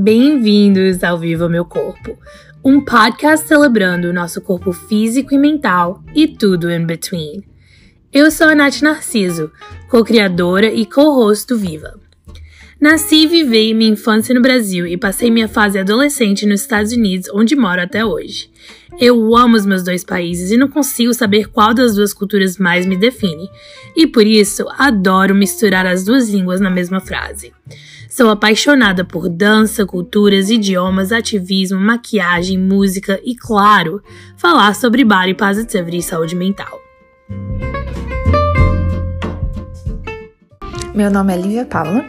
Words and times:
Bem-vindos 0.00 1.02
ao 1.02 1.18
Viva 1.18 1.48
Meu 1.48 1.64
Corpo, 1.64 2.16
um 2.64 2.80
podcast 2.80 3.48
celebrando 3.48 4.06
o 4.06 4.12
nosso 4.12 4.40
corpo 4.40 4.72
físico 4.72 5.34
e 5.34 5.38
mental 5.38 6.04
e 6.14 6.28
tudo 6.28 6.70
in 6.70 6.86
between. 6.86 7.42
Eu 8.12 8.30
sou 8.30 8.46
a 8.46 8.54
Nath 8.54 8.80
Narciso, 8.80 9.50
co-criadora 9.90 10.72
e 10.72 10.86
co-host 10.86 11.48
do 11.48 11.58
Viva. 11.58 11.98
Nasci 12.80 13.24
e 13.24 13.26
vivei 13.26 13.74
minha 13.74 13.90
infância 13.90 14.32
no 14.32 14.40
Brasil 14.40 14.86
e 14.86 14.96
passei 14.96 15.32
minha 15.32 15.48
fase 15.48 15.80
adolescente 15.80 16.46
nos 16.46 16.60
Estados 16.60 16.92
Unidos, 16.92 17.28
onde 17.34 17.56
moro 17.56 17.82
até 17.82 18.04
hoje. 18.04 18.48
Eu 19.00 19.36
amo 19.36 19.56
os 19.56 19.66
meus 19.66 19.82
dois 19.82 20.04
países 20.04 20.52
e 20.52 20.56
não 20.56 20.68
consigo 20.68 21.12
saber 21.12 21.48
qual 21.48 21.74
das 21.74 21.96
duas 21.96 22.14
culturas 22.14 22.56
mais 22.56 22.86
me 22.86 22.96
define, 22.96 23.50
e 23.96 24.06
por 24.06 24.24
isso 24.24 24.64
adoro 24.78 25.34
misturar 25.34 25.86
as 25.86 26.04
duas 26.04 26.28
línguas 26.28 26.60
na 26.60 26.70
mesma 26.70 27.00
frase. 27.00 27.52
Sou 28.18 28.30
apaixonada 28.30 29.04
por 29.04 29.28
dança, 29.28 29.86
culturas, 29.86 30.50
idiomas, 30.50 31.12
ativismo, 31.12 31.78
maquiagem, 31.78 32.58
música 32.58 33.20
e, 33.22 33.36
claro, 33.36 34.02
falar 34.36 34.74
sobre 34.74 35.04
body 35.04 35.34
positivity 35.34 35.98
e 35.98 36.02
saúde 36.02 36.34
mental. 36.34 36.80
Meu 40.92 41.12
nome 41.12 41.32
é 41.32 41.36
Lívia 41.36 41.64
Paula, 41.64 42.04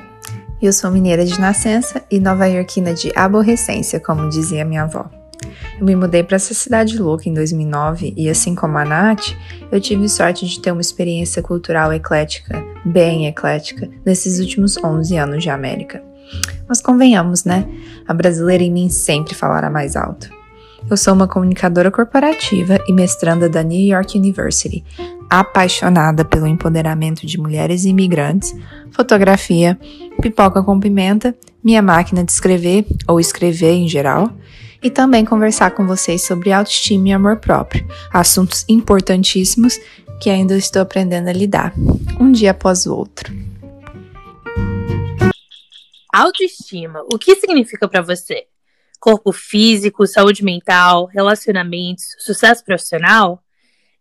eu 0.59 0.73
sou 0.73 0.89
mineira 0.89 1.23
de 1.23 1.39
nascença 1.39 2.03
e 2.09 2.19
nova-iorquina 2.19 2.91
de 2.91 3.11
aborrecência, 3.15 3.99
como 3.99 4.29
dizia 4.29 4.65
minha 4.65 4.85
avó. 4.85 5.18
Eu 5.79 5.85
me 5.85 5.95
mudei 5.95 6.23
para 6.23 6.35
essa 6.35 6.53
cidade 6.53 6.97
louca 6.97 7.27
em 7.27 7.33
2009 7.33 8.13
e, 8.15 8.29
assim 8.29 8.55
como 8.55 8.77
a 8.77 8.85
Nath, 8.85 9.35
eu 9.71 9.79
tive 9.79 10.07
sorte 10.09 10.47
de 10.47 10.59
ter 10.59 10.71
uma 10.71 10.81
experiência 10.81 11.41
cultural 11.41 11.91
eclética, 11.93 12.63
bem 12.85 13.27
eclética, 13.27 13.89
nesses 14.05 14.39
últimos 14.39 14.77
11 14.77 15.17
anos 15.17 15.43
de 15.43 15.49
América. 15.49 16.03
Mas 16.67 16.81
convenhamos, 16.81 17.43
né? 17.43 17.67
A 18.07 18.13
brasileira 18.13 18.63
em 18.63 18.71
mim 18.71 18.89
sempre 18.89 19.33
falará 19.33 19.69
mais 19.69 19.95
alto. 19.95 20.29
Eu 20.89 20.95
sou 20.95 21.13
uma 21.13 21.27
comunicadora 21.27 21.91
corporativa 21.91 22.79
e 22.87 22.93
mestranda 22.93 23.49
da 23.49 23.61
New 23.61 23.79
York 23.79 24.17
University, 24.17 24.83
apaixonada 25.29 26.23
pelo 26.23 26.47
empoderamento 26.47 27.25
de 27.25 27.39
mulheres 27.39 27.85
imigrantes, 27.85 28.55
fotografia, 28.91 29.77
pipoca 30.21 30.63
com 30.63 30.79
pimenta, 30.79 31.35
minha 31.63 31.81
máquina 31.81 32.23
de 32.23 32.31
escrever 32.31 32.85
ou 33.07 33.19
escrever 33.19 33.73
em 33.73 33.87
geral, 33.87 34.31
e 34.81 34.89
também 34.89 35.25
conversar 35.25 35.71
com 35.71 35.85
vocês 35.85 36.23
sobre 36.23 36.51
autoestima 36.51 37.09
e 37.09 37.11
amor 37.11 37.37
próprio, 37.37 37.85
assuntos 38.11 38.65
importantíssimos 38.67 39.77
que 40.21 40.29
ainda 40.29 40.57
estou 40.57 40.81
aprendendo 40.81 41.29
a 41.29 41.33
lidar, 41.33 41.73
um 42.19 42.31
dia 42.31 42.51
após 42.51 42.85
o 42.85 42.95
outro. 42.95 43.33
Autoestima, 46.13 47.03
o 47.13 47.17
que 47.17 47.35
significa 47.35 47.87
para 47.87 48.01
você? 48.01 48.47
Corpo 48.99 49.31
físico, 49.31 50.05
saúde 50.07 50.43
mental, 50.43 51.05
relacionamentos, 51.05 52.03
sucesso 52.19 52.63
profissional? 52.65 53.43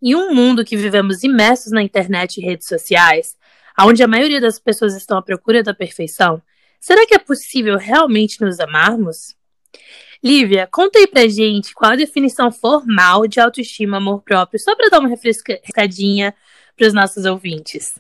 Em 0.02 0.14
um 0.14 0.34
mundo 0.34 0.64
que 0.64 0.76
vivemos 0.76 1.22
imersos 1.22 1.70
na 1.70 1.82
internet 1.82 2.38
e 2.38 2.44
redes 2.44 2.66
sociais, 2.66 3.36
onde 3.80 4.02
a 4.02 4.08
maioria 4.08 4.40
das 4.40 4.58
pessoas 4.58 4.96
estão 4.96 5.18
à 5.18 5.22
procura 5.22 5.62
da 5.62 5.74
perfeição, 5.74 6.42
será 6.80 7.06
que 7.06 7.14
é 7.14 7.18
possível 7.18 7.76
realmente 7.76 8.40
nos 8.40 8.58
amarmos? 8.58 9.36
Lívia, 10.22 10.69
conta 10.70 10.98
aí 10.98 11.06
pra 11.06 11.28
gente 11.28 11.72
qual 11.74 11.92
a 11.92 11.97
definição 11.97 12.50
formal 12.50 13.27
de 13.27 13.38
autoestima 13.38 13.98
amor 13.98 14.22
próprio, 14.22 14.58
só 14.58 14.75
para 14.75 14.88
dar 14.88 14.98
uma 14.98 15.08
refrescadinha 15.08 16.34
para 16.77 16.86
os 16.86 16.92
nossos 16.92 17.25
ouvintes. 17.25 17.98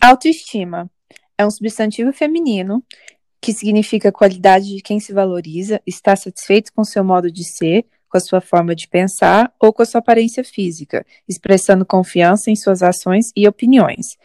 Autoestima 0.00 0.90
é 1.36 1.46
um 1.46 1.50
substantivo 1.50 2.12
feminino 2.12 2.82
que 3.40 3.52
significa 3.52 4.10
qualidade 4.10 4.74
de 4.74 4.82
quem 4.82 4.98
se 4.98 5.12
valoriza, 5.12 5.80
está 5.86 6.16
satisfeito 6.16 6.72
com 6.72 6.82
seu 6.82 7.04
modo 7.04 7.30
de 7.30 7.44
ser, 7.44 7.84
com 8.08 8.16
a 8.16 8.20
sua 8.20 8.40
forma 8.40 8.74
de 8.74 8.88
pensar 8.88 9.52
ou 9.60 9.72
com 9.72 9.82
a 9.82 9.86
sua 9.86 10.00
aparência 10.00 10.42
física, 10.42 11.04
expressando 11.28 11.84
confiança 11.84 12.50
em 12.50 12.56
suas 12.56 12.82
ações 12.82 13.30
e 13.36 13.46
opiniões. 13.46 14.16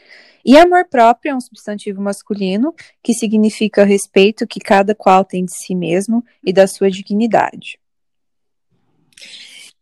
E 0.45 0.57
amor 0.57 0.85
próprio 0.89 1.31
é 1.31 1.35
um 1.35 1.41
substantivo 1.41 2.01
masculino 2.01 2.73
que 3.01 3.13
significa 3.13 3.85
respeito 3.85 4.45
que 4.45 4.59
cada 4.59 4.93
qual 4.93 5.23
tem 5.23 5.45
de 5.45 5.55
si 5.55 5.73
mesmo 5.73 6.23
e 6.43 6.51
da 6.51 6.67
sua 6.67 6.91
dignidade. 6.91 7.79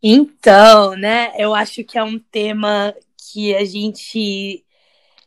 Então, 0.03 0.95
né, 0.95 1.31
eu 1.37 1.53
acho 1.53 1.83
que 1.83 1.97
é 1.97 2.03
um 2.03 2.19
tema 2.19 2.93
que 3.31 3.55
a 3.55 3.63
gente 3.65 4.63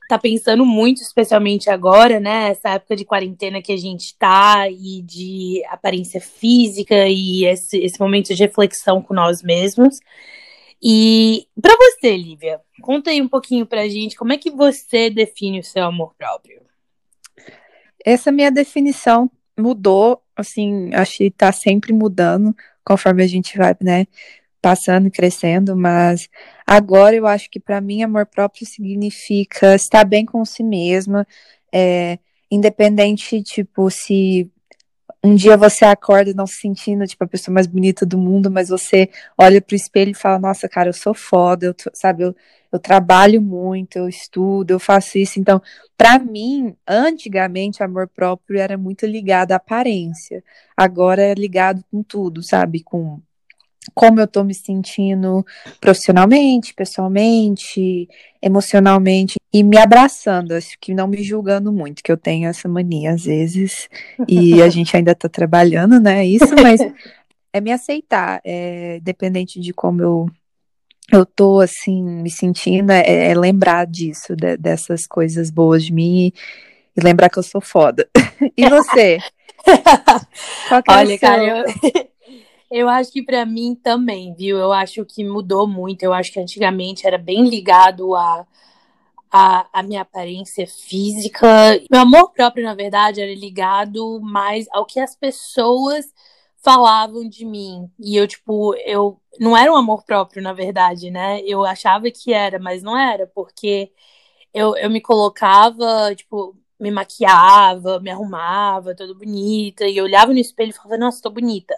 tá 0.09 0.19
pensando 0.19 0.67
muito, 0.67 1.01
especialmente 1.01 1.71
agora, 1.71 2.21
né? 2.21 2.51
Essa 2.51 2.71
época 2.71 2.95
de 2.97 3.05
quarentena 3.05 3.63
que 3.63 3.73
a 3.73 3.77
gente 3.77 4.15
tá 4.19 4.69
e 4.69 5.01
de 5.03 5.63
aparência 5.69 6.21
física 6.21 7.09
e 7.09 7.45
esse, 7.47 7.79
esse 7.79 7.99
momento 7.99 8.35
de 8.35 8.43
reflexão 8.43 9.01
com 9.01 9.15
nós 9.15 9.43
mesmos. 9.43 9.99
E 10.87 11.49
para 11.63 11.75
você, 11.77 12.15
Lívia, 12.15 12.61
conta 12.83 13.09
aí 13.09 13.23
um 13.23 13.29
pouquinho 13.29 13.65
pra 13.65 13.89
gente 13.89 14.17
como 14.17 14.35
é 14.35 14.37
que 14.37 14.51
você 14.51 15.09
define 15.09 15.61
o 15.61 15.65
seu 15.65 15.85
amor 15.85 16.15
próprio. 16.19 16.61
Essa 18.05 18.31
minha 18.31 18.51
definição 18.51 19.31
mudou, 19.59 20.21
assim, 20.37 20.93
acho 20.93 21.17
que 21.17 21.31
tá 21.31 21.51
sempre 21.53 21.91
mudando 21.95 22.55
conforme 22.85 23.23
a 23.23 23.27
gente 23.27 23.57
vai, 23.57 23.75
né, 23.81 24.07
passando 24.61 25.07
e 25.07 25.11
crescendo, 25.11 25.75
mas 25.75 26.29
agora 26.67 27.17
eu 27.17 27.27
acho 27.27 27.51
que 27.51 27.59
para 27.59 27.81
mim 27.81 28.03
amor 28.03 28.27
próprio 28.27 28.67
significa 28.67 29.75
estar 29.75 30.05
bem 30.05 30.27
com 30.27 30.45
si 30.45 30.63
mesma, 30.63 31.27
é, 31.73 32.19
independente, 32.51 33.43
tipo, 33.43 33.91
se 33.91 34.51
um 35.25 35.35
dia 35.35 35.57
você 35.57 35.87
acorda 35.87 36.35
não 36.35 36.47
se 36.47 36.57
sentindo 36.57 37.07
tipo 37.07 37.25
a 37.25 37.27
pessoa 37.27 37.55
mais 37.55 37.67
bonita 37.67 38.05
do 38.05 38.19
mundo, 38.19 38.51
mas 38.51 38.69
você 38.69 39.09
olha 39.39 39.61
pro 39.63 39.75
espelho 39.75 40.11
e 40.11 40.15
fala: 40.15 40.39
Nossa, 40.39 40.69
cara, 40.69 40.91
eu 40.91 40.93
sou 40.93 41.15
foda, 41.15 41.67
eu, 41.67 41.75
sabe? 41.95 42.25
Eu, 42.25 42.37
eu 42.71 42.79
trabalho 42.79 43.41
muito, 43.41 43.97
eu 43.97 44.07
estudo, 44.09 44.73
eu 44.73 44.79
faço 44.79 45.17
isso. 45.17 45.41
Então, 45.41 45.63
para 45.97 46.19
mim, 46.19 46.77
antigamente, 46.87 47.83
amor 47.83 48.07
próprio 48.09 48.61
era 48.61 48.77
muito 48.77 49.07
ligado 49.07 49.53
à 49.53 49.57
aparência. 49.57 50.45
Agora 50.77 51.23
é 51.23 51.33
ligado 51.35 51.83
com 51.91 52.03
tudo, 52.03 52.43
sabe? 52.43 52.83
Com 52.83 53.21
como 53.93 54.21
eu 54.21 54.27
tô 54.27 54.43
me 54.43 54.55
sentindo 54.55 55.45
profissionalmente, 55.81 56.73
pessoalmente, 56.73 58.09
emocionalmente 58.41 59.37
e 59.53 59.63
me 59.63 59.77
abraçando, 59.77 60.53
acho 60.53 60.79
que 60.81 60.95
não 60.95 61.07
me 61.07 61.23
julgando 61.23 61.73
muito, 61.73 62.03
que 62.03 62.11
eu 62.11 62.17
tenho 62.17 62.49
essa 62.49 62.69
mania 62.69 63.13
às 63.13 63.25
vezes 63.25 63.89
e 64.29 64.63
a 64.63 64.69
gente 64.69 64.97
ainda 64.97 65.15
tá 65.15 65.29
trabalhando, 65.29 66.01
né, 66.01 66.25
isso, 66.27 66.55
mas 66.63 66.81
é 67.53 67.61
me 67.61 67.73
aceitar, 67.73 68.41
é, 68.45 69.01
dependente 69.03 69.61
de 69.61 69.73
como 69.73 70.03
eu 70.03 70.27
eu 71.13 71.27
tô 71.27 71.61
assim 71.61 72.03
me 72.03 72.31
sentindo, 72.31 72.91
é, 72.91 73.31
é 73.31 73.35
lembrar 73.35 73.87
disso, 73.87 74.35
de, 74.35 74.57
dessas 74.57 75.07
coisas 75.07 75.51
boas 75.51 75.85
de 75.85 75.93
mim 75.93 76.27
e, 76.27 76.35
e 76.97 77.05
lembrar 77.05 77.29
que 77.29 77.39
eu 77.39 77.43
sou 77.43 77.61
foda. 77.61 78.09
e 78.57 78.69
você? 78.69 79.19
É 79.67 80.93
Olha, 80.93 81.19
cara, 81.19 81.43
eu 81.43 82.09
eu 82.75 82.89
acho 82.89 83.13
que 83.13 83.23
para 83.23 83.47
mim 83.47 83.75
também, 83.75 84.35
viu? 84.35 84.59
Eu 84.59 84.73
acho 84.73 85.05
que 85.05 85.25
mudou 85.25 85.67
muito. 85.67 86.03
Eu 86.03 86.13
acho 86.13 86.33
que 86.33 86.41
antigamente 86.41 87.07
era 87.07 87.17
bem 87.17 87.49
ligado 87.49 88.15
a, 88.15 88.47
a, 89.31 89.67
a 89.73 89.83
minha 89.83 90.03
aparência 90.03 90.67
física. 90.67 91.47
Meu 91.91 92.01
amor 92.03 92.33
próprio, 92.33 92.65
na 92.65 92.75
verdade, 92.75 93.21
era 93.21 93.35
ligado 93.35 94.21
mais 94.21 94.67
ao 94.73 94.87
que 94.87 95.01
as 95.01 95.15
pessoas 95.17 96.13
falavam 96.63 97.29
de 97.29 97.45
mim. 97.45 97.91
E 97.99 98.17
eu, 98.17 98.27
tipo, 98.27 98.75
eu 98.85 99.21
não 99.39 99.57
era 99.57 99.73
um 99.73 99.77
amor 99.77 100.05
próprio, 100.05 100.43
na 100.43 100.53
verdade, 100.53 101.11
né? 101.11 101.41
Eu 101.43 101.65
achava 101.65 102.11
que 102.11 102.33
era, 102.33 102.59
mas 102.59 102.83
não 102.83 102.99
era, 102.99 103.27
porque 103.29 103.93
eu, 104.55 104.77
eu 104.77 104.91
me 104.91 105.01
colocava, 105.01 106.15
tipo, 106.15 106.57
me 106.81 106.91
maquiava, 106.91 108.01
me 108.01 108.11
arrumava, 108.11 108.95
toda 108.97 109.15
bonita, 109.15 109.87
e 109.87 109.97
eu 109.97 110.05
olhava 110.05 110.33
no 110.33 110.39
espelho 110.39 110.71
e 110.71 110.73
falava, 110.73 110.99
nossa, 110.99 111.23
tô 111.23 111.31
bonita. 111.31 111.75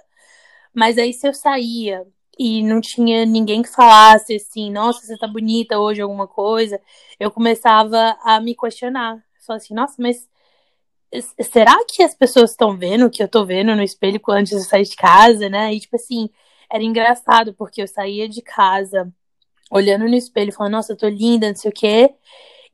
Mas 0.77 0.99
aí 0.99 1.13
se 1.15 1.27
eu 1.27 1.33
saía 1.33 2.07
e 2.39 2.63
não 2.63 2.83
tinha 2.83 3.25
ninguém 3.25 3.63
que 3.63 3.69
falasse 3.71 4.37
assim, 4.37 4.71
nossa, 4.71 5.07
você 5.07 5.17
tá 5.17 5.27
bonita 5.27 5.79
hoje, 5.79 6.03
alguma 6.03 6.29
coisa, 6.29 6.79
eu 7.19 7.31
começava 7.31 8.15
a 8.23 8.39
me 8.41 8.55
questionar. 8.55 9.25
Falei 9.47 9.63
assim, 9.63 9.75
nossa, 9.75 9.95
mas 9.99 10.29
será 11.41 11.75
que 11.87 12.03
as 12.03 12.15
pessoas 12.15 12.51
estão 12.51 12.77
vendo 12.77 13.07
o 13.07 13.11
que 13.11 13.23
eu 13.23 13.29
tô 13.29 13.47
vendo 13.47 13.75
no 13.75 13.83
espelho 13.83 14.21
antes 14.29 14.61
de 14.61 14.69
sair 14.69 14.85
de 14.85 14.97
casa, 14.97 15.49
né? 15.49 15.73
E 15.73 15.81
tipo 15.81 15.97
assim, 15.97 16.29
era 16.71 16.83
engraçado, 16.85 17.55
porque 17.55 17.81
eu 17.83 17.89
saía 17.89 18.29
de 18.29 18.43
casa 18.43 19.11
olhando 19.71 20.07
no 20.07 20.15
espelho, 20.15 20.53
falando, 20.53 20.73
nossa, 20.73 20.93
eu 20.93 20.97
tô 20.97 21.09
linda, 21.09 21.49
não 21.49 21.57
sei 21.57 21.71
o 21.71 21.75
quê. 21.75 22.15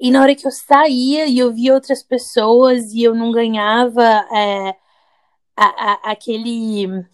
E 0.01 0.11
na 0.11 0.23
hora 0.23 0.35
que 0.35 0.47
eu 0.47 0.51
saía 0.51 1.27
e 1.27 1.39
eu 1.39 1.53
via 1.53 1.75
outras 1.75 2.03
pessoas 2.03 2.93
e 2.93 3.03
eu 3.05 3.15
não 3.15 3.31
ganhava 3.33 4.03
é, 4.03 4.77
a, 5.57 5.67
a, 6.09 6.13
aquele 6.13 7.05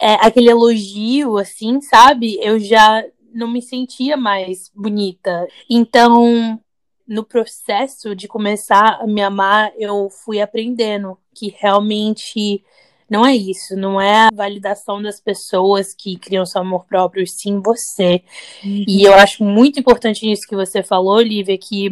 é, 0.00 0.14
aquele 0.14 0.50
elogio, 0.50 1.38
assim, 1.38 1.80
sabe? 1.80 2.38
Eu 2.40 2.58
já 2.58 3.04
não 3.32 3.48
me 3.48 3.60
sentia 3.60 4.16
mais 4.16 4.70
bonita. 4.74 5.46
Então, 5.68 6.60
no 7.06 7.22
processo 7.24 8.14
de 8.14 8.26
começar 8.26 8.98
a 9.00 9.06
me 9.06 9.20
amar, 9.20 9.72
eu 9.78 10.08
fui 10.10 10.40
aprendendo 10.40 11.18
que 11.34 11.54
realmente 11.58 12.64
não 13.08 13.24
é 13.24 13.36
isso, 13.36 13.76
não 13.76 14.00
é 14.00 14.26
a 14.26 14.30
validação 14.34 15.00
das 15.00 15.20
pessoas 15.20 15.94
que 15.94 16.16
criam 16.16 16.44
seu 16.44 16.60
amor 16.60 16.86
próprio, 16.86 17.26
sim 17.26 17.60
você. 17.60 18.22
Uhum. 18.64 18.84
E 18.88 19.04
eu 19.04 19.14
acho 19.14 19.44
muito 19.44 19.78
importante 19.78 20.30
isso 20.30 20.46
que 20.46 20.56
você 20.56 20.82
falou, 20.82 21.20
Lívia, 21.20 21.56
que 21.56 21.90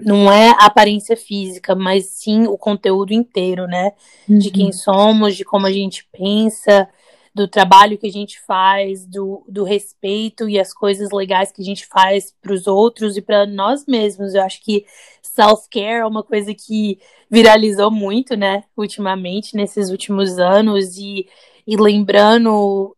não 0.00 0.30
é 0.30 0.50
a 0.50 0.66
aparência 0.66 1.16
física, 1.16 1.74
mas 1.74 2.06
sim 2.06 2.46
o 2.46 2.56
conteúdo 2.56 3.12
inteiro, 3.12 3.66
né? 3.66 3.92
Uhum. 4.28 4.38
De 4.38 4.50
quem 4.50 4.70
somos, 4.70 5.36
de 5.36 5.44
como 5.44 5.66
a 5.66 5.72
gente 5.72 6.06
pensa, 6.12 6.88
do 7.34 7.46
trabalho 7.46 7.96
que 7.96 8.06
a 8.06 8.12
gente 8.12 8.40
faz, 8.40 9.06
do, 9.06 9.44
do 9.48 9.62
respeito 9.62 10.48
e 10.48 10.58
as 10.58 10.74
coisas 10.74 11.10
legais 11.12 11.52
que 11.52 11.62
a 11.62 11.64
gente 11.64 11.86
faz 11.86 12.34
para 12.42 12.52
os 12.52 12.66
outros 12.66 13.16
e 13.16 13.22
para 13.22 13.46
nós 13.46 13.86
mesmos. 13.86 14.34
Eu 14.34 14.42
acho 14.42 14.60
que 14.62 14.84
self-care 15.22 16.00
é 16.00 16.06
uma 16.06 16.24
coisa 16.24 16.52
que 16.52 16.98
viralizou 17.30 17.90
muito, 17.90 18.36
né, 18.36 18.64
ultimamente, 18.76 19.54
nesses 19.54 19.90
últimos 19.90 20.38
anos, 20.38 20.96
e, 20.96 21.28
e 21.64 21.76
lembrando 21.76 22.96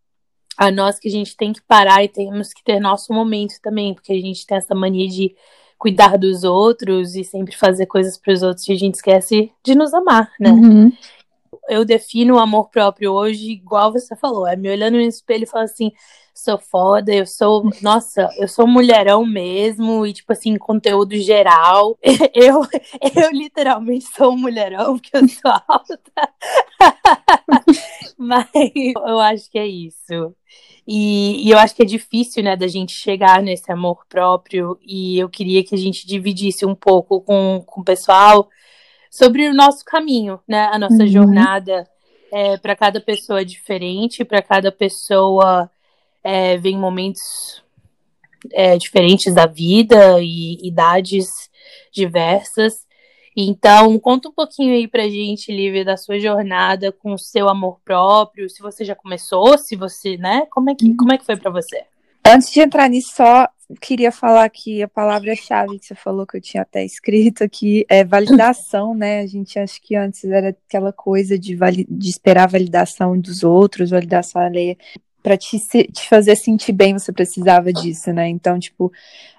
a 0.56 0.70
nós 0.70 0.98
que 0.98 1.08
a 1.08 1.10
gente 1.10 1.36
tem 1.36 1.52
que 1.52 1.60
parar 1.62 2.02
e 2.02 2.08
temos 2.08 2.52
que 2.54 2.64
ter 2.64 2.80
nosso 2.80 3.12
momento 3.12 3.54
também, 3.62 3.92
porque 3.94 4.12
a 4.12 4.20
gente 4.20 4.46
tem 4.46 4.56
essa 4.56 4.74
mania 4.74 5.08
de 5.08 5.34
cuidar 5.78 6.16
dos 6.16 6.44
outros 6.44 7.16
e 7.16 7.24
sempre 7.24 7.54
fazer 7.56 7.86
coisas 7.86 8.16
para 8.16 8.32
os 8.32 8.42
outros 8.42 8.66
e 8.68 8.72
a 8.72 8.76
gente 8.76 8.94
esquece 8.94 9.52
de 9.64 9.74
nos 9.74 9.92
amar, 9.92 10.30
né? 10.40 10.50
Uhum 10.50 10.92
eu 11.68 11.84
defino 11.84 12.36
o 12.36 12.38
amor 12.38 12.70
próprio 12.70 13.12
hoje 13.12 13.50
igual 13.50 13.92
você 13.92 14.16
falou, 14.16 14.46
é 14.46 14.56
me 14.56 14.70
olhando 14.70 14.94
no 14.94 15.00
espelho 15.00 15.44
e 15.44 15.46
falando 15.46 15.70
assim, 15.70 15.92
sou 16.34 16.58
foda, 16.58 17.14
eu 17.14 17.26
sou, 17.26 17.70
nossa, 17.80 18.28
eu 18.38 18.48
sou 18.48 18.66
mulherão 18.66 19.24
mesmo, 19.24 20.06
e 20.06 20.12
tipo 20.12 20.32
assim, 20.32 20.56
conteúdo 20.56 21.16
geral. 21.16 21.98
Eu, 22.34 22.62
eu 23.14 23.30
literalmente 23.30 24.06
sou 24.06 24.32
um 24.32 24.38
mulherão, 24.38 24.98
porque 24.98 25.16
eu 25.16 25.28
sou 25.28 25.50
alta. 25.68 26.00
Mas 28.16 28.48
eu 28.54 29.18
acho 29.20 29.50
que 29.50 29.58
é 29.58 29.66
isso. 29.66 30.34
E, 30.86 31.46
e, 31.46 31.50
eu 31.50 31.58
acho 31.58 31.74
que 31.74 31.82
é 31.82 31.86
difícil, 31.86 32.42
né, 32.42 32.56
da 32.56 32.66
gente 32.66 32.92
chegar 32.92 33.42
nesse 33.42 33.70
amor 33.70 34.04
próprio, 34.08 34.78
e 34.82 35.18
eu 35.18 35.28
queria 35.28 35.62
que 35.62 35.74
a 35.74 35.78
gente 35.78 36.06
dividisse 36.06 36.66
um 36.66 36.74
pouco 36.74 37.20
com, 37.20 37.62
com 37.66 37.80
o 37.82 37.84
pessoal 37.84 38.48
sobre 39.12 39.46
o 39.46 39.52
nosso 39.52 39.84
caminho, 39.84 40.40
né? 40.48 40.70
A 40.72 40.78
nossa 40.78 41.02
uhum. 41.02 41.06
jornada 41.06 41.86
é, 42.32 42.56
para 42.56 42.74
cada 42.74 42.98
pessoa 42.98 43.42
é 43.42 43.44
diferente, 43.44 44.24
para 44.24 44.40
cada 44.40 44.72
pessoa 44.72 45.70
é, 46.24 46.56
vem 46.56 46.78
momentos 46.78 47.62
é, 48.52 48.78
diferentes 48.78 49.34
da 49.34 49.44
vida 49.44 50.18
e 50.18 50.66
idades 50.66 51.50
diversas. 51.92 52.86
Então, 53.36 53.98
conta 53.98 54.30
um 54.30 54.32
pouquinho 54.32 54.74
aí 54.74 54.88
pra 54.88 55.08
gente, 55.08 55.52
Lívia, 55.52 55.84
da 55.84 55.98
sua 55.98 56.18
jornada 56.18 56.90
com 56.90 57.12
o 57.12 57.18
seu 57.18 57.50
amor 57.50 57.80
próprio, 57.84 58.48
se 58.48 58.62
você 58.62 58.82
já 58.82 58.94
começou, 58.94 59.58
se 59.58 59.76
você, 59.76 60.16
né? 60.16 60.46
Como 60.50 60.70
é 60.70 60.74
que, 60.74 60.86
uhum. 60.86 60.96
como 60.96 61.12
é 61.12 61.18
que 61.18 61.26
foi 61.26 61.36
para 61.36 61.50
você? 61.50 61.84
Antes 62.24 62.50
de 62.50 62.60
entrar 62.60 62.88
nisso, 62.88 63.14
só 63.16 63.48
queria 63.80 64.12
falar 64.12 64.48
que 64.48 64.82
a 64.82 64.88
palavra-chave 64.88 65.78
que 65.78 65.86
você 65.86 65.94
falou, 65.94 66.26
que 66.26 66.36
eu 66.36 66.40
tinha 66.40 66.62
até 66.62 66.84
escrito 66.84 67.42
aqui, 67.42 67.84
é 67.88 68.04
validação, 68.04 68.94
né? 68.94 69.20
A 69.20 69.26
gente 69.26 69.58
acha 69.58 69.78
que 69.80 69.96
antes 69.96 70.24
era 70.24 70.50
aquela 70.50 70.92
coisa 70.92 71.38
de, 71.38 71.56
de 71.88 72.08
esperar 72.08 72.44
a 72.44 72.52
validação 72.52 73.18
dos 73.18 73.42
outros, 73.42 73.90
validação 73.90 74.40
alheia. 74.40 74.76
Para 75.22 75.36
te, 75.36 75.56
te 75.58 76.08
fazer 76.08 76.34
sentir 76.36 76.72
bem, 76.72 76.98
você 76.98 77.12
precisava 77.12 77.72
disso, 77.72 78.12
né? 78.12 78.28
Então, 78.28 78.58
tipo, 78.58 78.92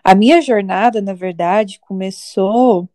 a 0.03 0.15
minha 0.15 0.41
jornada, 0.41 1.01
na 1.01 1.13
verdade, 1.13 1.79
começou 1.81 2.87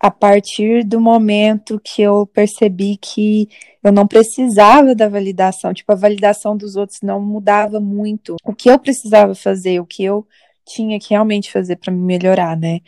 a 0.00 0.10
partir 0.10 0.84
do 0.84 1.00
momento 1.00 1.80
que 1.82 2.02
eu 2.02 2.26
percebi 2.26 2.96
que 2.96 3.48
eu 3.82 3.90
não 3.92 4.06
precisava 4.06 4.94
da 4.94 5.08
validação, 5.08 5.74
tipo, 5.74 5.90
a 5.90 5.96
validação 5.96 6.56
dos 6.56 6.76
outros 6.76 7.00
não 7.02 7.20
mudava 7.20 7.80
muito. 7.80 8.36
O 8.44 8.54
que 8.54 8.70
eu 8.70 8.78
precisava 8.78 9.34
fazer, 9.34 9.80
o 9.80 9.86
que 9.86 10.04
eu 10.04 10.26
tinha 10.64 11.00
que 11.00 11.10
realmente 11.10 11.50
fazer 11.50 11.76
para 11.76 11.92
me 11.92 12.00
melhorar, 12.00 12.56
né? 12.56 12.80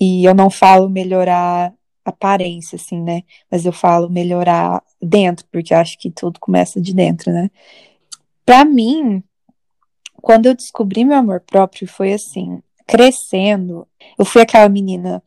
E 0.00 0.24
eu 0.24 0.34
não 0.34 0.50
falo 0.50 0.88
melhorar 0.88 1.72
aparência, 2.04 2.76
assim, 2.76 3.00
né? 3.00 3.22
Mas 3.50 3.64
eu 3.64 3.72
falo 3.72 4.10
melhorar 4.10 4.82
dentro, 5.00 5.46
porque 5.50 5.72
acho 5.72 5.98
que 5.98 6.10
tudo 6.10 6.38
começa 6.40 6.80
de 6.80 6.94
dentro, 6.94 7.32
né? 7.32 7.50
Para 8.44 8.64
mim, 8.64 9.22
quando 10.20 10.46
eu 10.46 10.54
descobri 10.54 11.04
meu 11.04 11.16
amor 11.16 11.40
próprio, 11.40 11.86
foi 11.86 12.12
assim, 12.12 12.60
crescendo. 12.86 13.86
Eu 14.18 14.24
fui 14.24 14.42
aquela 14.42 14.68
menina 14.68 15.22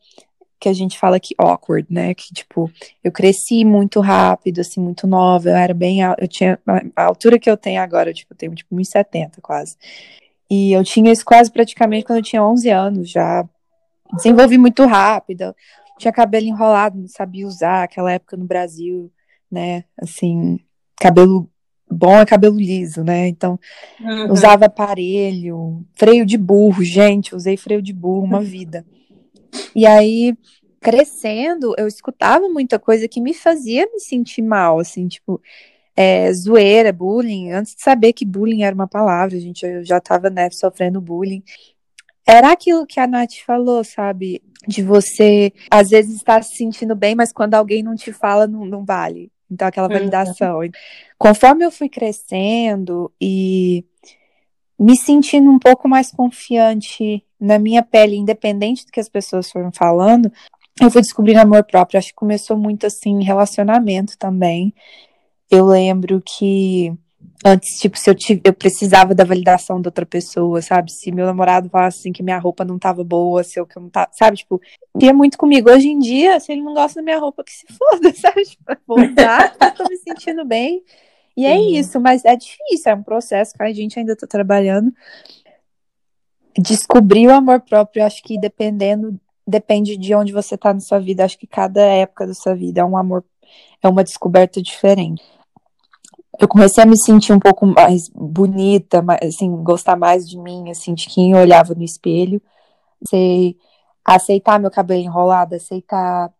que 0.62 0.68
a 0.68 0.72
gente 0.72 0.96
fala 0.96 1.18
que 1.18 1.34
awkward, 1.36 1.88
né? 1.90 2.14
Que 2.14 2.32
tipo, 2.32 2.70
eu 3.02 3.10
cresci 3.10 3.64
muito 3.64 3.98
rápido, 3.98 4.60
assim, 4.60 4.80
muito 4.80 5.08
nova, 5.08 5.48
eu 5.48 5.56
era 5.56 5.74
bem, 5.74 5.98
eu 6.16 6.28
tinha 6.28 6.56
a 6.94 7.02
altura 7.02 7.36
que 7.36 7.50
eu 7.50 7.56
tenho 7.56 7.82
agora, 7.82 8.14
tipo, 8.14 8.32
eu 8.32 8.36
tenho 8.36 8.54
tipo 8.54 8.72
1,70 8.72 9.40
quase. 9.42 9.76
E 10.48 10.70
eu 10.70 10.84
tinha 10.84 11.10
isso 11.10 11.24
quase 11.24 11.50
praticamente 11.50 12.04
quando 12.04 12.18
eu 12.18 12.22
tinha 12.22 12.44
11 12.44 12.70
anos, 12.70 13.10
já 13.10 13.44
desenvolvi 14.14 14.56
muito 14.56 14.86
rápido, 14.86 15.52
tinha 15.98 16.12
cabelo 16.12 16.46
enrolado, 16.46 16.96
não 16.96 17.08
sabia 17.08 17.44
usar, 17.44 17.82
aquela 17.82 18.12
época 18.12 18.36
no 18.36 18.44
Brasil, 18.44 19.10
né? 19.50 19.82
Assim, 20.00 20.60
cabelo 20.94 21.50
bom 21.90 22.20
é 22.20 22.24
cabelo 22.24 22.56
liso, 22.56 23.02
né? 23.02 23.26
Então, 23.26 23.58
uhum. 24.00 24.30
usava 24.30 24.66
aparelho, 24.66 25.84
freio 25.96 26.24
de 26.24 26.38
burro, 26.38 26.84
gente, 26.84 27.34
usei 27.34 27.56
freio 27.56 27.82
de 27.82 27.92
burro 27.92 28.22
uma 28.22 28.40
vida. 28.46 28.86
E 29.74 29.86
aí, 29.86 30.36
crescendo, 30.80 31.74
eu 31.78 31.86
escutava 31.86 32.48
muita 32.48 32.78
coisa 32.78 33.06
que 33.06 33.20
me 33.20 33.32
fazia 33.34 33.86
me 33.92 34.00
sentir 34.00 34.42
mal, 34.42 34.78
assim, 34.78 35.06
tipo, 35.08 35.40
é, 35.96 36.32
zoeira, 36.32 36.92
bullying. 36.92 37.52
Antes 37.52 37.74
de 37.74 37.82
saber 37.82 38.12
que 38.12 38.24
bullying 38.24 38.62
era 38.62 38.74
uma 38.74 38.88
palavra, 38.88 39.38
gente, 39.38 39.64
eu 39.64 39.84
já 39.84 40.00
tava, 40.00 40.28
né, 40.30 40.50
sofrendo 40.50 41.00
bullying. 41.00 41.42
Era 42.26 42.52
aquilo 42.52 42.86
que 42.86 43.00
a 43.00 43.06
Nath 43.06 43.34
falou, 43.46 43.82
sabe? 43.84 44.42
De 44.66 44.82
você, 44.82 45.52
às 45.70 45.90
vezes, 45.90 46.16
estar 46.16 46.42
se 46.44 46.56
sentindo 46.56 46.94
bem, 46.94 47.14
mas 47.14 47.32
quando 47.32 47.54
alguém 47.54 47.82
não 47.82 47.96
te 47.96 48.12
fala, 48.12 48.46
não, 48.46 48.64
não 48.64 48.84
vale. 48.84 49.30
Então, 49.50 49.68
aquela 49.68 49.88
uhum. 49.88 49.94
validação. 49.94 50.60
Uhum. 50.60 50.70
Conforme 51.18 51.64
eu 51.64 51.70
fui 51.70 51.88
crescendo 51.88 53.12
e 53.20 53.84
me 54.78 54.96
sentindo 54.96 55.50
um 55.50 55.58
pouco 55.58 55.88
mais 55.88 56.10
confiante 56.10 57.24
na 57.42 57.58
minha 57.58 57.82
pele, 57.82 58.16
independente 58.16 58.86
do 58.86 58.92
que 58.92 59.00
as 59.00 59.08
pessoas 59.08 59.50
foram 59.50 59.72
falando, 59.72 60.32
eu 60.80 60.90
fui 60.90 61.02
descobrindo 61.02 61.40
amor 61.40 61.64
próprio. 61.64 61.98
Acho 61.98 62.08
que 62.08 62.14
começou 62.14 62.56
muito 62.56 62.86
assim 62.86 63.10
em 63.10 63.24
relacionamento 63.24 64.16
também. 64.16 64.72
Eu 65.50 65.66
lembro 65.66 66.22
que 66.24 66.92
antes, 67.44 67.80
tipo, 67.80 67.98
se 67.98 68.08
eu, 68.08 68.14
tive, 68.14 68.40
eu 68.44 68.52
precisava 68.52 69.14
da 69.14 69.24
validação 69.24 69.80
da 69.80 69.88
outra 69.88 70.06
pessoa, 70.06 70.62
sabe? 70.62 70.92
Se 70.92 71.10
meu 71.10 71.26
namorado 71.26 71.68
falasse 71.68 71.98
assim 71.98 72.12
que 72.12 72.22
minha 72.22 72.38
roupa 72.38 72.64
não 72.64 72.78
tava 72.78 73.02
boa, 73.02 73.42
se 73.42 73.58
eu 73.58 73.66
que 73.66 73.76
eu 73.76 73.82
não 73.82 73.90
tava, 73.90 74.08
sabe? 74.12 74.36
Tipo, 74.36 74.60
ia 75.00 75.12
muito 75.12 75.36
comigo. 75.36 75.68
Hoje 75.68 75.88
em 75.88 75.98
dia, 75.98 76.38
se 76.38 76.52
ele 76.52 76.62
não 76.62 76.74
gosta 76.74 77.00
da 77.00 77.04
minha 77.04 77.18
roupa, 77.18 77.42
que 77.42 77.52
se 77.52 77.66
foda, 77.66 78.12
sabe? 78.14 78.44
Tipo, 78.44 78.76
vou 78.86 78.98
usar, 79.00 79.54
eu 79.60 79.74
tô 79.74 79.84
me 79.88 79.96
sentindo 79.96 80.44
bem. 80.44 80.82
E 81.36 81.46
é 81.46 81.58
isso, 81.58 81.98
mas 81.98 82.24
é 82.24 82.36
difícil, 82.36 82.92
é 82.92 82.94
um 82.94 83.02
processo 83.02 83.54
que 83.54 83.62
a 83.62 83.72
gente 83.72 83.98
ainda 83.98 84.14
tá 84.14 84.26
trabalhando 84.26 84.92
descobrir 86.58 87.28
o 87.28 87.34
amor 87.34 87.60
próprio, 87.60 88.04
acho 88.04 88.22
que 88.22 88.38
dependendo, 88.38 89.18
depende 89.46 89.96
de 89.96 90.14
onde 90.14 90.32
você 90.32 90.54
está 90.54 90.72
na 90.72 90.80
sua 90.80 90.98
vida. 90.98 91.24
Acho 91.24 91.38
que 91.38 91.46
cada 91.46 91.80
época 91.80 92.26
da 92.26 92.34
sua 92.34 92.54
vida 92.54 92.80
é 92.80 92.84
um 92.84 92.96
amor, 92.96 93.24
é 93.82 93.88
uma 93.88 94.04
descoberta 94.04 94.60
diferente. 94.60 95.22
Eu 96.38 96.48
comecei 96.48 96.82
a 96.82 96.86
me 96.86 96.98
sentir 96.98 97.32
um 97.32 97.38
pouco 97.38 97.66
mais 97.66 98.08
bonita, 98.08 99.02
mais, 99.02 99.20
assim, 99.22 99.50
gostar 99.62 99.96
mais 99.96 100.28
de 100.28 100.38
mim, 100.38 100.70
assim, 100.70 100.94
de 100.94 101.06
quem 101.06 101.34
olhava 101.34 101.74
no 101.74 101.82
espelho. 101.82 102.40
Sei 103.08 103.56
aceitar 104.04 104.58
meu 104.58 104.70
cabelo 104.70 105.00
enrolado, 105.00 105.54
aceitar 105.54 106.32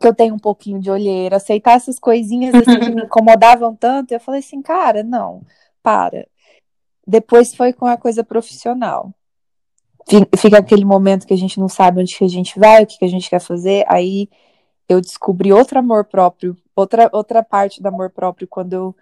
que 0.00 0.06
eu 0.06 0.14
tenho 0.14 0.34
um 0.34 0.38
pouquinho 0.38 0.80
de 0.80 0.90
olheira, 0.90 1.36
aceitar 1.36 1.72
essas 1.72 1.98
coisinhas 1.98 2.54
assim, 2.54 2.78
que 2.78 2.90
me 2.90 3.02
incomodavam 3.04 3.74
tanto. 3.74 4.12
Eu 4.12 4.20
falei 4.20 4.40
assim, 4.40 4.62
cara, 4.62 5.02
não, 5.02 5.42
para. 5.82 6.26
Depois 7.08 7.54
foi 7.54 7.72
com 7.72 7.86
a 7.86 7.96
coisa 7.96 8.22
profissional. 8.22 9.14
Fica 10.36 10.58
aquele 10.58 10.84
momento 10.84 11.26
que 11.26 11.32
a 11.32 11.38
gente 11.38 11.58
não 11.58 11.66
sabe 11.66 12.02
onde 12.02 12.14
que 12.14 12.22
a 12.22 12.28
gente 12.28 12.58
vai, 12.58 12.82
o 12.82 12.86
que, 12.86 12.98
que 12.98 13.04
a 13.06 13.08
gente 13.08 13.30
quer 13.30 13.40
fazer. 13.40 13.86
Aí 13.88 14.28
eu 14.86 15.00
descobri 15.00 15.50
outro 15.50 15.78
amor 15.78 16.04
próprio, 16.04 16.54
outra, 16.76 17.08
outra 17.10 17.42
parte 17.42 17.80
do 17.80 17.86
amor 17.86 18.10
próprio, 18.10 18.46
quando 18.46 18.74
eu 18.74 18.96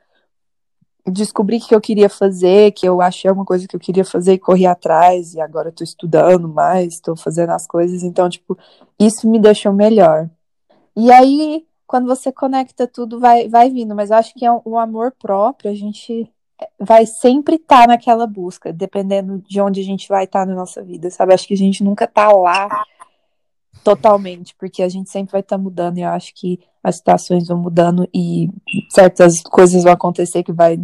descobri 1.05 1.59
que 1.59 1.75
eu 1.75 1.81
queria 1.81 2.09
fazer, 2.09 2.71
que 2.73 2.87
eu 2.87 3.01
achei 3.01 3.29
uma 3.29 3.45
coisa 3.45 3.67
que 3.67 3.75
eu 3.75 3.81
queria 3.81 4.05
fazer 4.05 4.35
e 4.35 4.39
corri 4.39 4.67
atrás, 4.67 5.35
e 5.35 5.41
agora 5.41 5.71
eu 5.71 5.73
tô 5.73 5.83
estudando 5.83 6.49
mais, 6.49 7.01
tô 7.01 7.17
fazendo 7.17 7.51
as 7.51 7.67
coisas, 7.67 8.05
então, 8.05 8.29
tipo, 8.29 8.57
isso 9.01 9.29
me 9.29 9.41
deixou 9.41 9.73
melhor. 9.73 10.31
E 10.97 11.11
aí, 11.11 11.67
quando 11.89 12.07
você 12.07 12.31
conecta 12.31 12.87
tudo, 12.87 13.19
vai, 13.19 13.49
vai 13.49 13.69
vindo, 13.69 13.97
mas 13.97 14.11
eu 14.11 14.17
acho 14.17 14.33
que 14.35 14.45
é 14.45 14.53
um 14.65 14.79
amor 14.79 15.13
próprio, 15.13 15.71
a 15.71 15.75
gente 15.75 16.31
vai 16.79 17.07
sempre 17.07 17.57
estar 17.57 17.83
tá 17.83 17.87
naquela 17.89 18.27
busca, 18.27 18.73
dependendo 18.73 19.43
de 19.47 19.61
onde 19.61 19.81
a 19.81 19.85
gente 19.85 20.09
vai 20.09 20.25
estar 20.25 20.41
tá 20.41 20.47
na 20.47 20.55
nossa 20.55 20.83
vida, 20.83 21.11
sabe? 21.11 21.35
Acho 21.35 21.47
que 21.47 21.55
a 21.55 21.59
gente 21.59 21.85
nunca 21.85 22.07
tá 22.07 22.31
lá 22.33 22.85
totalmente, 23.85 24.55
porque 24.57 24.83
a 24.83 24.89
gente 24.89 25.11
sempre 25.11 25.33
vai 25.33 25.41
estar 25.41 25.57
tá 25.57 25.63
mudando 25.63 25.99
e 25.99 26.03
eu 26.03 26.09
acho 26.09 26.35
que 26.35 26.59
as 26.83 26.97
situações 26.97 27.49
vão 27.49 27.59
mudando 27.59 28.09
e 28.13 28.49
certas 28.91 29.43
coisas 29.43 29.85
vão 29.85 29.93
acontecer 29.93 30.43
que 30.43 30.53
vai 30.53 30.79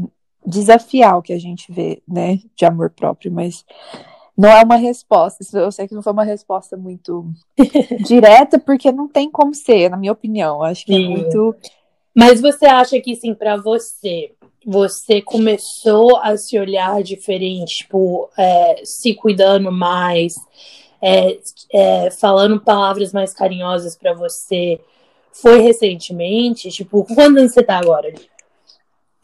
desafiar 0.45 1.19
o 1.19 1.23
que 1.23 1.33
a 1.33 1.39
gente 1.39 1.73
vê, 1.73 2.03
né, 2.07 2.41
de 2.57 2.65
amor 2.65 2.91
próprio, 2.91 3.33
mas 3.33 3.65
não 4.37 4.49
é 4.49 4.63
uma 4.63 4.77
resposta. 4.77 5.45
Eu 5.59 5.71
sei 5.71 5.87
que 5.87 5.95
não 5.95 6.03
foi 6.03 6.13
uma 6.13 6.25
resposta 6.25 6.77
muito 6.77 7.31
direta, 8.05 8.59
porque 8.59 8.91
não 8.91 9.09
tem 9.09 9.31
como 9.31 9.55
ser, 9.55 9.91
na 9.91 9.97
minha 9.97 10.13
opinião. 10.13 10.63
Acho 10.63 10.85
que 10.85 10.93
é 10.93 10.97
Sim. 10.97 11.05
é 11.05 11.09
muito. 11.09 11.57
Mas 12.15 12.41
você 12.41 12.67
acha 12.67 13.01
que, 13.01 13.15
sim, 13.17 13.35
para 13.35 13.57
você, 13.57 14.35
você 14.65 15.21
começou 15.21 16.17
a 16.19 16.37
se 16.37 16.59
olhar 16.59 17.03
diferente, 17.03 17.79
tipo, 17.79 18.31
é, 18.37 18.83
se 18.85 19.15
cuidando 19.15 19.73
mais, 19.73 20.35
é, 21.01 21.39
é, 21.73 22.11
falando 22.11 22.61
palavras 22.61 23.13
mais 23.13 23.33
carinhosas 23.35 23.97
para 23.97 24.15
você, 24.15 24.81
foi 25.33 25.61
recentemente? 25.61 26.71
Tipo, 26.71 27.05
quando 27.15 27.41
você 27.41 27.63
tá 27.63 27.79
agora? 27.79 28.13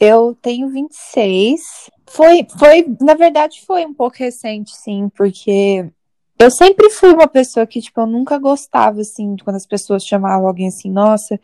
Eu 0.00 0.36
tenho 0.40 0.68
26. 0.68 1.90
Foi, 2.06 2.46
foi, 2.58 2.86
na 3.00 3.14
verdade, 3.14 3.62
foi 3.66 3.84
um 3.84 3.92
pouco 3.92 4.16
recente, 4.16 4.74
sim, 4.74 5.08
porque 5.14 5.90
eu 6.38 6.50
sempre 6.50 6.88
fui 6.88 7.12
uma 7.12 7.28
pessoa 7.28 7.66
que, 7.66 7.80
tipo, 7.80 8.00
eu 8.00 8.06
nunca 8.06 8.38
gostava, 8.38 9.00
assim, 9.00 9.36
quando 9.44 9.56
as 9.56 9.66
pessoas 9.66 10.04
chamavam 10.04 10.46
alguém 10.46 10.68
assim, 10.68 10.90
nossa, 10.90 11.38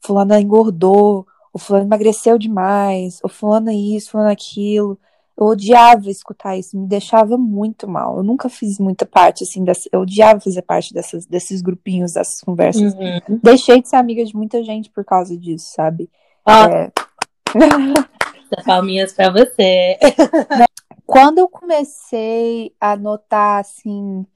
fulana 0.00 0.40
engordou, 0.40 1.26
o 1.52 1.58
fulano 1.58 1.86
emagreceu 1.86 2.38
demais, 2.38 3.20
o 3.22 3.28
fulano 3.28 3.70
isso, 3.70 4.10
fulano 4.10 4.30
aquilo. 4.30 4.98
Eu 5.36 5.46
odiava 5.46 6.10
escutar 6.10 6.56
isso, 6.56 6.78
me 6.78 6.86
deixava 6.86 7.38
muito 7.38 7.88
mal. 7.88 8.18
Eu 8.18 8.22
nunca 8.22 8.48
fiz 8.48 8.78
muita 8.78 9.06
parte, 9.06 9.44
assim, 9.44 9.64
dessa, 9.64 9.88
eu 9.90 10.00
odiava 10.00 10.40
fazer 10.40 10.62
parte 10.62 10.92
dessas, 10.92 11.26
desses 11.26 11.62
grupinhos, 11.62 12.12
dessas 12.12 12.40
conversas. 12.40 12.94
Uhum. 12.94 13.40
Deixei 13.42 13.80
de 13.80 13.88
ser 13.88 13.96
amiga 13.96 14.24
de 14.24 14.36
muita 14.36 14.62
gente 14.62 14.90
por 14.90 15.04
causa 15.04 15.36
disso, 15.36 15.72
sabe? 15.74 16.10
Ah. 16.44 16.68
É... 16.70 16.92
Palminhas 18.64 19.12
pra 19.12 19.30
você. 19.30 19.98
Quando 21.06 21.38
eu 21.38 21.48
comecei 21.48 22.74
a 22.80 22.96
notar, 22.96 23.60
assim, 23.60 24.26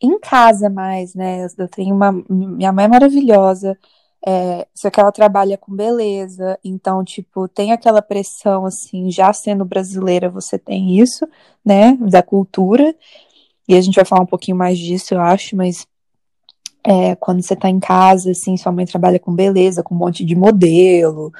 em 0.00 0.18
casa 0.18 0.68
mais, 0.70 1.14
né? 1.14 1.46
Eu 1.56 1.68
tenho 1.68 1.94
uma. 1.94 2.12
Minha 2.28 2.72
mãe 2.72 2.86
é 2.86 2.88
maravilhosa. 2.88 3.78
É, 4.26 4.66
só 4.74 4.90
que 4.90 5.00
ela 5.00 5.10
trabalha 5.10 5.56
com 5.56 5.74
beleza, 5.74 6.58
então, 6.62 7.02
tipo, 7.02 7.48
tem 7.48 7.72
aquela 7.72 8.02
pressão, 8.02 8.66
assim, 8.66 9.10
já 9.10 9.32
sendo 9.32 9.64
brasileira, 9.64 10.28
você 10.28 10.58
tem 10.58 10.98
isso, 10.98 11.26
né, 11.64 11.96
da 11.96 12.22
cultura, 12.22 12.94
e 13.66 13.74
a 13.74 13.80
gente 13.80 13.94
vai 13.94 14.04
falar 14.04 14.22
um 14.22 14.26
pouquinho 14.26 14.58
mais 14.58 14.78
disso, 14.78 15.14
eu 15.14 15.20
acho, 15.22 15.56
mas 15.56 15.86
é, 16.84 17.14
quando 17.16 17.42
você 17.42 17.56
tá 17.56 17.70
em 17.70 17.80
casa, 17.80 18.32
assim, 18.32 18.58
sua 18.58 18.72
mãe 18.72 18.84
trabalha 18.84 19.18
com 19.18 19.34
beleza, 19.34 19.82
com 19.82 19.94
um 19.94 19.98
monte 19.98 20.22
de 20.22 20.36
modelo, 20.36 21.32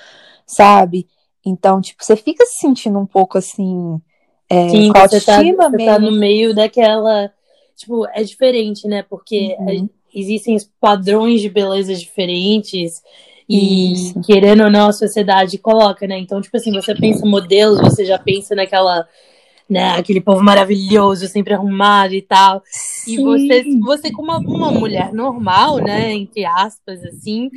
sabe? 0.47 1.07
Então, 1.45 1.83
tipo, 1.83 2.03
você 2.03 2.17
fica 2.17 2.47
se 2.47 2.61
sentindo 2.61 2.99
um 2.99 3.07
pouco, 3.07 3.37
assim, 3.37 4.01
é, 4.49 4.71
Sim, 4.71 4.91
você 4.91 5.21
tá, 5.21 5.43
você 5.43 5.85
tá 5.85 5.99
no 5.99 6.13
meio 6.13 6.55
daquela, 6.55 7.31
tipo, 7.77 8.07
é 8.07 8.23
diferente, 8.23 8.89
né, 8.89 9.03
porque... 9.03 9.55
Uhum 9.61 10.00
existem 10.15 10.57
padrões 10.81 11.41
de 11.41 11.49
beleza 11.49 11.95
diferentes 11.95 13.03
e 13.49 13.93
Isso. 13.93 14.21
querendo 14.23 14.65
ou 14.65 14.71
não 14.71 14.89
a 14.89 14.93
sociedade 14.93 15.59
coloca, 15.59 16.07
né? 16.07 16.19
Então, 16.19 16.41
tipo 16.41 16.57
assim, 16.57 16.73
você 16.73 16.95
pensa 16.95 17.27
modelos, 17.27 17.81
você 17.81 18.05
já 18.05 18.19
pensa 18.19 18.55
naquela 18.55 19.07
né, 19.71 19.91
aquele 19.97 20.21
povo 20.21 20.43
maravilhoso, 20.43 21.29
sempre 21.29 21.55
arrumado 21.55 22.13
e 22.13 22.21
tal. 22.21 22.61
Sim. 22.67 23.15
E 23.15 23.23
você, 23.23 23.65
você 23.81 24.11
como 24.11 24.33
uma, 24.33 24.39
uma, 24.39 24.73
mulher 24.73 25.13
normal, 25.13 25.79
né, 25.79 26.13
entre 26.13 26.45
aspas, 26.45 27.05
assim, 27.05 27.49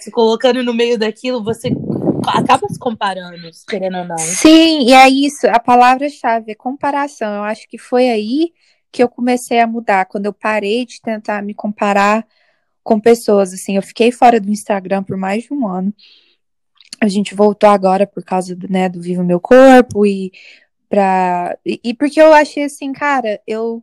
se 0.00 0.10
colocando 0.10 0.64
no 0.64 0.74
meio 0.74 0.98
daquilo, 0.98 1.44
você 1.44 1.70
acaba 2.26 2.66
se 2.68 2.78
comparando, 2.78 3.48
querendo 3.68 3.98
ou 3.98 4.04
não. 4.04 4.18
Sim, 4.18 4.88
e 4.88 4.92
é 4.92 5.08
isso, 5.08 5.46
a 5.46 5.60
palavra-chave 5.60 6.50
é 6.50 6.56
comparação. 6.56 7.32
Eu 7.36 7.42
acho 7.44 7.68
que 7.68 7.78
foi 7.78 8.08
aí 8.08 8.52
que 8.92 9.02
eu 9.02 9.08
comecei 9.08 9.60
a 9.60 9.66
mudar, 9.66 10.06
quando 10.06 10.26
eu 10.26 10.32
parei 10.32 10.84
de 10.84 11.00
tentar 11.00 11.42
me 11.42 11.54
comparar 11.54 12.26
com 12.82 12.98
pessoas, 13.00 13.52
assim, 13.52 13.76
eu 13.76 13.82
fiquei 13.82 14.10
fora 14.10 14.40
do 14.40 14.50
Instagram 14.50 15.02
por 15.02 15.16
mais 15.16 15.44
de 15.44 15.52
um 15.52 15.66
ano. 15.66 15.94
A 17.00 17.08
gente 17.08 17.34
voltou 17.34 17.70
agora 17.70 18.06
por 18.06 18.24
causa 18.24 18.54
do, 18.54 18.68
né, 18.68 18.88
do 18.88 19.00
Vivo 19.00 19.24
Meu 19.24 19.40
Corpo 19.40 20.04
e 20.04 20.32
pra. 20.88 21.56
E, 21.64 21.80
e 21.84 21.94
porque 21.94 22.20
eu 22.20 22.32
achei 22.32 22.64
assim, 22.64 22.92
cara, 22.92 23.40
eu 23.46 23.82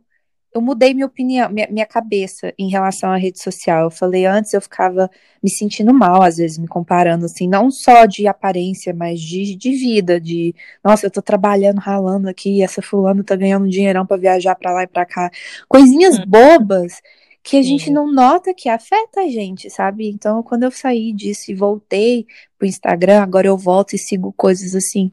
eu 0.54 0.60
mudei 0.60 0.94
minha 0.94 1.06
opinião, 1.06 1.50
minha, 1.50 1.68
minha, 1.70 1.86
cabeça 1.86 2.52
em 2.58 2.70
relação 2.70 3.10
à 3.10 3.16
rede 3.16 3.40
social. 3.42 3.84
Eu 3.84 3.90
falei 3.90 4.24
antes, 4.24 4.52
eu 4.54 4.60
ficava 4.60 5.10
me 5.42 5.50
sentindo 5.50 5.92
mal, 5.92 6.22
às 6.22 6.38
vezes, 6.38 6.58
me 6.58 6.66
comparando, 6.66 7.26
assim, 7.26 7.46
não 7.46 7.70
só 7.70 8.06
de 8.06 8.26
aparência, 8.26 8.94
mas 8.94 9.20
de, 9.20 9.54
de 9.54 9.70
vida, 9.72 10.20
de, 10.20 10.54
nossa, 10.82 11.06
eu 11.06 11.10
tô 11.10 11.20
trabalhando, 11.20 11.78
ralando 11.78 12.28
aqui, 12.28 12.62
essa 12.62 12.80
fulano 12.80 13.22
tá 13.22 13.36
ganhando 13.36 13.66
um 13.66 13.68
dinheirão 13.68 14.06
para 14.06 14.16
viajar 14.16 14.54
para 14.54 14.72
lá 14.72 14.82
e 14.84 14.86
pra 14.86 15.04
cá. 15.04 15.30
Coisinhas 15.68 16.18
hum. 16.18 16.24
bobas 16.26 17.00
que 17.42 17.56
a 17.56 17.62
gente 17.62 17.90
não 17.90 18.12
nota 18.12 18.52
que 18.52 18.68
afeta 18.68 19.20
a 19.20 19.28
gente, 19.28 19.70
sabe? 19.70 20.08
Então, 20.08 20.42
quando 20.42 20.64
eu 20.64 20.70
saí 20.70 21.12
disso 21.12 21.50
e 21.50 21.54
voltei 21.54 22.26
pro 22.58 22.66
Instagram, 22.66 23.22
agora 23.22 23.46
eu 23.46 23.56
volto 23.56 23.94
e 23.94 23.98
sigo 23.98 24.32
coisas 24.36 24.74
assim 24.74 25.10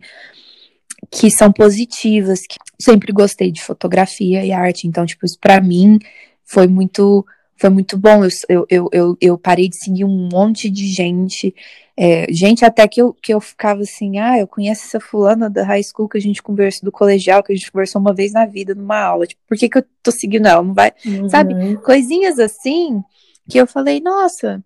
que 1.16 1.32
são 1.32 1.52
positivas, 1.52 2.42
que 2.42 2.58
sempre 2.80 3.14
gostei 3.14 3.50
de 3.50 3.64
fotografia 3.64 4.44
e 4.44 4.52
arte, 4.52 4.86
então, 4.86 5.06
tipo, 5.06 5.26
isso 5.26 5.40
pra 5.40 5.62
mim 5.62 5.98
foi 6.44 6.68
muito 6.68 7.26
foi 7.58 7.70
muito 7.70 7.98
bom. 7.98 8.22
Eu, 8.50 8.68
eu, 8.70 8.90
eu, 8.92 9.18
eu 9.22 9.38
parei 9.38 9.70
de 9.70 9.78
seguir 9.78 10.04
um 10.04 10.28
monte 10.30 10.70
de 10.70 10.88
gente, 10.88 11.56
é, 11.96 12.28
gente 12.30 12.66
até 12.66 12.86
que 12.86 13.02
eu, 13.02 13.14
que 13.14 13.34
eu 13.34 13.40
ficava 13.40 13.82
assim, 13.82 14.20
ah, 14.20 14.38
eu 14.38 14.46
conheço 14.46 14.84
essa 14.84 15.00
fulana 15.00 15.50
da 15.50 15.64
high 15.64 15.82
school 15.82 16.10
que 16.10 16.18
a 16.18 16.22
gente 16.22 16.44
conversou, 16.44 16.84
do 16.84 16.92
colegial, 16.92 17.42
que 17.42 17.54
a 17.54 17.56
gente 17.56 17.72
conversou 17.72 18.02
uma 18.02 18.14
vez 18.14 18.34
na 18.34 18.46
vida, 18.46 18.76
numa 18.76 19.00
aula, 19.00 19.26
tipo, 19.26 19.42
por 19.48 19.58
que 19.58 19.70
que 19.70 19.78
eu 19.78 19.86
tô 20.04 20.12
seguindo 20.12 20.48
ela? 20.48 20.62
Não 20.62 20.74
vai, 20.74 20.92
uhum. 21.06 21.30
sabe? 21.30 21.78
Coisinhas 21.78 22.40
assim, 22.40 23.02
que 23.50 23.58
eu 23.58 23.66
falei, 23.66 24.02
nossa, 24.02 24.62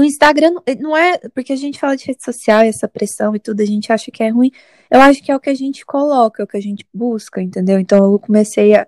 o 0.00 0.04
Instagram 0.04 0.54
não 0.80 0.96
é 0.96 1.18
porque 1.34 1.52
a 1.52 1.56
gente 1.56 1.78
fala 1.78 1.96
de 1.96 2.06
rede 2.06 2.24
social 2.24 2.64
e 2.64 2.68
essa 2.68 2.88
pressão 2.88 3.34
e 3.34 3.38
tudo, 3.38 3.60
a 3.60 3.66
gente 3.66 3.92
acha 3.92 4.10
que 4.10 4.22
é 4.22 4.28
ruim. 4.28 4.50
Eu 4.90 5.00
acho 5.00 5.22
que 5.22 5.30
é 5.30 5.36
o 5.36 5.40
que 5.40 5.50
a 5.50 5.54
gente 5.54 5.84
coloca, 5.86 6.42
é 6.42 6.44
o 6.44 6.48
que 6.48 6.56
a 6.56 6.62
gente 6.62 6.86
busca, 6.92 7.40
entendeu? 7.40 7.78
Então 7.78 8.12
eu 8.12 8.18
comecei 8.18 8.74
a 8.74 8.86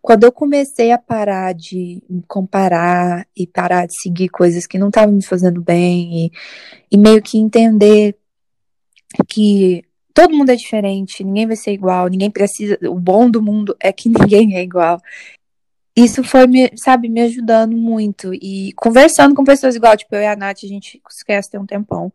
quando 0.00 0.24
eu 0.24 0.32
comecei 0.32 0.90
a 0.90 0.98
parar 0.98 1.54
de 1.54 2.02
comparar 2.26 3.24
e 3.36 3.46
parar 3.46 3.86
de 3.86 3.94
seguir 4.00 4.28
coisas 4.28 4.66
que 4.66 4.76
não 4.78 4.88
estavam 4.88 5.14
me 5.14 5.24
fazendo 5.24 5.62
bem 5.62 6.26
e, 6.26 6.32
e 6.90 6.98
meio 6.98 7.22
que 7.22 7.38
entender 7.38 8.16
que 9.28 9.84
todo 10.12 10.34
mundo 10.34 10.50
é 10.50 10.56
diferente, 10.56 11.22
ninguém 11.22 11.46
vai 11.46 11.56
ser 11.56 11.72
igual, 11.72 12.08
ninguém 12.08 12.30
precisa. 12.30 12.76
O 12.88 12.98
bom 12.98 13.30
do 13.30 13.40
mundo 13.40 13.76
é 13.80 13.92
que 13.92 14.08
ninguém 14.10 14.56
é 14.56 14.62
igual 14.62 15.00
isso 15.96 16.24
foi, 16.24 16.46
me, 16.46 16.70
sabe, 16.76 17.08
me 17.08 17.20
ajudando 17.22 17.76
muito. 17.76 18.32
E 18.34 18.72
conversando 18.74 19.34
com 19.34 19.44
pessoas 19.44 19.74
igual, 19.76 19.96
tipo, 19.96 20.14
eu 20.14 20.22
e 20.22 20.26
a 20.26 20.36
Nath, 20.36 20.64
a 20.64 20.66
gente 20.66 21.00
conhece 21.26 21.50
tem 21.50 21.60
um 21.60 21.66
tempão. 21.66 22.12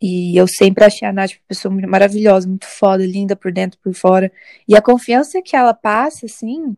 E 0.00 0.36
eu 0.36 0.46
sempre 0.46 0.84
achei 0.84 1.08
a 1.08 1.12
Nath 1.12 1.32
uma 1.32 1.48
pessoa 1.48 1.74
maravilhosa, 1.88 2.46
muito 2.46 2.66
foda, 2.66 3.06
linda 3.06 3.34
por 3.34 3.52
dentro, 3.52 3.78
por 3.82 3.94
fora. 3.94 4.30
E 4.68 4.76
a 4.76 4.82
confiança 4.82 5.40
que 5.42 5.56
ela 5.56 5.72
passa, 5.72 6.26
assim, 6.26 6.76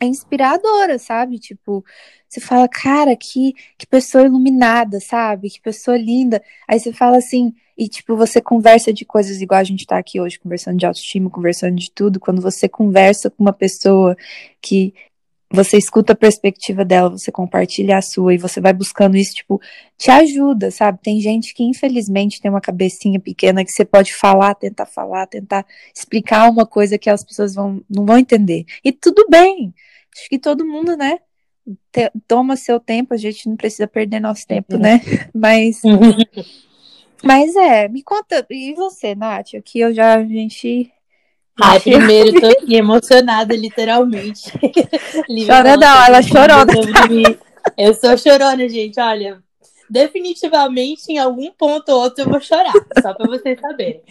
é 0.00 0.06
inspiradora, 0.06 0.98
sabe? 0.98 1.38
Tipo, 1.38 1.84
você 2.28 2.40
fala, 2.40 2.68
cara, 2.68 3.16
que, 3.16 3.54
que 3.78 3.86
pessoa 3.86 4.24
iluminada, 4.24 5.00
sabe? 5.00 5.48
Que 5.50 5.60
pessoa 5.60 5.96
linda. 5.96 6.42
Aí 6.68 6.78
você 6.78 6.92
fala 6.92 7.16
assim, 7.18 7.54
e 7.76 7.88
tipo, 7.88 8.16
você 8.16 8.40
conversa 8.40 8.92
de 8.92 9.04
coisas 9.04 9.40
igual 9.40 9.60
a 9.60 9.64
gente 9.64 9.86
tá 9.86 9.98
aqui 9.98 10.20
hoje, 10.20 10.38
conversando 10.38 10.78
de 10.78 10.86
autoestima, 10.86 11.30
conversando 11.30 11.76
de 11.76 11.90
tudo. 11.90 12.20
Quando 12.20 12.42
você 12.42 12.68
conversa 12.68 13.30
com 13.30 13.42
uma 13.42 13.52
pessoa 13.52 14.16
que 14.60 14.94
você 15.54 15.78
escuta 15.78 16.12
a 16.12 16.16
perspectiva 16.16 16.84
dela, 16.84 17.10
você 17.10 17.30
compartilha 17.30 17.96
a 17.96 18.02
sua 18.02 18.34
e 18.34 18.38
você 18.38 18.60
vai 18.60 18.72
buscando 18.72 19.16
isso, 19.16 19.34
tipo, 19.34 19.60
te 19.96 20.10
ajuda, 20.10 20.70
sabe? 20.70 20.98
Tem 21.02 21.20
gente 21.20 21.54
que 21.54 21.62
infelizmente 21.62 22.40
tem 22.40 22.50
uma 22.50 22.60
cabecinha 22.60 23.20
pequena 23.20 23.64
que 23.64 23.70
você 23.70 23.84
pode 23.84 24.14
falar, 24.14 24.54
tentar 24.54 24.86
falar, 24.86 25.26
tentar 25.26 25.64
explicar 25.94 26.50
uma 26.50 26.66
coisa 26.66 26.98
que 26.98 27.08
as 27.08 27.24
pessoas 27.24 27.54
vão, 27.54 27.82
não 27.88 28.04
vão 28.04 28.18
entender. 28.18 28.64
E 28.84 28.92
tudo 28.92 29.26
bem. 29.28 29.72
Acho 30.16 30.28
que 30.28 30.38
todo 30.38 30.66
mundo, 30.66 30.96
né? 30.96 31.18
Te, 31.90 32.10
toma 32.28 32.56
seu 32.56 32.78
tempo, 32.78 33.14
a 33.14 33.16
gente 33.16 33.48
não 33.48 33.56
precisa 33.56 33.86
perder 33.86 34.20
nosso 34.20 34.46
tempo, 34.46 34.76
né? 34.76 35.00
Mas 35.34 35.80
Mas 37.22 37.56
é, 37.56 37.88
me 37.88 38.02
conta, 38.02 38.46
e 38.50 38.74
você, 38.74 39.14
Nath? 39.14 39.54
Aqui 39.54 39.80
eu 39.80 39.94
já 39.94 40.16
a 40.16 40.24
gente 40.24 40.92
Ai, 41.60 41.78
primeiro, 41.78 42.40
tô 42.40 42.46
aqui 42.46 42.74
emocionada, 42.74 43.54
literalmente. 43.54 44.50
Chora 45.46 45.76
não, 45.76 46.04
ela 46.04 46.22
chorou. 46.22 46.66
Eu 47.78 47.94
sou 47.94 48.18
chorona, 48.18 48.68
gente, 48.68 48.98
olha. 49.00 49.42
Definitivamente, 49.88 51.12
em 51.12 51.18
algum 51.18 51.52
ponto 51.52 51.90
ou 51.90 52.00
outro, 52.00 52.24
eu 52.24 52.30
vou 52.30 52.40
chorar, 52.40 52.72
só 53.00 53.12
pra 53.14 53.26
vocês 53.26 53.60
saberem. 53.60 54.02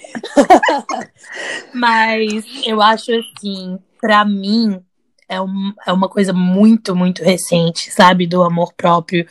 Mas 1.74 2.46
eu 2.66 2.82
acho 2.82 3.12
assim, 3.12 3.78
pra 4.00 4.24
mim, 4.24 4.80
é, 5.28 5.42
um, 5.42 5.74
é 5.86 5.92
uma 5.92 6.10
coisa 6.10 6.34
muito, 6.34 6.96
muito 6.96 7.24
recente, 7.24 7.92
sabe? 7.92 8.28
Do 8.28 8.44
amor 8.44 8.74
próprio. 8.74 9.26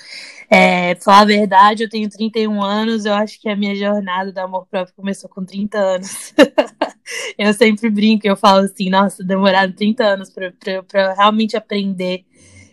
É, 0.51 0.95
falar 0.97 1.21
a 1.21 1.25
verdade, 1.25 1.85
eu 1.85 1.89
tenho 1.89 2.11
31 2.11 2.63
anos, 2.63 3.05
eu 3.05 3.15
acho 3.15 3.41
que 3.41 3.49
a 3.49 3.57
minha 3.57 3.75
jornada 3.75 4.31
do 4.31 4.39
amor 4.39 4.67
próprio 4.71 4.95
começou 4.95 5.31
com 5.31 5.45
30 5.45 5.79
anos. 5.79 6.35
eu 7.39 7.55
sempre 7.55 7.89
brinco, 7.89 8.27
eu 8.27 8.37
falo 8.37 8.65
assim, 8.65 8.91
nossa, 8.91 9.25
demoraram 9.25 9.73
30 9.73 10.05
anos 10.05 10.31
para 10.31 11.15
realmente 11.15 11.57
aprender 11.57 12.25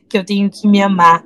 que 0.09 0.17
eu 0.17 0.25
tenho 0.25 0.49
que 0.49 0.67
me 0.67 0.81
amar. 0.81 1.23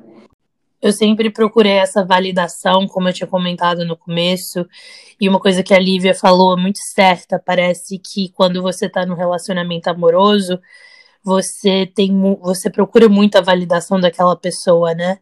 Eu 0.82 0.92
sempre 0.92 1.30
procurei 1.30 1.78
essa 1.78 2.04
validação, 2.04 2.88
como 2.88 3.08
eu 3.08 3.14
tinha 3.14 3.26
comentado 3.26 3.86
no 3.86 3.96
começo, 3.96 4.68
e 5.20 5.30
uma 5.30 5.40
coisa 5.40 5.64
que 5.64 5.74
a 5.74 5.80
Lívia 5.80 6.14
falou 6.14 6.58
é 6.58 6.62
muito 6.62 6.80
certa, 6.80 7.40
parece 7.40 7.98
que 7.98 8.30
quando 8.34 8.62
você 8.62 8.88
está 8.88 9.06
num 9.06 9.16
relacionamento 9.16 9.88
amoroso, 9.88 10.60
você 11.24 11.86
tem 11.86 12.12
você 12.42 12.70
procura 12.70 13.08
muito 13.08 13.38
a 13.38 13.42
validação 13.42 14.00
daquela 14.00 14.36
pessoa, 14.36 14.94
né? 14.94 15.20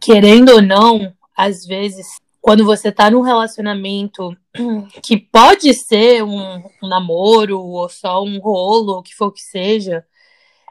Querendo 0.00 0.50
ou 0.50 0.62
não, 0.62 1.12
às 1.36 1.66
vezes, 1.66 2.06
quando 2.40 2.64
você 2.64 2.92
tá 2.92 3.10
num 3.10 3.22
relacionamento 3.22 4.36
que 5.02 5.16
pode 5.16 5.74
ser 5.74 6.22
um, 6.22 6.62
um 6.82 6.88
namoro 6.88 7.60
ou 7.60 7.88
só 7.88 8.22
um 8.22 8.38
rolo, 8.38 8.98
o 8.98 9.02
que 9.02 9.14
for 9.14 9.32
que 9.32 9.42
seja, 9.42 10.04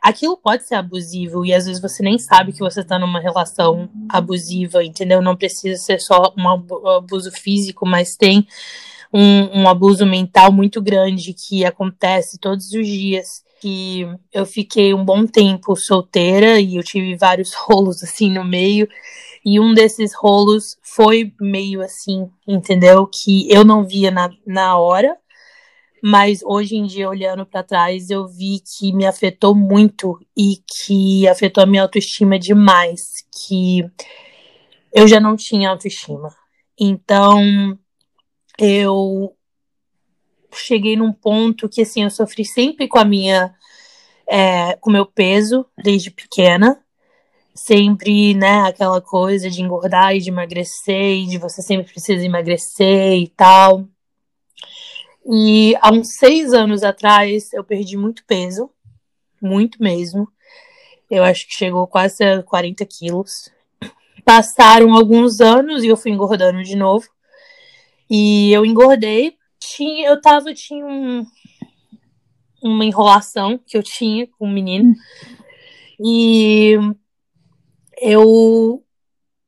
aquilo 0.02 0.38
pode 0.38 0.68
ser 0.68 0.76
abusivo 0.76 1.46
e 1.46 1.54
às 1.54 1.66
vezes 1.66 1.82
você 1.82 2.02
nem 2.04 2.18
sabe 2.18 2.54
que 2.54 2.60
você 2.60 2.84
tá 2.84 2.98
numa 2.98 3.20
relação 3.20 3.90
abusiva, 4.10 4.84
entendeu? 4.84 5.22
Não 5.22 5.36
precisa 5.36 5.82
ser 5.82 6.00
só 6.00 6.34
um 6.38 6.48
abuso 6.90 7.32
físico, 7.32 7.86
mas 7.86 8.16
tem 8.16 8.48
um, 9.14 9.62
um 9.62 9.70
abuso 9.70 10.06
mental 10.06 10.52
muito 10.52 10.82
grande 10.82 11.34
que 11.34 11.64
acontece 11.64 12.38
todos 12.38 12.72
os 12.72 12.88
dias 12.88 13.44
que 13.64 14.06
eu 14.34 14.46
fiquei 14.46 14.94
um 14.94 15.06
bom 15.06 15.26
tempo 15.26 15.74
solteira 15.74 16.60
e 16.60 16.76
eu 16.76 16.84
tive 16.84 17.16
vários 17.16 17.54
rolos 17.56 18.04
assim 18.04 18.30
no 18.30 18.44
meio. 18.44 18.90
E 19.46 19.58
um 19.60 19.74
desses 19.74 20.14
rolos 20.14 20.78
foi 20.82 21.34
meio 21.40 21.82
assim, 21.82 22.30
entendeu? 22.46 23.08
Que 23.08 23.50
eu 23.50 23.64
não 23.64 23.86
via 23.86 24.12
na, 24.12 24.30
na 24.46 24.78
hora, 24.78 25.18
mas 26.02 26.42
hoje 26.44 26.76
em 26.76 26.86
dia, 26.86 27.10
olhando 27.10 27.46
para 27.46 27.64
trás, 27.64 28.10
eu 28.10 28.28
vi 28.28 28.60
que 28.60 28.92
me 28.94 29.06
afetou 29.06 29.56
muito 29.56 30.20
e 30.38 30.58
que 30.68 31.28
afetou 31.28 31.64
a 31.64 31.68
minha 31.68 31.84
autoestima 31.84 32.38
demais. 32.38 33.26
Que 33.48 33.86
eu 34.94 35.08
já 35.08 35.20
não 35.20 35.36
tinha 35.36 35.70
autoestima. 35.70 36.34
Então, 36.80 37.78
eu 38.58 39.36
cheguei 40.54 40.96
num 40.96 41.12
ponto 41.12 41.70
que 41.70 41.82
assim 41.82 42.04
eu 42.04 42.10
sofri 42.10 42.46
sempre 42.46 42.88
com 42.88 43.00
a 43.00 43.06
minha 43.06 43.54
é, 44.28 44.76
com 44.78 44.92
meu 44.92 45.06
peso 45.06 45.66
desde 45.78 46.12
pequena. 46.12 46.80
Sempre 47.56 48.34
né 48.34 48.62
aquela 48.68 49.00
coisa 49.02 49.50
de 49.50 49.62
engordar 49.62 50.16
e 50.16 50.20
de 50.20 50.30
emagrecer 50.30 51.18
e 51.18 51.28
de 51.28 51.38
você 51.38 51.62
sempre 51.62 51.92
precisa 51.92 52.26
emagrecer 52.26 53.18
e 53.18 53.28
tal. 53.28 53.88
E 55.26 55.76
há 55.82 55.92
uns 55.92 56.16
seis 56.16 56.54
anos 56.54 56.84
atrás 56.84 57.54
eu 57.54 57.64
perdi 57.64 57.96
muito 57.98 58.26
peso 58.26 58.70
muito 59.44 59.84
mesmo. 59.84 60.28
Eu 61.10 61.24
acho 61.24 61.46
que 61.46 61.54
chegou 61.54 61.86
quase 61.86 62.24
a 62.24 62.42
40 62.42 62.86
quilos. 62.86 63.52
Passaram 64.26 64.94
alguns 64.94 65.42
anos 65.42 65.84
e 65.84 65.88
eu 65.88 65.98
fui 65.98 66.12
engordando 66.12 66.64
de 66.64 66.76
novo. 66.76 67.08
E 68.10 68.52
eu 68.54 68.66
engordei 68.66 69.36
tinha, 69.76 70.08
eu 70.08 70.22
tava, 70.22 70.54
tinha 70.54 70.86
um, 70.86 71.26
uma 72.62 72.86
enrolação 72.86 73.58
que 73.58 73.78
eu 73.78 73.84
tinha 73.84 74.28
com 74.28 74.46
o 74.46 74.48
um 74.48 74.52
menino. 74.52 74.94
E 76.00 76.76
eu 78.02 78.84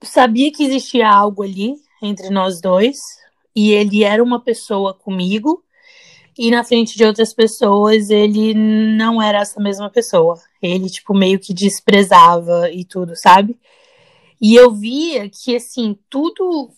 sabia 0.04 0.52
que 0.52 0.64
existia 0.64 1.10
algo 1.10 1.44
ali 1.44 1.76
entre 2.02 2.30
nós 2.30 2.62
dois. 2.62 3.00
E 3.56 3.72
ele 3.72 4.04
era 4.04 4.24
uma 4.24 4.42
pessoa 4.42 4.94
comigo. 4.94 5.64
E 6.38 6.52
na 6.52 6.64
frente 6.64 6.98
de 6.98 7.06
outras 7.06 7.34
pessoas, 7.34 8.10
ele 8.10 8.54
não 8.54 9.22
era 9.22 9.40
essa 9.40 9.62
mesma 9.62 9.90
pessoa. 9.90 10.38
Ele, 10.62 10.90
tipo, 10.90 11.14
meio 11.14 11.40
que 11.40 11.54
desprezava 11.54 12.70
e 12.70 12.84
tudo, 12.84 13.16
sabe? 13.16 13.58
E 14.42 14.54
eu 14.54 14.74
via 14.74 15.30
que, 15.30 15.56
assim, 15.56 15.98
tudo 16.10 16.70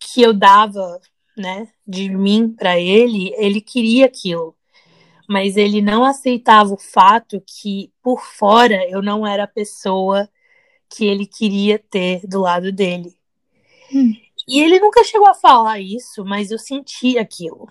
que 0.00 0.22
eu 0.22 0.32
dava 0.32 1.00
né, 1.36 1.68
de 1.86 2.08
mim 2.08 2.48
para 2.48 2.78
ele, 2.78 3.32
ele 3.36 3.60
queria 3.60 4.06
aquilo. 4.06 4.54
Mas 5.28 5.56
ele 5.56 5.80
não 5.80 6.04
aceitava 6.04 6.72
o 6.74 6.78
fato 6.78 7.42
que 7.46 7.90
por 8.02 8.20
fora 8.20 8.86
eu 8.88 9.00
não 9.00 9.26
era 9.26 9.44
a 9.44 9.48
pessoa 9.48 10.28
que 10.88 11.04
ele 11.04 11.26
queria 11.26 11.78
ter 11.78 12.26
do 12.26 12.40
lado 12.40 12.70
dele. 12.70 13.16
Hum. 13.92 14.12
E 14.46 14.60
ele 14.60 14.78
nunca 14.78 15.02
chegou 15.02 15.28
a 15.28 15.34
falar 15.34 15.80
isso, 15.80 16.24
mas 16.24 16.50
eu 16.50 16.58
senti 16.58 17.18
aquilo. 17.18 17.68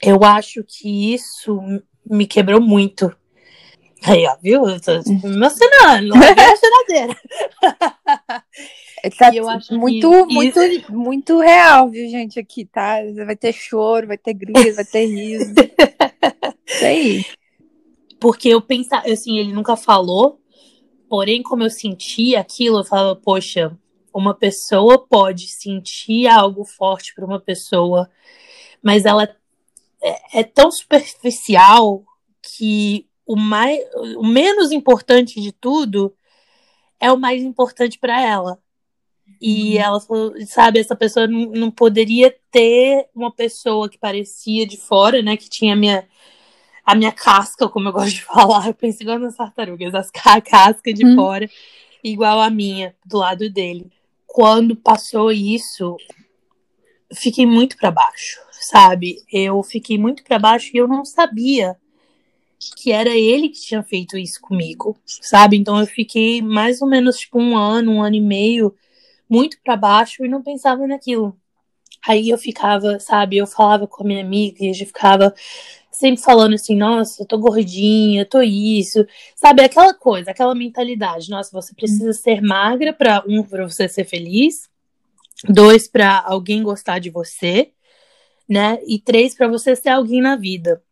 Eu 0.00 0.22
acho 0.24 0.64
que 0.64 1.12
isso 1.12 1.60
me 2.04 2.26
quebrou 2.26 2.60
muito. 2.60 3.14
Aí, 4.04 4.26
ó, 4.26 4.36
viu? 4.42 4.68
Eu 4.68 4.80
tô 4.80 4.92
me 4.92 5.34
emocionando, 5.34 6.08
lá 6.08 6.20
a 6.20 6.56
geladeira. 6.56 7.20
Tá 9.18 9.32
muito, 9.72 10.26
muito, 10.26 10.60
isso... 10.62 10.92
muito 10.92 11.40
real, 11.40 11.90
viu, 11.90 12.08
gente, 12.08 12.38
aqui, 12.38 12.64
tá? 12.64 12.98
Vai 13.26 13.34
ter 13.36 13.52
choro, 13.52 14.06
vai 14.06 14.16
ter 14.16 14.32
grito, 14.32 14.74
vai 14.74 14.84
ter 14.84 15.06
riso. 15.06 15.52
Isso 16.66 16.84
aí. 16.84 17.24
Porque 18.20 18.48
eu 18.48 18.60
pensava, 18.60 19.10
assim, 19.10 19.38
ele 19.38 19.52
nunca 19.52 19.76
falou, 19.76 20.40
porém, 21.08 21.42
como 21.42 21.64
eu 21.64 21.70
sentia 21.70 22.40
aquilo, 22.40 22.78
eu 22.78 22.84
falava, 22.84 23.16
poxa, 23.16 23.76
uma 24.14 24.34
pessoa 24.34 25.04
pode 25.04 25.48
sentir 25.48 26.28
algo 26.28 26.64
forte 26.64 27.12
para 27.14 27.26
uma 27.26 27.40
pessoa, 27.40 28.08
mas 28.80 29.04
ela 29.04 29.24
é, 30.00 30.40
é 30.40 30.44
tão 30.44 30.70
superficial 30.70 32.04
que 32.40 33.08
o, 33.32 33.36
mais, 33.36 33.80
o 34.18 34.26
menos 34.26 34.70
importante 34.72 35.40
de 35.40 35.52
tudo 35.52 36.14
é 37.00 37.10
o 37.10 37.16
mais 37.16 37.42
importante 37.42 37.98
para 37.98 38.20
ela. 38.20 38.58
E 39.40 39.76
uhum. 39.76 39.82
ela 39.82 40.00
falou, 40.00 40.34
sabe, 40.46 40.78
essa 40.78 40.94
pessoa 40.94 41.26
não, 41.26 41.46
não, 41.46 41.70
poderia 41.70 42.36
ter 42.50 43.08
uma 43.14 43.32
pessoa 43.32 43.88
que 43.88 43.96
parecia 43.96 44.66
de 44.66 44.76
fora, 44.76 45.22
né? 45.22 45.34
Que 45.34 45.48
tinha 45.48 45.72
a 45.72 45.76
minha, 45.76 46.06
a 46.84 46.94
minha 46.94 47.10
casca, 47.10 47.70
como 47.70 47.88
eu 47.88 47.92
gosto 47.92 48.16
de 48.16 48.22
falar. 48.22 48.68
Eu 48.68 48.74
penso 48.74 49.02
igual 49.02 49.18
nas 49.18 49.34
tartarugas, 49.34 49.94
as, 49.94 50.10
a 50.26 50.40
casca 50.42 50.92
de 50.92 51.06
uhum. 51.06 51.14
fora, 51.14 51.48
igual 52.04 52.38
a 52.38 52.50
minha, 52.50 52.94
do 53.06 53.16
lado 53.16 53.48
dele. 53.48 53.90
Quando 54.26 54.76
passou 54.76 55.32
isso, 55.32 55.96
fiquei 57.14 57.46
muito 57.46 57.78
para 57.78 57.90
baixo, 57.90 58.38
sabe? 58.50 59.16
Eu 59.32 59.62
fiquei 59.62 59.96
muito 59.96 60.22
para 60.22 60.38
baixo 60.38 60.70
e 60.74 60.76
eu 60.76 60.86
não 60.86 61.02
sabia 61.02 61.78
que 62.76 62.92
era 62.92 63.10
ele 63.10 63.48
que 63.48 63.60
tinha 63.60 63.82
feito 63.82 64.16
isso 64.16 64.40
comigo, 64.40 64.96
sabe? 65.04 65.56
Então 65.56 65.80
eu 65.80 65.86
fiquei 65.86 66.40
mais 66.40 66.80
ou 66.80 66.88
menos 66.88 67.18
tipo 67.18 67.38
um 67.40 67.56
ano, 67.56 67.92
um 67.92 68.02
ano 68.02 68.16
e 68.16 68.20
meio 68.20 68.74
muito 69.28 69.58
para 69.64 69.76
baixo 69.76 70.24
e 70.24 70.28
não 70.28 70.42
pensava 70.42 70.86
naquilo. 70.86 71.36
Aí 72.06 72.30
eu 72.30 72.38
ficava, 72.38 72.98
sabe, 72.98 73.36
eu 73.36 73.46
falava 73.46 73.86
com 73.86 74.02
a 74.02 74.06
minha 74.06 74.22
amiga 74.22 74.64
e 74.64 74.70
a 74.70 74.72
gente 74.72 74.86
ficava 74.86 75.34
sempre 75.90 76.22
falando 76.22 76.54
assim, 76.54 76.76
nossa, 76.76 77.22
eu 77.22 77.26
tô 77.26 77.38
gordinha, 77.38 78.26
tô 78.26 78.40
isso, 78.42 79.06
sabe, 79.36 79.62
aquela 79.62 79.94
coisa, 79.94 80.30
aquela 80.30 80.54
mentalidade, 80.54 81.30
nossa, 81.30 81.50
você 81.52 81.74
precisa 81.74 82.12
ser 82.12 82.40
magra 82.40 82.92
para 82.92 83.22
um 83.26 83.42
para 83.42 83.68
você 83.68 83.86
ser 83.88 84.04
feliz, 84.04 84.68
dois 85.48 85.86
para 85.88 86.22
alguém 86.26 86.62
gostar 86.62 86.98
de 86.98 87.10
você, 87.10 87.70
né? 88.48 88.78
E 88.86 88.98
três 88.98 89.34
para 89.34 89.48
você 89.48 89.76
ser 89.76 89.90
alguém 89.90 90.20
na 90.20 90.34
vida. 90.36 90.82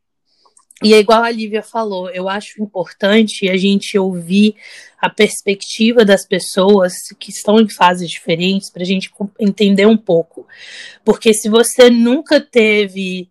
E 0.83 0.95
é 0.95 0.99
igual 0.99 1.23
a 1.23 1.31
Lívia 1.31 1.63
falou, 1.63 2.09
eu 2.11 2.29
acho 2.29 2.63
importante 2.63 3.49
a 3.51 3.57
gente 3.57 3.99
ouvir 3.99 4.55
a 4.99 5.11
perspectiva 5.11 6.05
das 6.05 6.27
pessoas 6.27 6.95
que 7.19 7.31
estão 7.31 7.61
em 7.61 7.69
fases 7.69 8.09
diferentes 8.09 8.71
para 8.71 8.83
a 8.83 8.87
gente 8.87 9.11
entender 9.39 9.87
um 9.87 9.97
pouco. 9.97 10.47
Porque 11.05 11.35
se 11.35 11.49
você 11.51 11.91
nunca 11.91 12.41
teve, 12.41 13.31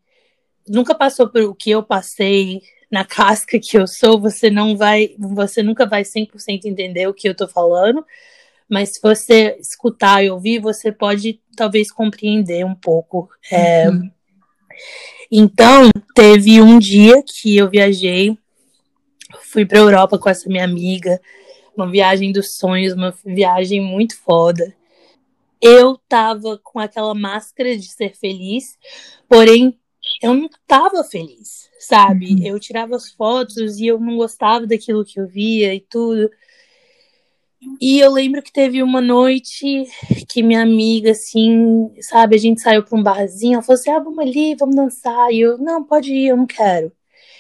nunca 0.68 0.94
passou 0.94 1.28
por 1.28 1.42
o 1.42 1.56
que 1.56 1.72
eu 1.72 1.82
passei 1.82 2.62
na 2.92 3.04
casca 3.04 3.60
que 3.60 3.78
eu 3.78 3.88
sou, 3.88 4.20
você 4.20 4.50
não 4.50 4.78
vai, 4.78 5.16
você 5.18 5.64
nunca 5.64 5.88
vai 5.88 6.04
100% 6.04 6.66
entender 6.66 7.08
o 7.08 7.14
que 7.14 7.28
eu 7.28 7.36
tô 7.36 7.48
falando. 7.48 8.06
Mas 8.70 8.94
se 8.94 9.00
você 9.02 9.58
escutar 9.60 10.24
e 10.24 10.30
ouvir, 10.30 10.60
você 10.60 10.92
pode 10.92 11.40
talvez 11.56 11.92
compreender 11.92 12.64
um 12.64 12.76
pouco. 12.76 13.28
É, 13.52 13.90
uhum. 13.90 14.12
Então, 15.32 15.90
teve 16.16 16.62
um 16.62 16.80
dia 16.80 17.24
que 17.24 17.56
eu 17.58 17.70
viajei, 17.70 18.38
fui 19.44 19.66
para 19.66 19.80
Europa 19.80 20.18
com 20.18 20.30
essa 20.30 20.50
minha 20.50 20.64
amiga, 20.64 21.22
uma 21.76 21.90
viagem 21.90 22.32
dos 22.32 22.58
sonhos, 22.58 22.94
uma 22.94 23.14
viagem 23.24 23.82
muito 23.82 24.18
foda. 24.18 24.76
Eu 25.62 26.00
tava 26.08 26.60
com 26.64 26.80
aquela 26.80 27.14
máscara 27.14 27.78
de 27.78 27.88
ser 27.88 28.16
feliz, 28.16 28.78
porém 29.28 29.78
eu 30.22 30.34
não 30.34 30.50
tava 30.66 31.04
feliz, 31.04 31.70
sabe? 31.80 32.34
Uhum. 32.34 32.46
Eu 32.46 32.60
tirava 32.60 32.96
as 32.96 33.12
fotos 33.12 33.78
e 33.78 33.88
eu 33.88 34.00
não 34.00 34.18
gostava 34.18 34.66
daquilo 34.66 35.06
que 35.06 35.20
eu 35.20 35.28
via 35.28 35.74
e 35.74 35.80
tudo. 35.80 36.30
E 37.82 38.00
eu 38.00 38.12
lembro 38.12 38.42
que 38.42 38.54
teve 38.54 38.82
uma 38.82 39.02
noite 39.02 39.86
que 40.30 40.42
minha 40.42 40.62
amiga, 40.62 41.12
assim, 41.12 41.92
sabe, 42.02 42.36
a 42.36 42.40
gente 42.40 42.62
saiu 42.62 42.84
pra 42.84 42.98
um 42.98 43.04
barzinho, 43.04 43.56
ela 43.56 43.62
falou 43.62 43.80
assim: 43.80 43.92
ah, 43.92 44.00
vamos 44.00 44.20
ali, 44.20 44.56
vamos 44.56 44.76
dançar. 44.76 45.32
E 45.32 45.42
eu, 45.42 45.58
não, 45.58 45.84
pode 45.84 46.14
ir, 46.14 46.28
eu 46.28 46.38
não 46.38 46.46
quero. 46.48 46.92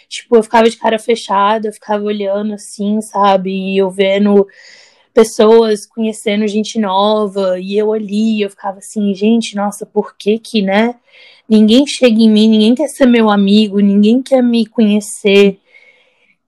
Tipo, 0.09 0.37
eu 0.37 0.43
ficava 0.43 0.69
de 0.69 0.77
cara 0.77 0.99
fechada, 0.99 1.67
eu 1.67 1.73
ficava 1.73 2.03
olhando 2.03 2.53
assim, 2.53 2.99
sabe, 3.01 3.51
e 3.51 3.77
eu 3.77 3.89
vendo 3.91 4.47
pessoas, 5.13 5.85
conhecendo 5.85 6.47
gente 6.47 6.79
nova, 6.79 7.59
e 7.59 7.77
eu 7.77 7.93
ali, 7.93 8.41
eu 8.41 8.49
ficava 8.49 8.79
assim, 8.79 9.13
gente, 9.13 9.55
nossa, 9.55 9.85
por 9.85 10.15
que 10.17 10.39
que, 10.39 10.61
né? 10.61 10.95
Ninguém 11.47 11.85
chega 11.87 12.19
em 12.21 12.29
mim, 12.29 12.47
ninguém 12.49 12.75
quer 12.75 12.87
ser 12.89 13.05
meu 13.05 13.29
amigo, 13.29 13.79
ninguém 13.79 14.21
quer 14.21 14.41
me 14.43 14.65
conhecer. 14.65 15.59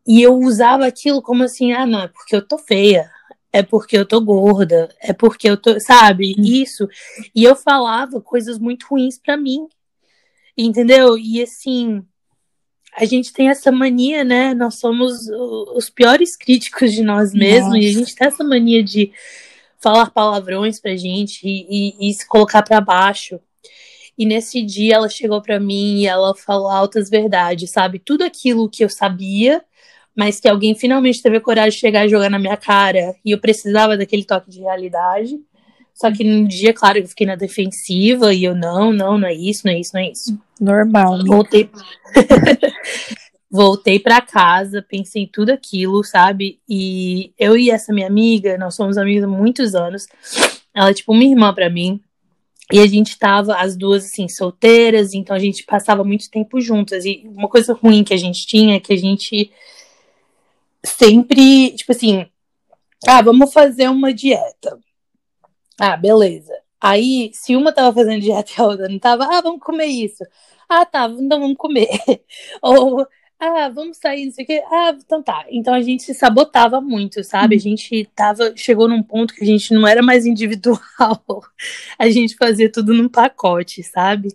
E 0.07 0.21
eu 0.21 0.37
usava 0.39 0.85
aquilo 0.85 1.21
como 1.21 1.43
assim, 1.43 1.73
ah, 1.73 1.85
não, 1.85 2.01
é 2.03 2.07
porque 2.07 2.35
eu 2.35 2.45
tô 2.47 2.57
feia, 2.57 3.09
é 3.53 3.61
porque 3.61 3.97
eu 3.97 4.05
tô 4.05 4.21
gorda, 4.21 4.89
é 5.01 5.11
porque 5.13 5.49
eu 5.49 5.57
tô, 5.57 5.79
sabe, 5.79 6.35
hum. 6.37 6.43
isso. 6.43 6.87
E 7.35 7.43
eu 7.43 7.55
falava 7.55 8.21
coisas 8.21 8.57
muito 8.57 8.87
ruins 8.89 9.19
para 9.19 9.35
mim, 9.35 9.67
entendeu? 10.57 11.17
E 11.17 11.41
assim, 11.41 12.03
a 12.95 13.05
gente 13.05 13.33
tem 13.33 13.49
essa 13.49 13.71
mania, 13.71 14.23
né? 14.23 14.53
Nós 14.53 14.75
somos 14.75 15.27
os 15.75 15.89
piores 15.89 16.35
críticos 16.35 16.91
de 16.91 17.03
nós 17.03 17.33
mesmos 17.33 17.73
Nossa. 17.73 17.79
e 17.79 17.89
a 17.89 17.93
gente 17.93 18.15
tem 18.15 18.27
essa 18.27 18.43
mania 18.43 18.83
de 18.83 19.11
falar 19.79 20.11
palavrões 20.11 20.79
pra 20.79 20.95
gente 20.95 21.41
e, 21.43 21.97
e, 21.99 22.09
e 22.09 22.13
se 22.13 22.27
colocar 22.27 22.61
para 22.61 22.79
baixo. 22.79 23.39
E 24.17 24.25
nesse 24.25 24.61
dia 24.61 24.95
ela 24.95 25.09
chegou 25.09 25.41
para 25.41 25.59
mim 25.59 26.01
e 26.01 26.07
ela 26.07 26.35
falou 26.35 26.69
altas 26.69 27.09
verdades, 27.09 27.71
sabe? 27.71 27.97
Tudo 27.97 28.23
aquilo 28.23 28.69
que 28.69 28.83
eu 28.83 28.89
sabia, 28.89 29.63
mas 30.15 30.39
que 30.39 30.47
alguém 30.47 30.75
finalmente 30.75 31.21
teve 31.21 31.39
coragem 31.39 31.71
de 31.71 31.77
chegar 31.77 32.05
e 32.05 32.09
jogar 32.09 32.29
na 32.29 32.39
minha 32.39 32.57
cara 32.57 33.15
e 33.23 33.31
eu 33.31 33.39
precisava 33.39 33.97
daquele 33.97 34.23
toque 34.23 34.49
de 34.49 34.59
realidade. 34.59 35.39
Só 35.93 36.11
que 36.11 36.23
no 36.23 36.47
dia, 36.47 36.73
claro, 36.73 36.97
eu 36.97 37.07
fiquei 37.07 37.27
na 37.27 37.35
defensiva 37.35 38.33
e 38.33 38.43
eu, 38.43 38.55
não, 38.55 38.91
não, 38.91 39.17
não 39.17 39.27
é 39.27 39.33
isso, 39.33 39.61
não 39.65 39.73
é 39.73 39.79
isso, 39.79 39.91
não 39.93 40.01
é 40.01 40.09
isso. 40.09 40.39
Normal. 40.59 41.17
Né? 41.17 41.23
Voltei. 41.27 41.69
Voltei 43.51 43.99
para 43.99 44.21
casa, 44.21 44.81
pensei 44.81 45.23
em 45.23 45.27
tudo 45.27 45.49
aquilo, 45.49 46.03
sabe? 46.03 46.59
E 46.67 47.33
eu 47.37 47.57
e 47.57 47.69
essa 47.69 47.93
minha 47.93 48.07
amiga, 48.07 48.57
nós 48.57 48.75
somos 48.75 48.97
amigas 48.97 49.25
há 49.25 49.27
muitos 49.27 49.75
anos. 49.75 50.07
Ela 50.73 50.89
é 50.89 50.93
tipo 50.93 51.11
uma 51.11 51.23
irmã 51.23 51.53
para 51.53 51.69
mim. 51.69 52.01
E 52.71 52.79
a 52.79 52.87
gente 52.87 53.19
tava, 53.19 53.55
as 53.55 53.75
duas, 53.75 54.05
assim, 54.05 54.29
solteiras, 54.29 55.13
então 55.13 55.35
a 55.35 55.39
gente 55.39 55.65
passava 55.65 56.03
muito 56.05 56.31
tempo 56.31 56.61
juntas. 56.61 57.03
E 57.03 57.29
uma 57.35 57.49
coisa 57.49 57.73
ruim 57.73 58.03
que 58.03 58.13
a 58.13 58.17
gente 58.17 58.47
tinha 58.47 58.77
é 58.77 58.79
que 58.79 58.93
a 58.93 58.97
gente 58.97 59.51
sempre, 60.83 61.71
tipo 61.75 61.91
assim, 61.91 62.25
ah, 63.07 63.21
vamos 63.21 63.51
fazer 63.53 63.89
uma 63.89 64.13
dieta. 64.13 64.79
Ah, 65.79 65.97
beleza. 65.97 66.53
Aí, 66.79 67.31
se 67.33 67.55
uma 67.55 67.73
tava 67.73 67.93
fazendo 67.93 68.21
dieta 68.21 68.51
e 68.57 68.61
a 68.61 68.65
outra 68.65 68.89
não 68.89 68.99
tava, 68.99 69.25
ah, 69.25 69.41
vamos 69.41 69.61
comer 69.61 69.85
isso. 69.87 70.23
Ah, 70.69 70.85
tá, 70.85 71.07
então 71.07 71.39
vamos 71.39 71.57
comer. 71.57 71.89
Ou, 72.61 73.05
ah, 73.39 73.69
vamos 73.69 73.97
sair, 73.97 74.25
não 74.25 74.31
sei 74.31 74.43
o 74.45 74.47
quê. 74.47 74.63
Ah, 74.67 74.95
então 74.97 75.21
tá. 75.23 75.45
Então 75.49 75.73
a 75.73 75.81
gente 75.81 76.03
se 76.03 76.13
sabotava 76.13 76.79
muito, 76.79 77.23
sabe? 77.23 77.55
A 77.55 77.57
uhum. 77.57 77.61
gente 77.61 78.05
tava, 78.15 78.53
chegou 78.55 78.87
num 78.87 79.03
ponto 79.03 79.33
que 79.33 79.43
a 79.43 79.47
gente 79.47 79.73
não 79.73 79.87
era 79.87 80.03
mais 80.03 80.25
individual. 80.27 80.79
A 81.97 82.09
gente 82.09 82.35
fazia 82.35 82.71
tudo 82.71 82.93
num 82.93 83.09
pacote, 83.09 83.83
sabe? 83.83 84.29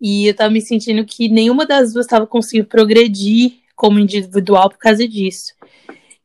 E 0.00 0.26
eu 0.26 0.34
tava 0.34 0.50
me 0.50 0.60
sentindo 0.60 1.04
que 1.06 1.28
nenhuma 1.28 1.66
das 1.66 1.92
duas 1.94 2.06
tava 2.06 2.26
conseguindo 2.26 2.68
progredir 2.68 3.63
como 3.74 3.98
individual 3.98 4.68
por 4.68 4.78
causa 4.78 5.06
disso. 5.06 5.52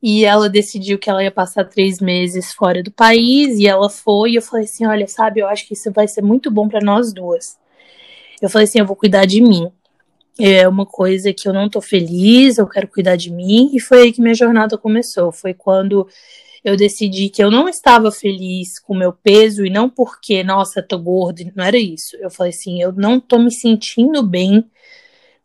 E 0.01 0.23
ela 0.23 0.49
decidiu 0.49 0.97
que 0.97 1.09
ela 1.09 1.23
ia 1.23 1.31
passar 1.31 1.65
três 1.65 1.99
meses 1.99 2.53
fora 2.53 2.81
do 2.81 2.91
país 2.91 3.59
e 3.59 3.67
ela 3.67 3.89
foi. 3.89 4.31
E 4.31 4.35
eu 4.35 4.41
falei 4.41 4.65
assim: 4.65 4.85
olha, 4.85 5.07
sabe, 5.07 5.41
eu 5.41 5.47
acho 5.47 5.67
que 5.67 5.73
isso 5.73 5.91
vai 5.91 6.07
ser 6.07 6.21
muito 6.21 6.49
bom 6.49 6.69
para 6.69 6.79
nós 6.79 7.13
duas. 7.13 7.57
Eu 8.41 8.49
falei 8.49 8.65
assim: 8.65 8.79
eu 8.79 8.85
vou 8.85 8.95
cuidar 8.95 9.25
de 9.25 9.41
mim. 9.41 9.69
É 10.39 10.65
uma 10.67 10.85
coisa 10.85 11.33
que 11.33 11.49
eu 11.49 11.53
não 11.53 11.69
tô 11.69 11.81
feliz, 11.81 12.57
eu 12.57 12.67
quero 12.67 12.87
cuidar 12.87 13.17
de 13.17 13.29
mim. 13.29 13.71
E 13.73 13.79
foi 13.81 14.03
aí 14.03 14.13
que 14.13 14.21
minha 14.21 14.33
jornada 14.33 14.77
começou. 14.77 15.33
Foi 15.33 15.53
quando 15.53 16.07
eu 16.63 16.77
decidi 16.77 17.27
que 17.29 17.43
eu 17.43 17.51
não 17.51 17.67
estava 17.67 18.09
feliz 18.09 18.79
com 18.79 18.95
meu 18.95 19.11
peso 19.11 19.65
e 19.65 19.69
não 19.69 19.89
porque, 19.89 20.43
nossa, 20.43 20.81
tô 20.81 20.97
gorda, 20.97 21.43
não 21.55 21.65
era 21.65 21.77
isso. 21.77 22.15
Eu 22.21 22.29
falei 22.29 22.51
assim: 22.51 22.81
eu 22.81 22.93
não 22.93 23.19
tô 23.19 23.37
me 23.37 23.51
sentindo 23.51 24.23
bem 24.23 24.63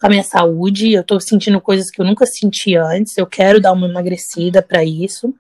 a 0.05 0.09
minha 0.11 0.23
saúde, 0.23 0.93
eu 0.93 1.03
tô 1.03 1.19
sentindo 1.19 1.59
coisas 1.62 1.90
que 1.90 1.99
eu 1.99 2.05
nunca 2.05 2.27
senti 2.27 2.77
antes, 2.77 3.17
eu 3.17 3.27
quero 3.27 3.59
dar 3.59 3.73
uma 3.73 3.88
emagrecida 3.88 4.61
para 4.61 4.85
isso. 4.85 5.35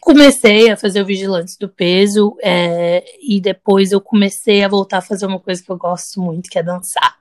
Comecei 0.00 0.68
a 0.68 0.76
fazer 0.76 1.00
o 1.02 1.06
vigilante 1.06 1.56
do 1.56 1.68
peso 1.68 2.36
é, 2.42 3.04
e 3.22 3.40
depois 3.40 3.92
eu 3.92 4.00
comecei 4.00 4.64
a 4.64 4.68
voltar 4.68 4.98
a 4.98 5.02
fazer 5.02 5.24
uma 5.26 5.38
coisa 5.38 5.62
que 5.62 5.70
eu 5.70 5.76
gosto 5.76 6.20
muito, 6.20 6.50
que 6.50 6.58
é 6.58 6.64
dançar. 6.64 7.16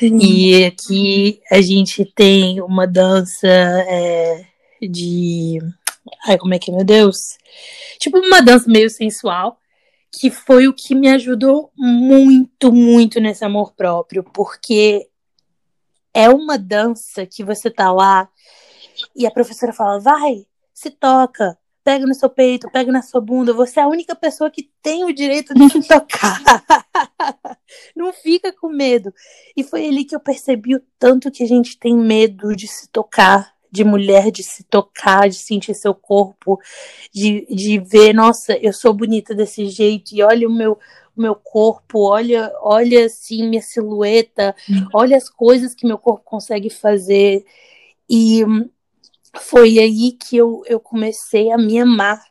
Uhum. 0.00 0.20
E 0.20 0.66
aqui 0.66 1.40
a 1.50 1.60
gente 1.60 2.04
tem 2.14 2.60
uma 2.60 2.86
dança 2.86 3.48
é, 3.48 4.44
de. 4.80 5.58
Ai, 6.28 6.38
como 6.38 6.54
é 6.54 6.60
que 6.60 6.70
é, 6.70 6.74
meu 6.76 6.84
Deus? 6.84 7.38
Tipo 7.98 8.18
uma 8.18 8.40
dança 8.40 8.70
meio 8.70 8.88
sensual, 8.88 9.58
que 10.12 10.30
foi 10.30 10.68
o 10.68 10.72
que 10.72 10.94
me 10.94 11.08
ajudou 11.08 11.72
muito, 11.76 12.72
muito 12.72 13.18
nesse 13.18 13.44
amor 13.44 13.72
próprio, 13.74 14.22
porque 14.22 15.08
é 16.16 16.30
uma 16.30 16.56
dança 16.56 17.26
que 17.26 17.44
você 17.44 17.70
tá 17.70 17.92
lá 17.92 18.26
e 19.14 19.26
a 19.26 19.30
professora 19.30 19.70
fala: 19.70 20.00
vai, 20.00 20.46
se 20.72 20.90
toca, 20.90 21.58
pega 21.84 22.06
no 22.06 22.14
seu 22.14 22.30
peito, 22.30 22.70
pega 22.70 22.90
na 22.90 23.02
sua 23.02 23.20
bunda. 23.20 23.52
Você 23.52 23.80
é 23.80 23.82
a 23.82 23.88
única 23.88 24.16
pessoa 24.16 24.50
que 24.50 24.70
tem 24.80 25.04
o 25.04 25.12
direito 25.12 25.52
de 25.52 25.68
se 25.68 25.82
tocar. 25.86 26.40
Não 27.94 28.14
fica 28.14 28.50
com 28.50 28.68
medo. 28.70 29.12
E 29.54 29.62
foi 29.62 29.86
ali 29.86 30.06
que 30.06 30.16
eu 30.16 30.20
percebi 30.20 30.74
o 30.74 30.82
tanto 30.98 31.30
que 31.30 31.42
a 31.42 31.46
gente 31.46 31.78
tem 31.78 31.94
medo 31.94 32.56
de 32.56 32.66
se 32.66 32.88
tocar, 32.88 33.52
de 33.70 33.84
mulher, 33.84 34.30
de 34.30 34.42
se 34.42 34.64
tocar, 34.64 35.28
de 35.28 35.36
sentir 35.36 35.74
seu 35.74 35.94
corpo, 35.94 36.58
de, 37.12 37.44
de 37.54 37.78
ver, 37.78 38.14
nossa, 38.14 38.56
eu 38.56 38.72
sou 38.72 38.94
bonita 38.94 39.34
desse 39.34 39.66
jeito, 39.66 40.14
e 40.14 40.22
olha 40.22 40.48
o 40.48 40.52
meu, 40.52 40.78
meu 41.16 41.34
corpo, 41.34 42.00
olha, 42.00 42.52
olha 42.60 43.06
assim 43.06 43.48
minha 43.48 43.62
silhueta, 43.62 44.54
olha 44.92 45.16
as 45.16 45.28
coisas 45.28 45.74
que 45.74 45.86
meu 45.86 45.98
corpo 45.98 46.22
consegue 46.24 46.70
fazer. 46.70 47.44
E 48.08 48.44
foi 49.40 49.78
aí 49.78 50.12
que 50.12 50.36
eu, 50.36 50.62
eu 50.66 50.80
comecei 50.80 51.50
a 51.50 51.58
me 51.58 51.78
amar. 51.78 52.22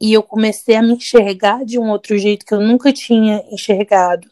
E 0.00 0.12
eu 0.12 0.22
comecei 0.22 0.76
a 0.76 0.82
me 0.82 0.92
enxergar 0.92 1.64
de 1.64 1.78
um 1.78 1.90
outro 1.90 2.16
jeito 2.16 2.46
que 2.46 2.54
eu 2.54 2.60
nunca 2.60 2.92
tinha 2.92 3.44
enxergado. 3.50 4.30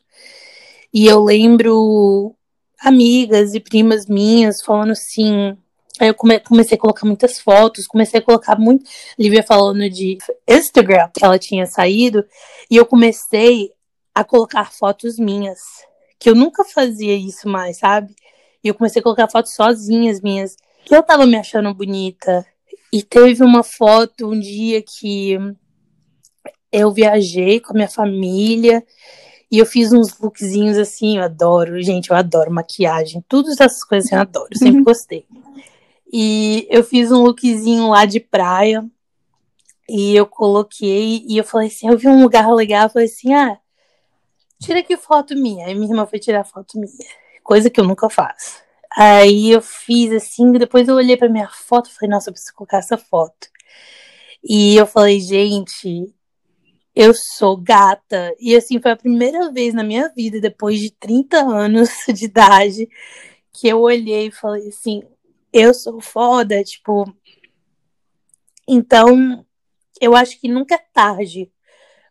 E 0.94 1.06
eu 1.06 1.22
lembro 1.24 2.34
amigas 2.80 3.54
e 3.54 3.60
primas 3.60 4.06
minhas 4.06 4.62
falando 4.62 4.92
assim. 4.92 5.56
Aí 5.98 6.08
eu 6.08 6.14
comecei 6.14 6.76
a 6.76 6.80
colocar 6.80 7.06
muitas 7.06 7.38
fotos, 7.38 7.86
comecei 7.86 8.20
a 8.20 8.22
colocar 8.22 8.58
muito. 8.58 8.84
Lívia 9.18 9.42
falando 9.42 9.88
de 9.88 10.18
Instagram, 10.46 11.08
que 11.14 11.24
ela 11.24 11.38
tinha 11.38 11.66
saído, 11.66 12.24
e 12.70 12.76
eu 12.76 12.84
comecei 12.84 13.72
a 14.14 14.24
colocar 14.24 14.72
fotos 14.72 15.18
minhas, 15.18 15.58
que 16.18 16.28
eu 16.28 16.34
nunca 16.34 16.64
fazia 16.64 17.14
isso 17.14 17.48
mais, 17.48 17.78
sabe? 17.78 18.14
E 18.62 18.68
eu 18.68 18.74
comecei 18.74 19.00
a 19.00 19.02
colocar 19.02 19.30
fotos 19.30 19.54
sozinhas 19.54 20.20
minhas, 20.20 20.56
que 20.84 20.94
eu 20.94 21.02
tava 21.02 21.26
me 21.26 21.36
achando 21.36 21.72
bonita. 21.74 22.46
E 22.92 23.02
teve 23.02 23.42
uma 23.42 23.62
foto 23.62 24.30
um 24.30 24.38
dia 24.38 24.82
que 24.82 25.36
eu 26.72 26.92
viajei 26.92 27.60
com 27.60 27.72
a 27.72 27.74
minha 27.74 27.88
família 27.88 28.84
e 29.50 29.58
eu 29.58 29.66
fiz 29.66 29.92
uns 29.92 30.18
lookzinhos 30.18 30.76
assim, 30.76 31.18
eu 31.18 31.24
adoro, 31.24 31.80
gente, 31.82 32.10
eu 32.10 32.16
adoro 32.16 32.50
maquiagem, 32.50 33.24
todas 33.28 33.60
essas 33.60 33.84
coisas 33.84 34.10
eu 34.10 34.20
adoro, 34.20 34.48
sempre 34.56 34.82
gostei. 34.82 35.26
E 36.12 36.66
eu 36.70 36.84
fiz 36.84 37.10
um 37.10 37.22
lookzinho 37.22 37.88
lá 37.88 38.04
de 38.04 38.20
praia 38.20 38.84
e 39.88 40.14
eu 40.14 40.26
coloquei 40.26 41.24
e 41.28 41.36
eu 41.36 41.44
falei 41.44 41.68
assim, 41.68 41.88
eu 41.88 41.98
vi 41.98 42.08
um 42.08 42.22
lugar 42.22 42.50
legal, 42.52 42.84
eu 42.84 42.90
falei 42.90 43.06
assim, 43.06 43.32
ah, 43.34 43.58
tira 44.60 44.80
aqui 44.80 44.96
foto 44.96 45.34
minha. 45.34 45.66
Aí 45.66 45.74
minha 45.74 45.90
irmã 45.92 46.06
foi 46.06 46.18
tirar 46.18 46.44
foto 46.44 46.78
minha, 46.78 46.92
coisa 47.42 47.70
que 47.70 47.80
eu 47.80 47.84
nunca 47.84 48.08
faço. 48.08 48.60
Aí 48.96 49.50
eu 49.50 49.60
fiz 49.60 50.12
assim, 50.12 50.52
depois 50.52 50.88
eu 50.88 50.96
olhei 50.96 51.16
pra 51.16 51.28
minha 51.28 51.48
foto 51.48 51.90
falei, 51.92 52.10
nossa, 52.10 52.30
eu 52.30 52.32
preciso 52.32 52.54
colocar 52.54 52.78
essa 52.78 52.96
foto. 52.96 53.48
E 54.42 54.76
eu 54.76 54.86
falei, 54.86 55.20
gente, 55.20 56.14
eu 56.94 57.12
sou 57.14 57.56
gata. 57.56 58.34
E 58.40 58.56
assim, 58.56 58.80
foi 58.80 58.92
a 58.92 58.96
primeira 58.96 59.52
vez 59.52 59.74
na 59.74 59.84
minha 59.84 60.08
vida, 60.08 60.40
depois 60.40 60.80
de 60.80 60.90
30 60.90 61.38
anos 61.38 61.90
de 62.08 62.24
idade, 62.24 62.88
que 63.52 63.68
eu 63.68 63.80
olhei 63.80 64.28
e 64.28 64.32
falei 64.32 64.68
assim, 64.68 65.02
eu 65.58 65.72
sou 65.72 66.00
foda, 66.00 66.62
tipo. 66.62 67.04
Então, 68.68 69.44
eu 70.00 70.14
acho 70.14 70.38
que 70.40 70.48
nunca 70.48 70.74
é 70.74 70.84
tarde 70.92 71.50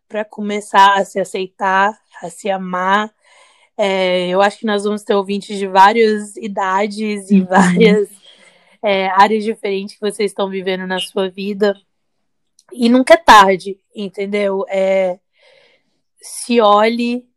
para 0.08 0.26
começar 0.26 0.98
a 0.98 1.06
se 1.06 1.20
aceitar, 1.20 2.00
a 2.22 2.30
se 2.30 2.50
amar, 2.50 3.14
É, 3.78 4.30
eu 4.30 4.42
acho 4.42 4.60
que 4.60 4.66
nós 4.66 4.86
vamos 4.86 5.04
ter 5.04 5.14
ouvintes 5.16 5.60
de 5.60 5.68
várias 5.68 6.38
idades 6.38 7.30
e 7.30 7.42
uhum. 7.42 7.46
várias 7.46 8.10
é, 8.82 9.08
áreas 9.10 9.44
diferentes 9.44 9.96
que 9.96 10.02
vocês 10.02 10.32
estão 10.32 10.50
vivendo 10.50 10.88
na 10.88 11.00
sua 11.00 11.30
vida. 11.30 11.76
E 12.72 12.90
nunca 12.90 13.16
é 13.16 13.18
tarde, 13.18 13.80
entendeu? 13.94 14.66
É, 14.70 15.20
se 16.22 16.62
olhe, 16.62 17.28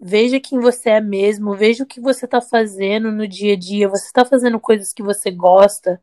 veja 0.00 0.40
quem 0.40 0.58
você 0.58 0.90
é 0.90 1.00
mesmo, 1.00 1.54
veja 1.54 1.84
o 1.84 1.86
que 1.86 2.00
você 2.00 2.24
está 2.24 2.40
fazendo 2.40 3.12
no 3.12 3.28
dia 3.28 3.52
a 3.52 3.56
dia. 3.56 3.88
Você 3.88 4.06
está 4.06 4.24
fazendo 4.24 4.58
coisas 4.58 4.92
que 4.92 5.02
você 5.02 5.30
gosta, 5.30 6.00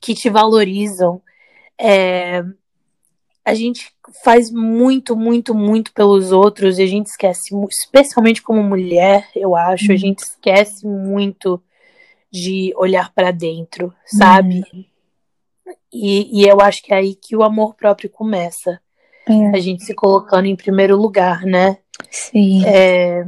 que 0.00 0.14
te 0.14 0.30
valorizam. 0.30 1.20
É, 1.78 2.42
a 3.44 3.54
gente 3.54 3.92
faz 4.24 4.50
muito, 4.50 5.14
muito, 5.14 5.54
muito 5.54 5.92
pelos 5.92 6.32
outros 6.32 6.78
e 6.78 6.82
a 6.82 6.86
gente 6.86 7.06
esquece, 7.06 7.54
especialmente 7.70 8.42
como 8.42 8.62
mulher, 8.62 9.28
eu 9.36 9.54
acho, 9.54 9.90
a 9.90 9.94
uhum. 9.94 9.98
gente 9.98 10.20
esquece 10.20 10.86
muito 10.86 11.62
de 12.30 12.72
olhar 12.76 13.12
para 13.12 13.30
dentro, 13.30 13.92
sabe? 14.04 14.62
Uhum. 14.72 14.84
E, 15.92 16.42
e 16.42 16.48
eu 16.48 16.60
acho 16.60 16.82
que 16.82 16.92
é 16.92 16.96
aí 16.96 17.14
que 17.14 17.36
o 17.36 17.42
amor 17.42 17.74
próprio 17.74 18.10
começa. 18.10 18.80
É. 19.28 19.56
A 19.56 19.60
gente 19.60 19.84
se 19.84 19.94
colocando 19.94 20.46
em 20.46 20.56
primeiro 20.56 20.96
lugar, 20.96 21.42
né? 21.42 21.78
Sim. 22.10 22.64
É... 22.66 23.24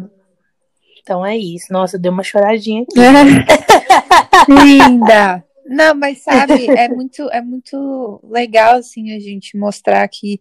Então 1.01 1.25
é 1.25 1.37
isso. 1.37 1.73
Nossa, 1.73 1.99
deu 1.99 2.13
uma 2.13 2.23
choradinha 2.23 2.83
aqui. 2.83 2.95
Linda! 4.49 5.45
Não, 5.69 5.95
mas 5.95 6.23
sabe, 6.23 6.67
é 6.71 6.89
muito, 6.89 7.29
é 7.31 7.43
muito 7.43 8.21
legal 8.25 8.77
assim 8.77 9.15
a 9.15 9.21
gente 9.21 9.57
mostrar 9.57 10.09
que 10.09 10.41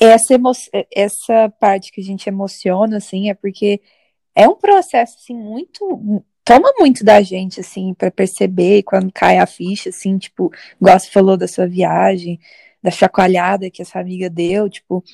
essa, 0.00 0.34
emo 0.34 0.52
essa 0.94 1.50
parte 1.60 1.92
que 1.92 2.00
a 2.00 2.04
gente 2.04 2.26
emociona, 2.28 2.96
assim, 2.96 3.28
é 3.28 3.34
porque 3.34 3.80
é 4.34 4.48
um 4.48 4.54
processo 4.54 5.16
assim 5.18 5.34
muito 5.34 6.24
toma 6.44 6.72
muito 6.78 7.04
da 7.04 7.20
gente 7.20 7.60
assim 7.60 7.92
para 7.92 8.10
perceber 8.10 8.82
quando 8.84 9.12
cai 9.12 9.38
a 9.38 9.46
ficha, 9.46 9.90
assim, 9.90 10.16
tipo, 10.16 10.50
igual 10.80 10.98
você 10.98 11.10
falou 11.10 11.36
da 11.36 11.46
sua 11.46 11.66
viagem, 11.66 12.40
da 12.82 12.90
chacoalhada 12.90 13.70
que 13.70 13.82
essa 13.82 14.00
amiga 14.00 14.30
deu, 14.30 14.68
tipo, 14.70 15.04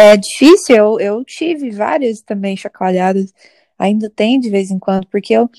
é 0.00 0.16
difícil, 0.16 0.76
eu, 0.76 1.00
eu 1.00 1.24
tive 1.24 1.70
várias 1.70 2.20
também 2.20 2.56
chacoalhadas, 2.56 3.34
ainda 3.76 4.08
tem 4.08 4.38
de 4.38 4.48
vez 4.48 4.70
em 4.70 4.78
quando, 4.78 5.08
porque 5.08 5.34
eu 5.34 5.50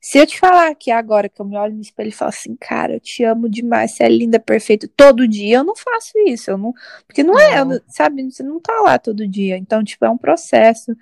se 0.00 0.18
eu 0.18 0.26
te 0.26 0.38
falar 0.38 0.74
que 0.74 0.90
agora 0.90 1.30
que 1.30 1.40
eu 1.40 1.46
me 1.46 1.56
olho 1.56 1.76
no 1.76 1.80
espelho 1.80 2.08
e 2.08 2.12
falo 2.12 2.28
assim, 2.28 2.54
cara, 2.56 2.94
eu 2.94 3.00
te 3.00 3.24
amo 3.24 3.48
demais, 3.48 3.92
você 3.92 4.02
é 4.02 4.08
linda, 4.08 4.38
perfeita, 4.38 4.86
todo 4.94 5.26
dia, 5.26 5.58
eu 5.58 5.64
não 5.64 5.74
faço 5.74 6.12
isso, 6.26 6.50
eu 6.50 6.58
não, 6.58 6.74
porque 7.06 7.22
não, 7.22 7.38
é, 7.38 7.64
não. 7.64 7.76
é, 7.76 7.80
sabe, 7.88 8.22
você 8.30 8.42
não 8.42 8.60
tá 8.60 8.80
lá 8.82 8.98
todo 8.98 9.26
dia, 9.26 9.56
então, 9.56 9.82
tipo, 9.82 10.04
é 10.04 10.10
um 10.10 10.18
processo. 10.18 10.94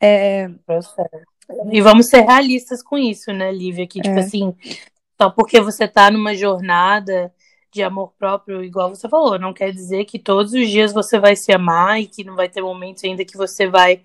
É... 0.00 0.48
processo. 0.66 1.08
E 1.70 1.80
vamos 1.80 2.08
ser 2.08 2.22
realistas 2.22 2.82
com 2.82 2.98
isso, 2.98 3.32
né, 3.32 3.52
Lívia, 3.52 3.86
que, 3.86 4.00
tipo 4.00 4.18
é. 4.18 4.20
assim, 4.20 4.52
só 5.20 5.30
porque 5.30 5.60
você 5.60 5.86
tá 5.86 6.10
numa 6.10 6.34
jornada 6.34 7.32
de 7.72 7.82
amor 7.82 8.12
próprio, 8.18 8.64
igual 8.64 8.88
você 8.88 9.08
falou, 9.08 9.38
não 9.38 9.52
quer 9.52 9.72
dizer 9.72 10.04
que 10.04 10.18
todos 10.18 10.52
os 10.52 10.68
dias 10.68 10.92
você 10.92 11.18
vai 11.18 11.36
se 11.36 11.52
amar 11.52 12.00
e 12.00 12.06
que 12.06 12.24
não 12.24 12.34
vai 12.34 12.48
ter 12.48 12.60
momentos 12.60 13.04
ainda 13.04 13.24
que 13.24 13.36
você 13.36 13.68
vai 13.68 14.00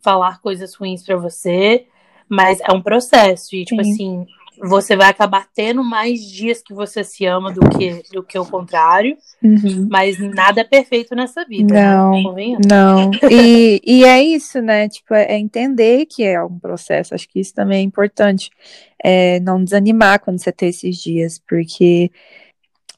falar 0.00 0.40
coisas 0.40 0.74
ruins 0.74 1.04
para 1.04 1.16
você, 1.16 1.86
mas 2.28 2.60
é 2.60 2.72
um 2.72 2.80
processo. 2.80 3.56
E, 3.56 3.64
tipo 3.64 3.82
Sim. 3.82 3.90
assim, 3.90 4.26
você 4.60 4.96
vai 4.96 5.08
acabar 5.08 5.46
tendo 5.54 5.82
mais 5.84 6.20
dias 6.20 6.62
que 6.62 6.72
você 6.72 7.04
se 7.04 7.24
ama 7.24 7.52
do 7.52 7.60
que, 7.70 8.02
do 8.12 8.22
que 8.22 8.38
o 8.38 8.44
contrário. 8.44 9.16
Uhum. 9.42 9.86
Mas 9.90 10.18
nada 10.18 10.60
é 10.60 10.64
perfeito 10.64 11.14
nessa 11.14 11.44
vida. 11.44 11.74
Né? 11.74 11.96
Não, 11.96 12.34
né? 12.34 12.58
não. 12.66 13.10
E, 13.30 13.80
e 13.84 14.04
é 14.04 14.22
isso, 14.22 14.60
né? 14.60 14.88
Tipo, 14.88 15.14
é 15.14 15.38
entender 15.38 16.06
que 16.06 16.24
é 16.24 16.42
um 16.42 16.58
processo. 16.58 17.14
Acho 17.14 17.28
que 17.28 17.40
isso 17.40 17.54
também 17.54 17.78
é 17.78 17.82
importante. 17.82 18.50
É 19.02 19.38
não 19.40 19.62
desanimar 19.62 20.20
quando 20.20 20.38
você 20.38 20.50
tem 20.50 20.70
esses 20.70 20.96
dias, 20.96 21.40
porque 21.48 22.10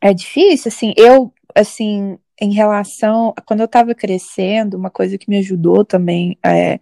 é 0.01 0.15
difícil, 0.15 0.69
assim, 0.69 0.93
eu, 0.97 1.33
assim, 1.55 2.19
em 2.41 2.53
relação, 2.53 3.35
quando 3.45 3.61
eu 3.61 3.69
tava 3.69 3.95
crescendo, 3.95 4.77
uma 4.77 4.91
coisa 4.91 5.19
que 5.19 5.29
me 5.29 5.39
ajudou 5.39 5.85
também 5.85 6.39
é, 6.45 6.81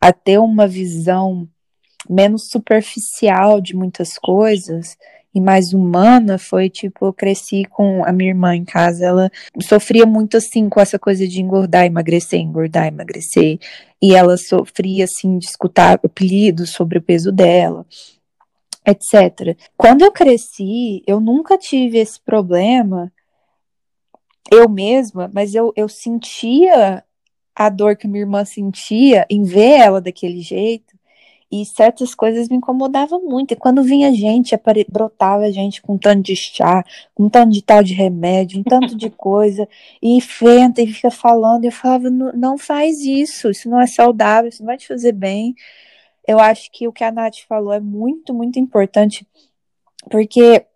a 0.00 0.12
ter 0.12 0.38
uma 0.38 0.66
visão 0.66 1.48
menos 2.08 2.48
superficial 2.48 3.60
de 3.60 3.74
muitas 3.74 4.18
coisas 4.18 4.96
e 5.34 5.40
mais 5.40 5.74
humana 5.74 6.38
foi 6.38 6.70
tipo 6.70 7.06
eu 7.06 7.12
cresci 7.12 7.64
com 7.64 8.02
a 8.04 8.12
minha 8.12 8.30
irmã 8.30 8.54
em 8.54 8.64
casa 8.64 9.04
ela 9.04 9.30
sofria 9.60 10.06
muito 10.06 10.36
assim 10.36 10.68
com 10.68 10.80
essa 10.80 10.98
coisa 10.98 11.26
de 11.28 11.40
engordar 11.40 11.84
emagrecer 11.84 12.40
engordar 12.40 12.86
emagrecer 12.86 13.58
e 14.00 14.14
ela 14.14 14.36
sofria 14.38 15.04
assim 15.04 15.38
de 15.38 15.46
escutar 15.46 16.00
apelidos 16.02 16.70
sobre 16.70 16.98
o 16.98 17.02
peso 17.02 17.30
dela 17.30 17.84
etc 18.88 19.56
quando 19.76 20.02
eu 20.02 20.12
cresci 20.12 21.02
eu 21.06 21.20
nunca 21.20 21.56
tive 21.58 21.98
esse 21.98 22.20
problema 22.20 23.12
eu 24.50 24.68
mesma 24.68 25.30
mas 25.32 25.54
eu, 25.54 25.72
eu 25.76 25.88
sentia 25.88 27.04
a 27.54 27.68
dor 27.68 27.96
que 27.96 28.06
minha 28.06 28.22
irmã 28.22 28.44
sentia 28.44 29.26
em 29.28 29.42
ver 29.42 29.80
ela 29.80 30.00
daquele 30.00 30.40
jeito 30.40 30.98
e 31.50 31.64
certas 31.64 32.14
coisas 32.14 32.48
me 32.48 32.56
incomodavam 32.56 33.22
muito. 33.22 33.52
E 33.52 33.56
quando 33.56 33.82
vinha 33.82 34.12
gente, 34.12 34.54
apare... 34.54 34.86
brotava 34.88 35.50
gente 35.50 35.80
com 35.80 35.96
tanto 35.96 36.22
de 36.22 36.36
chá, 36.36 36.84
com 37.14 37.28
tanto 37.28 37.52
de 37.52 37.62
tal 37.62 37.82
de 37.82 37.94
remédio, 37.94 38.60
um 38.60 38.62
tanto 38.62 38.94
de 38.94 39.08
coisa, 39.10 39.66
e 40.02 40.16
enfrenta 40.16 40.82
e 40.82 40.86
fica 40.86 41.10
falando. 41.10 41.64
Eu 41.64 41.72
falava, 41.72 42.10
não 42.10 42.58
faz 42.58 43.00
isso, 43.00 43.50
isso 43.50 43.68
não 43.68 43.80
é 43.80 43.86
saudável, 43.86 44.48
isso 44.48 44.62
não 44.62 44.66
vai 44.66 44.76
te 44.76 44.86
fazer 44.86 45.12
bem. 45.12 45.54
Eu 46.28 46.38
acho 46.38 46.70
que 46.70 46.86
o 46.86 46.92
que 46.92 47.02
a 47.02 47.10
Nath 47.10 47.38
falou 47.48 47.72
é 47.72 47.80
muito, 47.80 48.34
muito 48.34 48.58
importante, 48.58 49.26
porque 50.10 50.66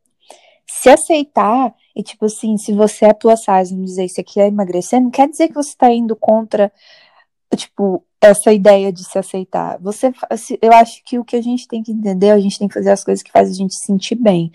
se 0.67 0.89
aceitar, 0.89 1.75
e 1.95 2.03
tipo 2.03 2.25
assim, 2.25 2.57
se 2.57 2.73
você 2.73 3.05
é 3.05 3.13
plus 3.13 3.41
size, 3.41 3.75
vamos 3.75 3.91
dizer, 3.91 4.09
você 4.09 4.23
quer 4.23 4.49
emagrecer, 4.49 4.99
não 4.99 5.11
quer 5.11 5.29
dizer 5.29 5.49
que 5.49 5.55
você 5.55 5.69
está 5.69 5.91
indo 5.91 6.17
contra, 6.17 6.73
tipo, 7.55 8.03
essa 8.19 8.51
ideia 8.51 8.91
de 8.91 9.05
se 9.05 9.19
aceitar. 9.19 9.79
Você, 9.81 10.11
eu 10.63 10.73
acho 10.73 11.05
que 11.05 11.19
o 11.19 11.25
que 11.25 11.37
a 11.37 11.43
gente 11.43 11.69
tem 11.69 11.83
que 11.83 11.93
entender, 11.93 12.31
a 12.31 12.41
gente 12.41 12.59
tem 12.59 12.67
que 12.67 12.75
fazer 12.75 12.91
as 12.91 13.05
coisas 13.05 13.23
que 13.23 13.31
fazem 13.31 13.53
a 13.53 13.57
gente 13.57 13.75
se 13.75 13.85
sentir 13.85 14.15
bem. 14.15 14.51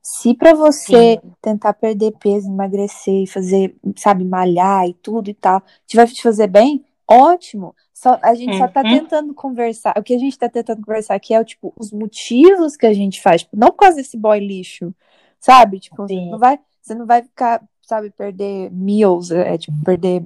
Se 0.00 0.32
para 0.32 0.54
você 0.54 1.20
Sim. 1.22 1.32
tentar 1.42 1.74
perder 1.74 2.12
peso, 2.18 2.48
emagrecer, 2.48 3.26
fazer, 3.30 3.76
sabe, 3.96 4.24
malhar 4.24 4.88
e 4.88 4.94
tudo 4.94 5.28
e 5.28 5.34
tal, 5.34 5.62
vai 5.94 6.06
te 6.06 6.22
fazer 6.22 6.46
bem, 6.46 6.82
ótimo. 7.08 7.74
Só, 7.94 8.18
a 8.22 8.34
gente 8.34 8.52
uhum. 8.52 8.58
só 8.58 8.68
tá 8.68 8.82
uhum. 8.82 8.98
tentando 8.98 9.34
conversar. 9.34 9.94
O 9.98 10.02
que 10.02 10.14
a 10.14 10.18
gente 10.18 10.38
tá 10.38 10.48
tentando 10.48 10.84
conversar 10.84 11.14
aqui 11.14 11.34
é, 11.34 11.42
tipo, 11.42 11.72
os 11.78 11.90
motivos 11.90 12.76
que 12.76 12.86
a 12.86 12.92
gente 12.92 13.20
faz. 13.20 13.42
Tipo, 13.42 13.56
não 13.56 13.68
por 13.68 13.78
causa 13.78 13.96
desse 13.96 14.16
boy 14.16 14.38
lixo, 14.38 14.94
sabe? 15.40 15.80
Tipo, 15.80 16.06
não 16.06 16.38
vai, 16.38 16.58
você 16.80 16.94
não 16.94 17.06
vai 17.06 17.22
ficar, 17.22 17.62
sabe, 17.82 18.10
perder 18.10 18.70
meals, 18.70 19.30
é, 19.30 19.56
tipo, 19.56 19.76
perder 19.84 20.24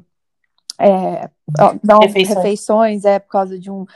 é, 0.78 1.30
não, 1.82 1.98
refeições. 2.00 2.36
refeições 2.36 3.04
é 3.04 3.18
por 3.18 3.30
causa 3.30 3.58
de 3.58 3.70
um 3.70 3.86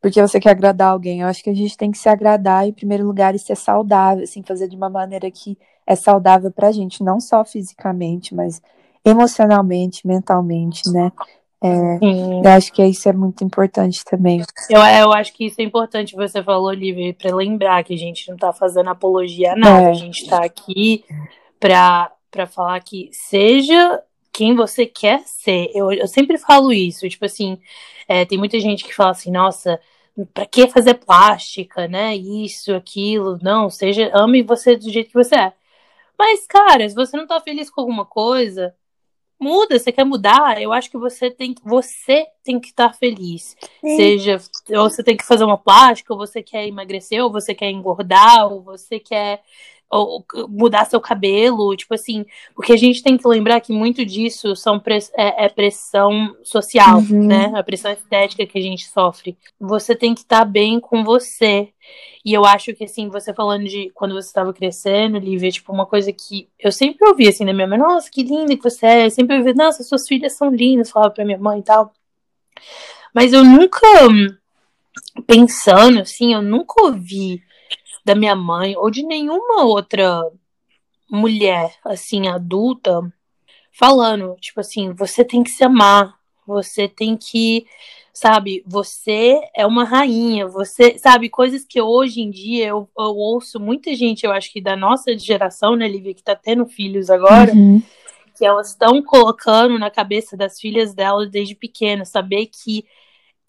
porque 0.00 0.20
você 0.20 0.38
quer 0.38 0.50
agradar 0.50 0.92
alguém. 0.92 1.20
Eu 1.20 1.26
acho 1.26 1.42
que 1.42 1.50
a 1.50 1.54
gente 1.54 1.76
tem 1.76 1.90
que 1.90 1.98
se 1.98 2.08
agradar 2.08 2.66
em 2.66 2.72
primeiro 2.72 3.04
lugar 3.04 3.34
e 3.34 3.38
ser 3.38 3.56
saudável, 3.56 4.22
assim, 4.22 4.42
fazer 4.42 4.68
de 4.68 4.76
uma 4.76 4.88
maneira 4.88 5.28
que 5.30 5.58
é 5.86 5.96
saudável 5.96 6.52
pra 6.52 6.70
gente, 6.70 7.02
não 7.02 7.18
só 7.18 7.44
fisicamente, 7.44 8.34
mas 8.34 8.62
emocionalmente, 9.04 10.06
mentalmente, 10.06 10.88
né? 10.92 11.10
É, 11.62 11.98
eu 12.00 12.48
acho 12.50 12.72
que 12.72 12.84
isso 12.84 13.08
é 13.08 13.12
muito 13.12 13.42
importante 13.42 14.04
também. 14.04 14.42
Eu, 14.70 14.80
eu 14.80 15.12
acho 15.12 15.32
que 15.32 15.46
isso 15.46 15.60
é 15.60 15.64
importante, 15.64 16.14
você 16.14 16.42
falou, 16.42 16.68
Olivia, 16.68 17.12
para 17.14 17.34
lembrar 17.34 17.82
que 17.82 17.94
a 17.94 17.98
gente 17.98 18.30
não 18.30 18.36
tá 18.36 18.52
fazendo 18.52 18.88
apologia 18.90 19.52
a 19.52 19.56
nada, 19.56 19.88
é. 19.88 19.90
a 19.90 19.94
gente 19.94 20.28
tá 20.28 20.44
aqui 20.44 21.04
pra, 21.58 22.12
pra 22.30 22.46
falar 22.46 22.80
que 22.80 23.10
seja 23.12 24.02
quem 24.32 24.54
você 24.54 24.86
quer 24.86 25.22
ser. 25.24 25.70
Eu, 25.74 25.90
eu 25.90 26.06
sempre 26.06 26.38
falo 26.38 26.72
isso, 26.72 27.08
tipo 27.08 27.24
assim, 27.24 27.58
é, 28.06 28.24
tem 28.24 28.38
muita 28.38 28.60
gente 28.60 28.84
que 28.84 28.94
fala 28.94 29.10
assim, 29.10 29.32
nossa, 29.32 29.80
para 30.32 30.46
que 30.46 30.68
fazer 30.68 30.94
plástica, 30.94 31.88
né? 31.88 32.14
Isso, 32.14 32.72
aquilo, 32.74 33.36
não, 33.42 33.68
seja, 33.68 34.10
ame 34.14 34.42
você 34.42 34.76
do 34.76 34.90
jeito 34.90 35.08
que 35.08 35.14
você 35.14 35.34
é. 35.34 35.52
Mas, 36.16 36.46
cara, 36.46 36.88
se 36.88 36.94
você 36.94 37.16
não 37.16 37.26
tá 37.26 37.40
feliz 37.40 37.70
com 37.70 37.80
alguma 37.80 38.04
coisa, 38.04 38.74
muda, 39.38 39.78
você 39.78 39.92
quer 39.92 40.04
mudar, 40.04 40.60
eu 40.60 40.72
acho 40.72 40.90
que 40.90 40.98
você 40.98 41.30
tem, 41.30 41.54
você 41.64 42.26
tem 42.42 42.58
que 42.58 42.68
estar 42.68 42.92
feliz. 42.94 43.56
Sim. 43.80 43.96
Seja, 43.96 44.40
ou 44.70 44.90
você 44.90 45.02
tem 45.02 45.16
que 45.16 45.24
fazer 45.24 45.44
uma 45.44 45.58
plástica, 45.58 46.12
ou 46.12 46.18
você 46.18 46.42
quer 46.42 46.66
emagrecer, 46.66 47.22
ou 47.22 47.30
você 47.30 47.54
quer 47.54 47.70
engordar, 47.70 48.52
ou 48.52 48.62
você 48.62 48.98
quer 48.98 49.42
ou 49.90 50.24
mudar 50.48 50.84
seu 50.84 51.00
cabelo, 51.00 51.74
tipo 51.74 51.94
assim, 51.94 52.26
porque 52.54 52.72
a 52.72 52.76
gente 52.76 53.02
tem 53.02 53.16
que 53.16 53.26
lembrar 53.26 53.60
que 53.60 53.72
muito 53.72 54.04
disso 54.04 54.54
são 54.54 54.78
press 54.78 55.10
é, 55.16 55.46
é, 55.46 55.48
pressão 55.48 56.36
social, 56.42 56.98
uhum. 56.98 57.26
né? 57.26 57.52
A 57.54 57.62
pressão 57.62 57.90
estética 57.90 58.46
que 58.46 58.58
a 58.58 58.62
gente 58.62 58.86
sofre. 58.86 59.36
Você 59.58 59.94
tem 59.96 60.14
que 60.14 60.20
estar 60.20 60.40
tá 60.40 60.44
bem 60.44 60.78
com 60.78 61.02
você. 61.02 61.70
E 62.24 62.34
eu 62.34 62.44
acho 62.44 62.74
que, 62.74 62.84
assim, 62.84 63.08
você 63.08 63.32
falando 63.32 63.64
de 63.64 63.90
quando 63.94 64.12
você 64.12 64.28
estava 64.28 64.52
crescendo, 64.52 65.18
Lívia, 65.18 65.50
tipo, 65.50 65.72
uma 65.72 65.86
coisa 65.86 66.12
que 66.12 66.46
eu 66.58 66.70
sempre 66.70 67.08
ouvi, 67.08 67.26
assim, 67.26 67.46
da 67.46 67.54
minha 67.54 67.66
mãe, 67.66 67.78
nossa, 67.78 68.10
que 68.10 68.22
linda 68.22 68.54
que 68.54 68.62
você 68.62 68.86
é. 68.86 69.06
Eu 69.06 69.10
sempre 69.10 69.38
ouvi, 69.38 69.54
nossa, 69.54 69.82
suas 69.82 70.06
filhas 70.06 70.36
são 70.36 70.50
lindas, 70.50 70.90
falava 70.90 71.14
pra 71.14 71.24
minha 71.24 71.38
mãe 71.38 71.60
e 71.60 71.62
tal. 71.62 71.92
Mas 73.14 73.32
eu 73.32 73.42
nunca 73.42 73.80
pensando, 75.26 76.00
assim, 76.00 76.34
eu 76.34 76.42
nunca 76.42 76.84
ouvi 76.84 77.42
da 78.08 78.14
minha 78.14 78.34
mãe 78.34 78.74
ou 78.74 78.90
de 78.90 79.02
nenhuma 79.02 79.64
outra 79.64 80.24
mulher, 81.10 81.74
assim, 81.84 82.26
adulta, 82.26 83.00
falando, 83.70 84.34
tipo 84.40 84.60
assim, 84.60 84.92
você 84.92 85.22
tem 85.22 85.42
que 85.42 85.50
se 85.50 85.62
amar, 85.62 86.18
você 86.46 86.88
tem 86.88 87.18
que, 87.18 87.66
sabe, 88.12 88.64
você 88.66 89.38
é 89.54 89.66
uma 89.66 89.84
rainha, 89.84 90.46
você, 90.46 90.98
sabe, 90.98 91.28
coisas 91.28 91.66
que 91.66 91.80
hoje 91.82 92.22
em 92.22 92.30
dia 92.30 92.68
eu, 92.68 92.88
eu 92.98 93.14
ouço 93.14 93.60
muita 93.60 93.94
gente, 93.94 94.24
eu 94.24 94.32
acho 94.32 94.50
que 94.50 94.60
da 94.60 94.74
nossa 94.74 95.16
geração, 95.18 95.76
né, 95.76 95.86
Lívia, 95.86 96.14
que 96.14 96.22
tá 96.22 96.34
tendo 96.34 96.64
filhos 96.64 97.10
agora, 97.10 97.52
uhum. 97.52 97.82
que 98.38 98.44
elas 98.44 98.70
estão 98.70 99.02
colocando 99.02 99.78
na 99.78 99.90
cabeça 99.90 100.34
das 100.34 100.58
filhas 100.58 100.94
delas 100.94 101.28
desde 101.30 101.54
pequena, 101.54 102.06
saber 102.06 102.46
que 102.46 102.86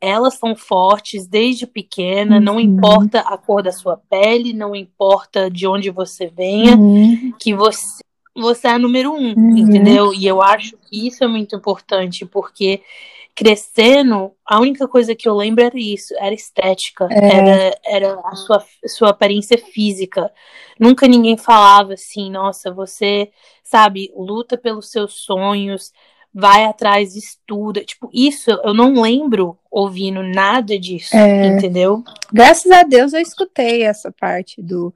elas 0.01 0.35
são 0.35 0.55
fortes 0.55 1.27
desde 1.27 1.67
pequena, 1.67 2.37
uhum. 2.37 2.41
não 2.41 2.59
importa 2.59 3.19
a 3.19 3.37
cor 3.37 3.61
da 3.61 3.71
sua 3.71 3.97
pele, 3.97 4.53
não 4.53 4.75
importa 4.75 5.49
de 5.49 5.67
onde 5.67 5.89
você 5.89 6.27
venha, 6.27 6.77
uhum. 6.77 7.33
que 7.39 7.53
você 7.53 7.99
você 8.35 8.67
é 8.67 8.71
a 8.71 8.79
número 8.79 9.11
um, 9.11 9.33
uhum. 9.33 9.57
entendeu? 9.57 10.13
E 10.13 10.25
eu 10.25 10.41
acho 10.41 10.77
que 10.77 11.07
isso 11.07 11.23
é 11.23 11.27
muito 11.27 11.55
importante, 11.55 12.25
porque 12.25 12.81
crescendo, 13.35 14.33
a 14.45 14.59
única 14.59 14.87
coisa 14.87 15.15
que 15.15 15.27
eu 15.27 15.33
lembro 15.33 15.63
era 15.63 15.79
isso, 15.79 16.13
era 16.17 16.33
estética, 16.33 17.07
é. 17.09 17.35
era, 17.35 17.79
era 17.85 18.21
a 18.25 18.35
sua, 18.35 18.63
sua 18.85 19.09
aparência 19.11 19.57
física. 19.57 20.31
Nunca 20.79 21.07
ninguém 21.07 21.37
falava 21.37 21.93
assim, 21.93 22.29
nossa, 22.29 22.71
você, 22.71 23.31
sabe, 23.63 24.11
luta 24.15 24.57
pelos 24.57 24.91
seus 24.91 25.13
sonhos, 25.13 25.93
vai 26.33 26.65
atrás, 26.65 27.15
estuda. 27.15 27.83
Tipo, 27.83 28.09
isso 28.13 28.49
eu 28.49 28.73
não 28.73 29.01
lembro 29.01 29.57
ouvindo 29.69 30.23
nada 30.23 30.77
disso, 30.79 31.15
é. 31.15 31.47
entendeu? 31.47 32.03
Graças 32.31 32.71
a 32.71 32.83
Deus 32.83 33.13
eu 33.13 33.21
escutei 33.21 33.83
essa 33.83 34.11
parte 34.11 34.61
do 34.61 34.93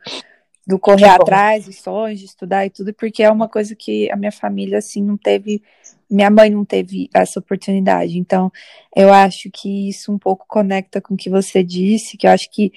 do 0.66 0.80
correr 0.80 1.10
atrás, 1.10 1.66
dos 1.66 1.80
sonhos, 1.80 2.20
de 2.20 2.26
estudar 2.26 2.66
e 2.66 2.70
tudo, 2.70 2.94
porque 2.94 3.22
é 3.22 3.30
uma 3.30 3.50
coisa 3.50 3.76
que 3.76 4.10
a 4.10 4.16
minha 4.16 4.32
família, 4.32 4.78
assim, 4.78 5.04
não 5.04 5.18
teve, 5.18 5.62
minha 6.10 6.30
mãe 6.30 6.50
não 6.50 6.64
teve 6.64 7.10
essa 7.14 7.40
oportunidade. 7.40 8.18
Então, 8.18 8.52
eu 8.96 9.12
acho 9.12 9.50
que 9.52 9.90
isso 9.90 10.12
um 10.12 10.18
pouco 10.18 10.46
conecta 10.48 11.02
com 11.02 11.16
o 11.16 11.18
que 11.18 11.30
você 11.30 11.62
disse, 11.62 12.18
que 12.18 12.26
eu 12.26 12.32
acho 12.32 12.50
que 12.50 12.72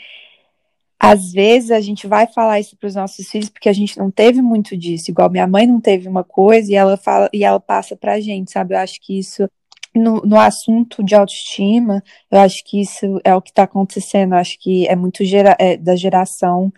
às 0.99 1.33
vezes 1.33 1.71
a 1.71 1.81
gente 1.81 2.07
vai 2.07 2.27
falar 2.27 2.59
isso 2.59 2.77
para 2.77 2.87
os 2.87 2.95
nossos 2.95 3.29
filhos 3.29 3.51
porque 3.51 3.69
a 3.69 3.73
gente 3.73 3.99
não 3.99 4.11
teve 4.11 4.41
muito 4.41 4.77
disso, 4.77 5.11
igual 5.11 5.31
minha 5.31 5.47
mãe 5.47 5.67
não 5.67 5.81
teve 5.81 6.09
uma 6.09 6.25
coisa 6.25 6.71
e 6.71 6.75
ela 6.75 6.97
fala 6.97 7.29
e 7.33 7.45
ela 7.45 7.61
passa 7.61 7.97
para 7.97 8.15
a 8.15 8.21
gente, 8.21 8.51
sabe? 8.51 8.75
Eu 8.75 8.79
acho 8.79 9.01
que 9.01 9.19
isso 9.19 9.49
no, 9.95 10.21
no 10.23 10.39
assunto 10.39 11.03
de 11.03 11.15
autoestima, 11.15 12.03
eu 12.31 12.41
acho 12.41 12.63
que 12.65 12.81
isso 12.81 13.21
é 13.25 13.35
o 13.35 13.41
que 13.41 13.51
está 13.51 13.63
acontecendo. 13.63 14.35
Eu 14.35 14.39
acho 14.39 14.59
que 14.59 14.87
é 14.87 14.95
muito 14.95 15.25
gera, 15.25 15.57
é, 15.59 15.77
da 15.77 15.97
geração 15.97 16.73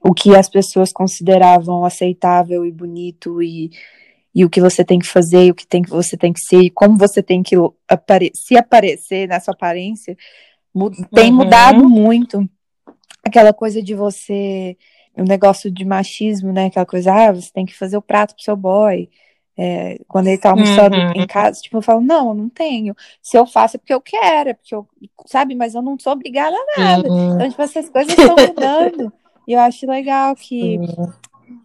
o 0.00 0.14
que 0.14 0.36
as 0.36 0.48
pessoas 0.48 0.92
consideravam 0.92 1.84
aceitável 1.84 2.64
e 2.64 2.70
bonito 2.70 3.42
e, 3.42 3.70
e 4.34 4.44
o 4.44 4.50
que 4.50 4.60
você 4.60 4.84
tem 4.84 4.98
que 4.98 5.06
fazer, 5.06 5.46
e 5.46 5.50
o 5.50 5.54
que 5.54 5.66
tem 5.66 5.82
que 5.82 5.90
você 5.90 6.16
tem 6.16 6.32
que 6.32 6.40
ser, 6.40 6.60
e 6.60 6.70
como 6.70 6.96
você 6.96 7.22
tem 7.22 7.42
que 7.42 7.56
apare 7.88 8.30
se 8.34 8.56
aparecer 8.56 9.28
nessa 9.28 9.50
aparência, 9.50 10.16
mu 10.72 10.90
tem 11.12 11.30
uhum. 11.30 11.38
mudado 11.38 11.88
muito. 11.88 12.48
Aquela 13.28 13.52
coisa 13.52 13.82
de 13.82 13.94
você, 13.94 14.76
o 15.16 15.22
um 15.22 15.24
negócio 15.24 15.70
de 15.70 15.84
machismo, 15.84 16.52
né? 16.52 16.66
Aquela 16.66 16.86
coisa, 16.86 17.12
ah, 17.12 17.32
você 17.32 17.50
tem 17.52 17.66
que 17.66 17.76
fazer 17.76 17.96
o 17.96 18.02
prato 18.02 18.34
pro 18.34 18.44
seu 18.44 18.56
boy. 18.56 19.08
É, 19.60 19.98
quando 20.06 20.28
ele 20.28 20.38
tá 20.38 20.50
almoçando 20.50 20.96
uhum. 20.96 21.12
em 21.16 21.26
casa, 21.26 21.60
tipo, 21.60 21.76
eu 21.76 21.82
falo, 21.82 22.00
não, 22.00 22.28
eu 22.28 22.34
não 22.34 22.48
tenho. 22.48 22.94
Se 23.20 23.36
eu 23.36 23.44
faço 23.44 23.76
é 23.76 23.78
porque 23.78 23.92
eu 23.92 24.00
quero, 24.00 24.50
é 24.50 24.54
porque 24.54 24.72
eu, 24.72 24.86
sabe, 25.26 25.54
mas 25.56 25.74
eu 25.74 25.82
não 25.82 25.98
sou 25.98 26.12
obrigada 26.12 26.56
a 26.56 26.80
nada. 26.80 27.08
Uhum. 27.08 27.34
Então, 27.34 27.50
tipo, 27.50 27.62
essas 27.62 27.88
coisas 27.88 28.16
estão 28.16 28.36
mudando. 28.36 29.12
E 29.48 29.52
eu 29.54 29.60
acho 29.60 29.86
legal 29.86 30.36
que 30.36 30.78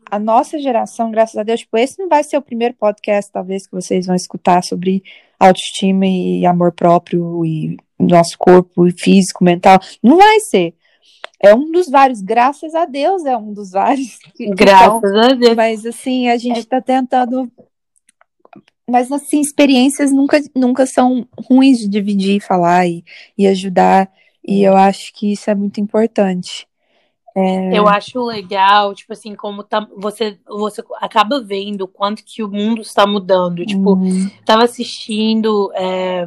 a 0.09 0.17
nossa 0.17 0.57
geração, 0.59 1.11
graças 1.11 1.37
a 1.37 1.43
Deus, 1.43 1.59
tipo, 1.59 1.77
esse 1.77 1.99
não 1.99 2.09
vai 2.09 2.23
ser 2.23 2.37
o 2.37 2.41
primeiro 2.41 2.73
podcast, 2.73 3.31
talvez, 3.31 3.67
que 3.67 3.73
vocês 3.73 4.07
vão 4.07 4.15
escutar 4.15 4.63
sobre 4.63 5.03
autoestima 5.39 6.05
e 6.05 6.45
amor 6.45 6.71
próprio 6.71 7.45
e 7.45 7.77
nosso 7.99 8.37
corpo 8.37 8.87
e 8.87 8.91
físico, 8.91 9.43
mental. 9.43 9.79
Não 10.01 10.17
vai 10.17 10.39
ser. 10.39 10.73
É 11.43 11.53
um 11.53 11.69
dos 11.69 11.89
vários, 11.89 12.21
graças 12.21 12.73
a 12.73 12.85
Deus 12.85 13.25
é 13.25 13.35
um 13.35 13.51
dos 13.51 13.71
vários. 13.71 14.17
Graças 14.55 15.03
então, 15.03 15.21
a 15.21 15.33
Deus. 15.33 15.55
Mas 15.57 15.85
assim, 15.85 16.29
a 16.29 16.37
gente 16.37 16.59
está 16.59 16.77
é... 16.77 16.81
tentando. 16.81 17.51
Mas 18.89 19.11
assim, 19.11 19.41
experiências 19.41 20.13
nunca, 20.13 20.41
nunca 20.55 20.85
são 20.85 21.27
ruins 21.37 21.79
de 21.79 21.89
dividir, 21.89 22.39
falar 22.39 22.87
e, 22.87 23.03
e 23.37 23.45
ajudar. 23.45 24.09
E 24.41 24.63
eu 24.63 24.77
acho 24.77 25.13
que 25.13 25.33
isso 25.33 25.49
é 25.49 25.55
muito 25.55 25.81
importante. 25.81 26.65
É... 27.35 27.77
Eu 27.77 27.89
acho 27.89 28.23
legal, 28.23 28.95
tipo 28.95 29.11
assim, 29.11 29.35
como 29.35 29.63
tá, 29.63 29.85
você, 29.97 30.39
você 30.47 30.81
acaba 31.01 31.41
vendo 31.43 31.89
quanto 31.89 32.23
que 32.23 32.41
o 32.41 32.49
mundo 32.49 32.81
está 32.81 33.05
mudando. 33.05 33.65
Tipo, 33.65 33.95
uhum. 33.95 34.29
tava 34.45 34.63
assistindo. 34.63 35.73
É, 35.75 36.25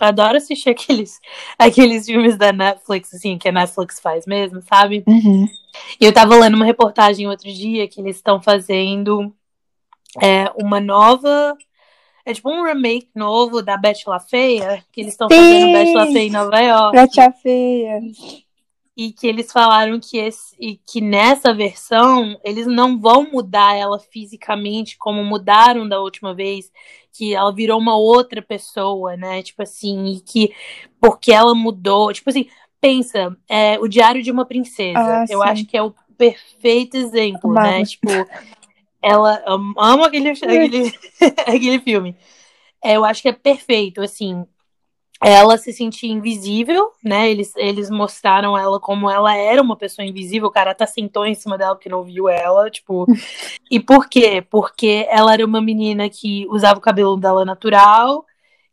adoro 0.00 0.36
assistir 0.36 0.70
aqueles, 0.70 1.20
aqueles 1.58 2.06
filmes 2.06 2.36
da 2.36 2.52
Netflix, 2.52 3.14
assim, 3.14 3.38
que 3.38 3.48
a 3.48 3.52
Netflix 3.52 4.00
faz 4.00 4.26
mesmo, 4.26 4.60
sabe? 4.62 5.04
Uhum. 5.06 5.46
E 6.00 6.04
eu 6.04 6.12
tava 6.12 6.36
lendo 6.36 6.54
uma 6.54 6.64
reportagem 6.64 7.28
outro 7.28 7.52
dia 7.52 7.88
que 7.88 8.00
eles 8.00 8.16
estão 8.16 8.40
fazendo 8.40 9.34
é, 10.22 10.50
uma 10.56 10.80
nova. 10.80 11.56
É 12.24 12.32
tipo 12.32 12.50
um 12.50 12.64
remake 12.64 13.08
novo 13.14 13.62
da 13.62 13.76
Betty 13.76 14.08
La 14.08 14.18
Feia, 14.18 14.84
que 14.90 15.00
eles 15.00 15.12
estão 15.12 15.28
fazendo 15.28 15.72
Betty 15.72 15.94
La 15.94 16.06
Feia 16.06 16.26
em 16.26 16.30
Nova 16.30 16.58
York. 16.58 16.96
Betty 16.96 17.20
La 17.20 17.32
Feia 17.32 18.00
e 18.96 19.12
que 19.12 19.26
eles 19.26 19.52
falaram 19.52 20.00
que, 20.00 20.16
esse, 20.16 20.80
que 20.86 21.02
nessa 21.02 21.52
versão 21.52 22.40
eles 22.42 22.66
não 22.66 22.98
vão 22.98 23.30
mudar 23.30 23.76
ela 23.76 23.98
fisicamente 23.98 24.96
como 24.96 25.22
mudaram 25.22 25.86
da 25.86 26.00
última 26.00 26.34
vez, 26.34 26.72
que 27.12 27.34
ela 27.34 27.52
virou 27.52 27.78
uma 27.78 27.96
outra 27.96 28.40
pessoa, 28.40 29.16
né? 29.16 29.42
Tipo 29.42 29.62
assim, 29.62 30.06
e 30.06 30.20
que 30.20 30.54
porque 30.98 31.30
ela 31.30 31.54
mudou, 31.54 32.10
tipo 32.12 32.30
assim, 32.30 32.48
pensa, 32.80 33.36
é, 33.48 33.78
o 33.78 33.86
Diário 33.86 34.22
de 34.22 34.30
uma 34.30 34.46
Princesa, 34.46 34.98
ah, 34.98 35.26
eu 35.28 35.40
sim. 35.40 35.48
acho 35.48 35.66
que 35.66 35.76
é 35.76 35.82
o 35.82 35.94
perfeito 36.16 36.96
exemplo, 36.96 37.52
né? 37.52 37.84
Tipo, 37.84 38.08
ela 39.02 39.42
ama 39.76 40.06
aquele, 40.06 40.30
aquele, 40.30 40.92
aquele 41.46 41.78
filme. 41.80 42.16
É, 42.82 42.96
eu 42.96 43.04
acho 43.04 43.20
que 43.20 43.28
é 43.28 43.32
perfeito, 43.32 44.00
assim, 44.00 44.46
ela 45.22 45.56
se 45.56 45.72
sentia 45.72 46.12
invisível, 46.12 46.90
né? 47.02 47.30
Eles, 47.30 47.54
eles 47.56 47.90
mostraram 47.90 48.56
ela 48.56 48.78
como 48.78 49.10
ela 49.10 49.34
era 49.34 49.62
uma 49.62 49.76
pessoa 49.76 50.06
invisível. 50.06 50.48
O 50.48 50.52
cara 50.52 50.72
até 50.72 50.84
sentou 50.86 51.24
em 51.26 51.34
cima 51.34 51.56
dela 51.56 51.74
porque 51.74 51.88
não 51.88 52.02
viu 52.02 52.28
ela, 52.28 52.70
tipo. 52.70 53.06
e 53.70 53.80
por 53.80 54.08
quê? 54.08 54.44
Porque 54.50 55.06
ela 55.10 55.32
era 55.32 55.44
uma 55.44 55.60
menina 55.60 56.08
que 56.10 56.46
usava 56.50 56.78
o 56.78 56.82
cabelo 56.82 57.16
dela 57.16 57.44
natural, 57.44 58.24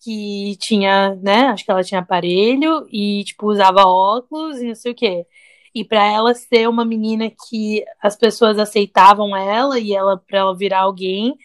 que 0.03 0.57
tinha, 0.59 1.15
né? 1.15 1.47
Acho 1.47 1.63
que 1.65 1.71
ela 1.71 1.83
tinha 1.83 2.01
aparelho 2.01 2.87
e, 2.91 3.23
tipo, 3.23 3.47
usava 3.47 3.85
óculos 3.85 4.59
e 4.61 4.67
não 4.67 4.75
sei 4.75 4.91
o 4.91 4.95
quê. 4.95 5.25
E 5.73 5.83
para 5.83 6.05
ela 6.05 6.33
ser 6.35 6.69
uma 6.69 6.85
menina 6.85 7.31
que 7.49 7.83
as 8.01 8.15
pessoas 8.15 8.59
aceitavam 8.59 9.35
ela 9.35 9.79
e 9.79 9.93
ela 9.93 10.17
para 10.17 10.39
ela 10.39 10.55
virar 10.55 10.81
alguém, 10.81 11.35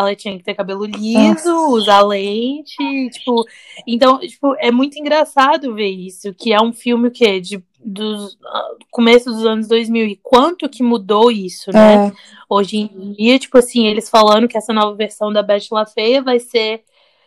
ela 0.00 0.14
tinha 0.14 0.36
que 0.36 0.44
ter 0.44 0.54
cabelo 0.54 0.84
liso, 0.84 1.50
Nossa. 1.50 1.74
usar 1.74 2.02
lente, 2.02 3.10
tipo. 3.10 3.44
Então, 3.86 4.18
tipo, 4.20 4.54
é 4.58 4.70
muito 4.70 4.98
engraçado 4.98 5.74
ver 5.74 5.88
isso, 5.88 6.34
que 6.34 6.52
é 6.52 6.60
um 6.60 6.72
filme 6.72 7.10
que 7.10 7.40
de 7.40 7.62
dos 7.88 8.32
uh, 8.34 8.78
começo 8.90 9.30
dos 9.30 9.46
anos 9.46 9.68
2000 9.68 10.06
e 10.06 10.16
quanto 10.16 10.68
que 10.68 10.82
mudou 10.82 11.30
isso, 11.30 11.70
né? 11.72 12.08
É. 12.08 12.12
Hoje 12.48 12.78
em 12.78 13.12
dia, 13.12 13.38
tipo 13.38 13.56
assim, 13.58 13.86
eles 13.86 14.10
falando 14.10 14.48
que 14.48 14.58
essa 14.58 14.72
nova 14.72 14.96
versão 14.96 15.32
da 15.32 15.40
Betty 15.40 15.68
La 15.72 15.86
Feia 15.86 16.20
vai 16.20 16.40
ser 16.40 16.82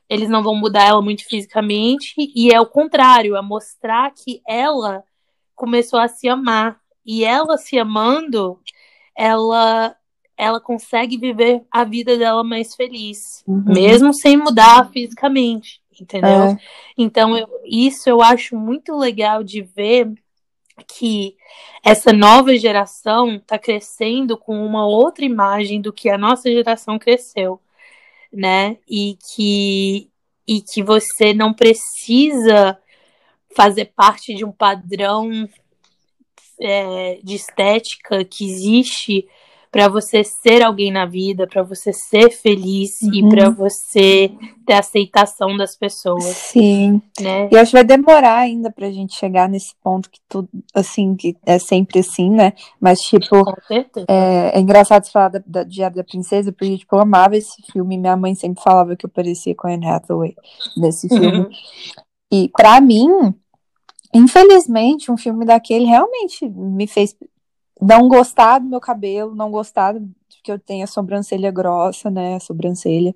eles 0.10 0.28
não 0.28 0.42
vão 0.42 0.56
mudar 0.56 0.88
ela 0.88 1.02
muito 1.02 1.24
fisicamente 1.26 2.16
e 2.18 2.52
é 2.52 2.60
o 2.60 2.66
contrário, 2.66 3.36
é 3.36 3.42
mostrar 3.42 4.12
que 4.12 4.42
ela 4.48 5.04
começou 5.56 6.00
a 6.00 6.08
se 6.08 6.28
amar 6.28 6.80
e 7.06 7.24
ela 7.24 7.58
se 7.58 7.78
amando, 7.78 8.60
ela 9.16 9.96
ela 10.40 10.62
consegue 10.62 11.18
viver 11.18 11.64
a 11.70 11.84
vida 11.84 12.18
dela 12.18 12.46
mais 12.46 12.74
feliz, 12.74 13.44
uhum. 13.46 13.62
mesmo 13.68 14.14
sem 14.14 14.38
mudar 14.38 14.90
fisicamente, 14.90 15.82
entendeu? 16.00 16.30
É. 16.30 16.58
Então, 16.98 17.38
eu, 17.38 17.46
isso 17.66 18.10
eu 18.10 18.22
acho 18.22 18.56
muito 18.56 18.98
legal 18.98 19.44
de 19.44 19.62
ver 19.62 20.10
que 20.88 21.36
essa 21.84 22.14
nova 22.14 22.58
geração 22.58 23.36
está 23.36 23.60
crescendo 23.60 24.38
com 24.38 24.66
uma 24.66 24.88
outra 24.88 25.26
imagem 25.26 25.82
do 25.82 25.92
que 25.92 26.10
a 26.10 26.18
nossa 26.18 26.50
geração 26.50 26.98
cresceu, 26.98 27.60
né? 28.32 28.78
E 28.90 29.18
que, 29.36 30.10
e 30.48 30.62
que 30.62 30.82
você 30.82 31.34
não 31.34 31.54
precisa 31.54 32.80
fazer 33.54 33.92
parte 33.94 34.34
de 34.34 34.46
um 34.46 34.54
padrão 34.54 35.50
é, 36.62 37.20
de 37.22 37.36
estética 37.36 38.24
que 38.24 38.50
existe 38.50 39.28
para 39.72 39.88
você 39.88 40.24
ser 40.24 40.64
alguém 40.64 40.92
na 40.92 41.06
vida, 41.06 41.46
para 41.46 41.62
você 41.62 41.94
ser 41.94 42.32
feliz 42.32 43.02
uhum. 43.04 43.14
e 43.14 43.30
para 43.30 43.50
você 43.52 44.32
ter 44.66 44.74
aceitação 44.74 45.56
das 45.56 45.76
pessoas. 45.76 46.24
Sim. 46.24 47.02
Né? 47.22 47.50
E 47.52 47.58
acho 47.58 47.72
que 47.72 47.78
vai 47.78 47.84
demorar 47.84 48.38
ainda 48.38 48.72
pra 48.72 48.90
gente 48.90 49.16
chegar 49.16 49.48
nesse 49.48 49.76
ponto 49.84 50.10
que 50.10 50.20
tudo, 50.28 50.50
assim, 50.74 51.16
que 51.16 51.38
é 51.46 51.60
sempre 51.60 52.00
assim, 52.00 52.32
né? 52.32 52.54
Mas, 52.82 53.00
tipo, 53.02 53.36
é, 54.08 54.58
é, 54.58 54.60
engraçado 54.60 55.06
você 55.06 55.12
falar 55.12 55.30
da, 55.30 55.44
da 55.46 55.64
Diário 55.64 55.98
da 55.98 56.04
Princesa, 56.04 56.52
porque, 56.52 56.80
tipo, 56.80 56.96
eu 56.96 57.02
amava 57.02 57.38
esse 57.38 57.62
filme. 57.72 57.98
Minha 57.98 58.18
mãe 58.18 58.34
sempre 58.34 58.64
falava 58.64 58.96
que 58.96 59.06
eu 59.06 59.10
parecia 59.10 59.54
com 59.54 59.68
a 59.68 59.72
Anne 59.72 59.88
Hathaway 59.88 60.36
nesse 60.78 61.08
filme. 61.08 61.40
Uhum. 61.40 61.50
E, 62.32 62.50
para 62.50 62.82
mim, 62.82 63.08
infelizmente, 64.14 65.12
um 65.12 65.18
filme 65.18 65.46
daquele 65.46 65.86
realmente 65.86 66.50
me 66.50 66.88
fez 66.88 67.16
não 67.82 68.08
gostar 68.08 68.60
do 68.60 68.68
meu 68.68 68.80
cabelo, 68.80 69.36
não 69.36 69.52
gostar 69.52 69.94
de 69.94 70.10
que 70.44 70.52
eu 70.52 70.60
tenha 70.60 70.88
sobrancelha 70.88 71.52
grossa, 71.52 72.10
né? 72.10 72.40
Sobrancelha. 72.40 73.14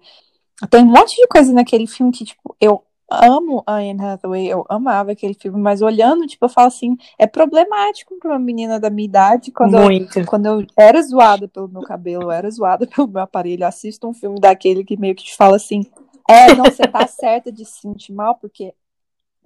Tem 0.69 0.83
um 0.83 0.87
monte 0.87 1.15
de 1.15 1.27
coisa 1.27 1.51
naquele 1.51 1.87
filme 1.87 2.11
que, 2.11 2.25
tipo, 2.25 2.55
eu 2.59 2.83
amo 3.09 3.63
a 3.65 3.75
Anne 3.75 4.03
Hathaway, 4.03 4.47
eu 4.47 4.65
amava 4.69 5.11
aquele 5.11 5.33
filme, 5.33 5.59
mas 5.59 5.81
olhando, 5.81 6.25
tipo, 6.25 6.45
eu 6.45 6.49
falo 6.49 6.67
assim, 6.67 6.97
é 7.17 7.27
problemático 7.27 8.17
para 8.19 8.31
uma 8.31 8.39
menina 8.39 8.79
da 8.79 8.89
minha 8.89 9.05
idade, 9.05 9.51
quando 9.51 9.77
Muito. 9.77 10.19
eu, 10.19 10.25
quando 10.25 10.45
eu 10.45 10.65
era 10.77 11.01
zoada 11.01 11.47
pelo 11.47 11.67
meu 11.67 11.81
cabelo, 11.81 12.23
eu 12.23 12.31
era 12.31 12.49
zoada 12.49 12.87
pelo 12.87 13.07
meu 13.07 13.21
aparelho, 13.21 13.65
assisto 13.65 14.07
um 14.07 14.13
filme 14.13 14.39
daquele 14.39 14.83
que 14.83 14.97
meio 14.97 15.15
que 15.15 15.23
te 15.23 15.35
fala 15.35 15.57
assim, 15.57 15.85
é, 16.29 16.55
não, 16.55 16.65
você 16.65 16.87
tá 16.87 17.05
certa 17.05 17.51
de 17.51 17.65
se 17.65 17.81
sentir 17.81 18.13
mal, 18.13 18.35
porque 18.35 18.73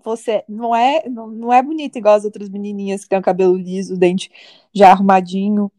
você 0.03 0.43
não 0.47 0.75
é 0.75 1.07
não, 1.09 1.27
não 1.27 1.53
é 1.53 1.61
bonita 1.61 1.97
igual 1.97 2.15
as 2.15 2.25
outras 2.25 2.49
menininhas 2.49 3.03
que 3.03 3.09
tem 3.09 3.19
o 3.19 3.21
cabelo 3.21 3.55
liso, 3.55 3.95
o 3.95 3.97
dente 3.97 4.31
já 4.73 4.91
arrumadinho 4.91 5.71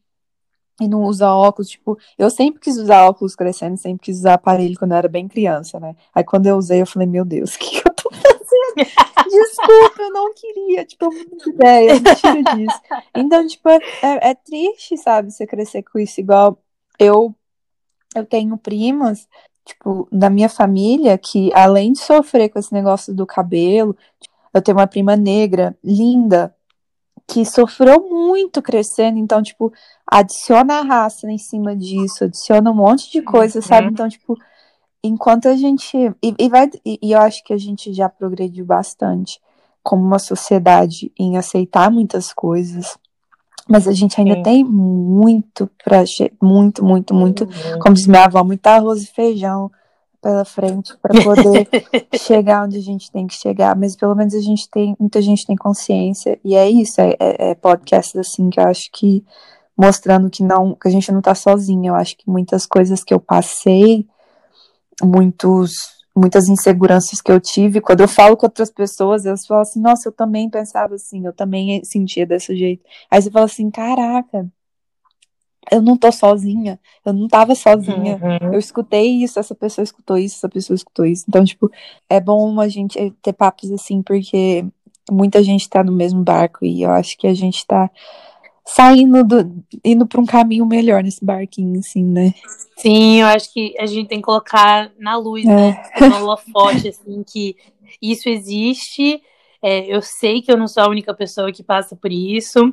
e 0.80 0.86
não 0.86 1.02
usa 1.04 1.32
óculos, 1.32 1.70
tipo, 1.70 1.98
eu 2.16 2.30
sempre 2.30 2.60
quis 2.60 2.76
usar 2.76 3.04
óculos 3.06 3.34
crescendo, 3.34 3.76
sempre 3.76 4.04
quis 4.04 4.18
usar 4.18 4.34
aparelho 4.34 4.78
quando 4.78 4.92
eu 4.92 4.98
era 4.98 5.08
bem 5.08 5.26
criança, 5.26 5.80
né? 5.80 5.96
Aí 6.14 6.22
quando 6.22 6.46
eu 6.46 6.56
usei, 6.56 6.80
eu 6.80 6.86
falei, 6.86 7.08
meu 7.08 7.24
Deus, 7.24 7.54
o 7.56 7.58
que, 7.58 7.82
que 7.82 7.88
eu 7.88 7.94
tô 7.94 8.10
fazendo? 8.10 8.88
Desculpa, 9.28 10.02
eu 10.02 10.12
não 10.12 10.32
queria, 10.32 10.84
tipo, 10.84 11.06
eu 11.06 11.10
não 11.10 11.52
ideia, 11.52 11.94
mentira 11.94 12.56
disso. 12.56 12.80
Então, 13.14 13.46
tipo, 13.46 13.68
é, 13.68 13.80
é, 14.02 14.34
triste, 14.34 14.96
sabe, 14.96 15.32
você 15.32 15.46
crescer 15.46 15.82
com 15.82 15.98
isso, 15.98 16.20
igual 16.20 16.56
eu, 16.98 17.34
eu 18.14 18.24
tenho 18.24 18.56
primas 18.56 19.28
tipo, 19.68 20.08
da 20.10 20.30
minha 20.30 20.48
família, 20.48 21.18
que 21.18 21.50
além 21.52 21.92
de 21.92 21.98
sofrer 21.98 22.48
com 22.48 22.58
esse 22.58 22.72
negócio 22.72 23.14
do 23.14 23.26
cabelo, 23.26 23.94
eu 24.52 24.62
tenho 24.62 24.78
uma 24.78 24.86
prima 24.86 25.14
negra, 25.14 25.76
linda, 25.84 26.54
que 27.26 27.44
sofreu 27.44 28.08
muito 28.08 28.62
crescendo, 28.62 29.18
então, 29.18 29.42
tipo, 29.42 29.70
adiciona 30.06 30.78
a 30.78 30.82
raça 30.82 31.30
em 31.30 31.36
cima 31.36 31.76
disso, 31.76 32.24
adiciona 32.24 32.70
um 32.70 32.74
monte 32.74 33.12
de 33.12 33.20
coisa, 33.20 33.58
uhum. 33.58 33.62
sabe? 33.62 33.88
Então, 33.88 34.08
tipo, 34.08 34.34
enquanto 35.04 35.46
a 35.48 35.54
gente. 35.54 35.94
E, 36.22 36.34
e 36.38 36.48
vai, 36.48 36.70
e, 36.84 36.98
e 37.02 37.12
eu 37.12 37.20
acho 37.20 37.44
que 37.44 37.52
a 37.52 37.58
gente 37.58 37.92
já 37.92 38.08
progrediu 38.08 38.64
bastante 38.64 39.38
como 39.82 40.02
uma 40.02 40.18
sociedade 40.18 41.12
em 41.18 41.36
aceitar 41.36 41.90
muitas 41.90 42.32
coisas, 42.32 42.98
mas 43.68 43.86
a 43.86 43.92
gente 43.92 44.18
ainda 44.18 44.36
Sim. 44.36 44.42
tem 44.42 44.64
muito 44.64 45.70
para 45.84 46.02
muito, 46.40 46.84
muito, 46.84 47.14
muito, 47.14 47.44
uhum. 47.44 47.78
como 47.80 47.94
diz 47.94 48.06
minha 48.06 48.24
avó, 48.24 48.42
muito 48.42 48.66
arroz 48.66 49.02
e 49.02 49.06
feijão 49.06 49.70
pela 50.22 50.44
frente 50.44 50.96
para 51.00 51.22
poder 51.22 51.68
chegar 52.18 52.64
onde 52.64 52.78
a 52.78 52.82
gente 52.82 53.10
tem 53.10 53.26
que 53.26 53.34
chegar. 53.34 53.76
Mas 53.76 53.94
pelo 53.94 54.14
menos 54.14 54.34
a 54.34 54.40
gente 54.40 54.68
tem, 54.70 54.96
muita 54.98 55.22
gente 55.22 55.46
tem 55.46 55.56
consciência 55.56 56.38
e 56.44 56.54
é 56.54 56.68
isso. 56.68 57.00
É, 57.00 57.16
é, 57.20 57.50
é 57.50 57.54
podcast 57.54 58.18
assim 58.18 58.50
que 58.50 58.58
eu 58.58 58.64
acho 58.64 58.88
que 58.92 59.24
mostrando 59.76 60.28
que 60.28 60.42
não, 60.42 60.74
que 60.74 60.88
a 60.88 60.90
gente 60.90 61.12
não 61.12 61.22
tá 61.22 61.34
sozinha. 61.34 61.90
Eu 61.90 61.94
acho 61.94 62.16
que 62.16 62.28
muitas 62.28 62.66
coisas 62.66 63.04
que 63.04 63.14
eu 63.14 63.20
passei, 63.20 64.06
muitos 65.02 65.97
muitas 66.18 66.48
inseguranças 66.48 67.20
que 67.20 67.30
eu 67.30 67.40
tive. 67.40 67.80
Quando 67.80 68.00
eu 68.00 68.08
falo 68.08 68.36
com 68.36 68.46
outras 68.46 68.70
pessoas, 68.70 69.24
elas 69.24 69.46
falam 69.46 69.62
assim: 69.62 69.80
Nossa, 69.80 70.08
eu 70.08 70.12
também 70.12 70.50
pensava 70.50 70.94
assim, 70.94 71.24
eu 71.24 71.32
também 71.32 71.82
sentia 71.84 72.26
desse 72.26 72.56
jeito. 72.56 72.84
Aí 73.10 73.22
você 73.22 73.30
fala 73.30 73.46
assim: 73.46 73.70
Caraca, 73.70 74.50
eu 75.70 75.82
não 75.82 75.96
tô 75.96 76.10
sozinha, 76.10 76.80
eu 77.04 77.12
não 77.12 77.28
tava 77.28 77.54
sozinha. 77.54 78.18
Uhum. 78.22 78.54
Eu 78.54 78.58
escutei 78.58 79.22
isso, 79.22 79.38
essa 79.38 79.54
pessoa 79.54 79.82
escutou 79.82 80.16
isso, 80.16 80.36
essa 80.36 80.48
pessoa 80.48 80.74
escutou 80.74 81.06
isso. 81.06 81.24
Então, 81.28 81.44
tipo, 81.44 81.70
é 82.08 82.20
bom 82.20 82.60
a 82.60 82.68
gente 82.68 82.98
ter 83.22 83.32
papos 83.32 83.70
assim, 83.70 84.02
porque 84.02 84.64
muita 85.10 85.42
gente 85.42 85.68
tá 85.68 85.82
no 85.82 85.92
mesmo 85.92 86.22
barco 86.22 86.64
e 86.64 86.82
eu 86.82 86.90
acho 86.90 87.16
que 87.16 87.26
a 87.26 87.34
gente 87.34 87.66
tá 87.66 87.90
saindo 88.74 89.24
do, 89.24 89.64
indo 89.82 90.06
para 90.06 90.20
um 90.20 90.26
caminho 90.26 90.66
melhor 90.66 91.02
nesse 91.02 91.24
barquinho, 91.24 91.78
assim, 91.80 92.04
né? 92.04 92.34
Sim, 92.76 93.22
eu 93.22 93.26
acho 93.26 93.52
que 93.52 93.74
a 93.78 93.86
gente 93.86 94.08
tem 94.08 94.18
que 94.18 94.24
colocar 94.24 94.92
na 94.98 95.16
luz, 95.16 95.44
é. 95.44 95.48
né? 95.48 95.82
No 96.00 96.16
holofote, 96.16 96.88
assim, 96.88 97.24
que 97.24 97.56
isso 98.00 98.28
existe. 98.28 99.22
É, 99.62 99.86
eu 99.86 100.02
sei 100.02 100.42
que 100.42 100.52
eu 100.52 100.56
não 100.56 100.68
sou 100.68 100.82
a 100.82 100.88
única 100.88 101.14
pessoa 101.14 101.50
que 101.50 101.62
passa 101.62 101.96
por 101.96 102.12
isso. 102.12 102.72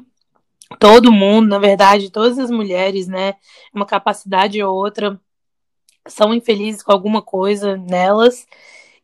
Todo 0.79 1.13
mundo, 1.13 1.47
na 1.47 1.59
verdade, 1.59 2.11
todas 2.11 2.37
as 2.37 2.51
mulheres, 2.51 3.07
né? 3.07 3.35
Uma 3.73 3.85
capacidade 3.85 4.61
ou 4.61 4.75
outra 4.75 5.19
são 6.07 6.33
infelizes 6.33 6.83
com 6.83 6.91
alguma 6.91 7.21
coisa 7.21 7.77
nelas. 7.77 8.45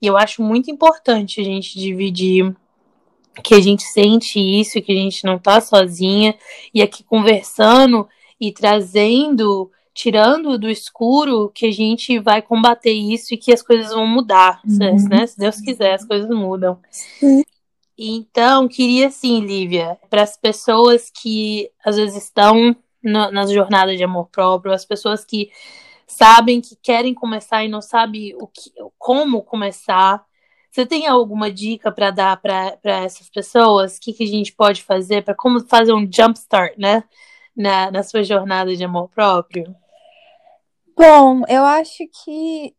E 0.02 0.08
eu 0.08 0.18
acho 0.18 0.44
muito 0.44 0.70
importante 0.70 1.40
a 1.40 1.44
gente 1.44 1.80
dividir 1.80 2.54
que 3.44 3.54
a 3.54 3.60
gente 3.60 3.84
sente 3.84 4.40
isso, 4.40 4.82
que 4.82 4.92
a 4.92 4.96
gente 4.96 5.24
não 5.24 5.40
tá 5.40 5.62
sozinha, 5.62 6.36
e 6.74 6.82
aqui 6.82 7.04
conversando 7.04 8.08
e 8.40 8.52
trazendo, 8.52 9.72
tirando 9.94 10.58
do 10.58 10.70
escuro, 10.70 11.50
que 11.54 11.68
a 11.68 11.72
gente 11.72 12.20
vai 12.20 12.42
combater 12.42 12.92
isso 12.92 13.34
e 13.34 13.38
que 13.38 13.54
as 13.54 13.62
coisas 13.62 13.94
vão 13.94 14.08
mudar, 14.08 14.62
uhum. 14.68 15.08
né? 15.08 15.28
Se 15.28 15.38
Deus 15.38 15.62
quiser, 15.62 15.94
as 15.94 16.06
coisas 16.06 16.30
mudam. 16.30 16.80
Uhum. 17.22 17.44
Então, 17.98 18.68
queria 18.68 19.08
assim, 19.08 19.42
Lívia, 19.42 19.98
para 20.10 20.24
as 20.24 20.36
pessoas 20.36 21.12
que 21.12 21.70
às 21.86 21.98
vezes 21.98 22.24
estão 22.24 22.76
no, 23.04 23.32
nas 23.32 23.52
jornadas 23.52 23.96
de 23.96 24.04
amor 24.04 24.28
próprio, 24.32 24.74
as 24.74 24.84
pessoas 24.84 25.24
que 25.24 25.52
sabem 26.08 26.60
que 26.60 26.76
querem 26.76 27.14
começar 27.14 27.64
e 27.64 27.70
não 27.70 27.82
sabem 27.82 28.36
o 28.36 28.48
que, 28.48 28.72
como 28.98 29.44
começar, 29.44 30.26
você 30.72 30.86
tem 30.86 31.06
alguma 31.06 31.52
dica 31.52 31.92
para 31.92 32.12
dar 32.12 32.38
para 32.38 32.80
essas 32.84 33.30
pessoas? 33.30 33.98
O 33.98 34.00
que, 34.00 34.14
que 34.14 34.24
a 34.24 34.28
gente 34.28 34.54
pode 34.54 34.82
fazer 34.82 35.22
para 35.22 35.36
como 35.36 35.60
fazer 35.60 35.92
um 35.92 36.10
jump 36.10 36.40
start, 36.40 36.78
né? 36.78 37.04
Na, 37.54 37.92
na 37.92 38.04
sua 38.04 38.24
jornada 38.24 38.74
de 38.74 38.84
amor 38.84 39.10
próprio? 39.10 39.76
Bom, 40.98 41.42
eu 41.50 41.66
acho 41.66 42.08
que 42.24 42.74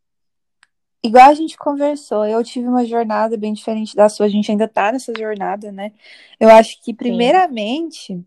igual 1.02 1.28
a 1.28 1.34
gente 1.34 1.58
conversou, 1.58 2.24
eu 2.24 2.42
tive 2.42 2.66
uma 2.66 2.86
jornada 2.86 3.36
bem 3.36 3.52
diferente 3.52 3.94
da 3.94 4.08
sua, 4.08 4.24
a 4.24 4.28
gente 4.28 4.50
ainda 4.50 4.66
tá 4.66 4.90
nessa 4.92 5.12
jornada, 5.16 5.70
né? 5.70 5.92
Eu 6.40 6.48
acho 6.48 6.80
que 6.82 6.94
primeiramente, 6.94 8.14
Sim. 8.14 8.24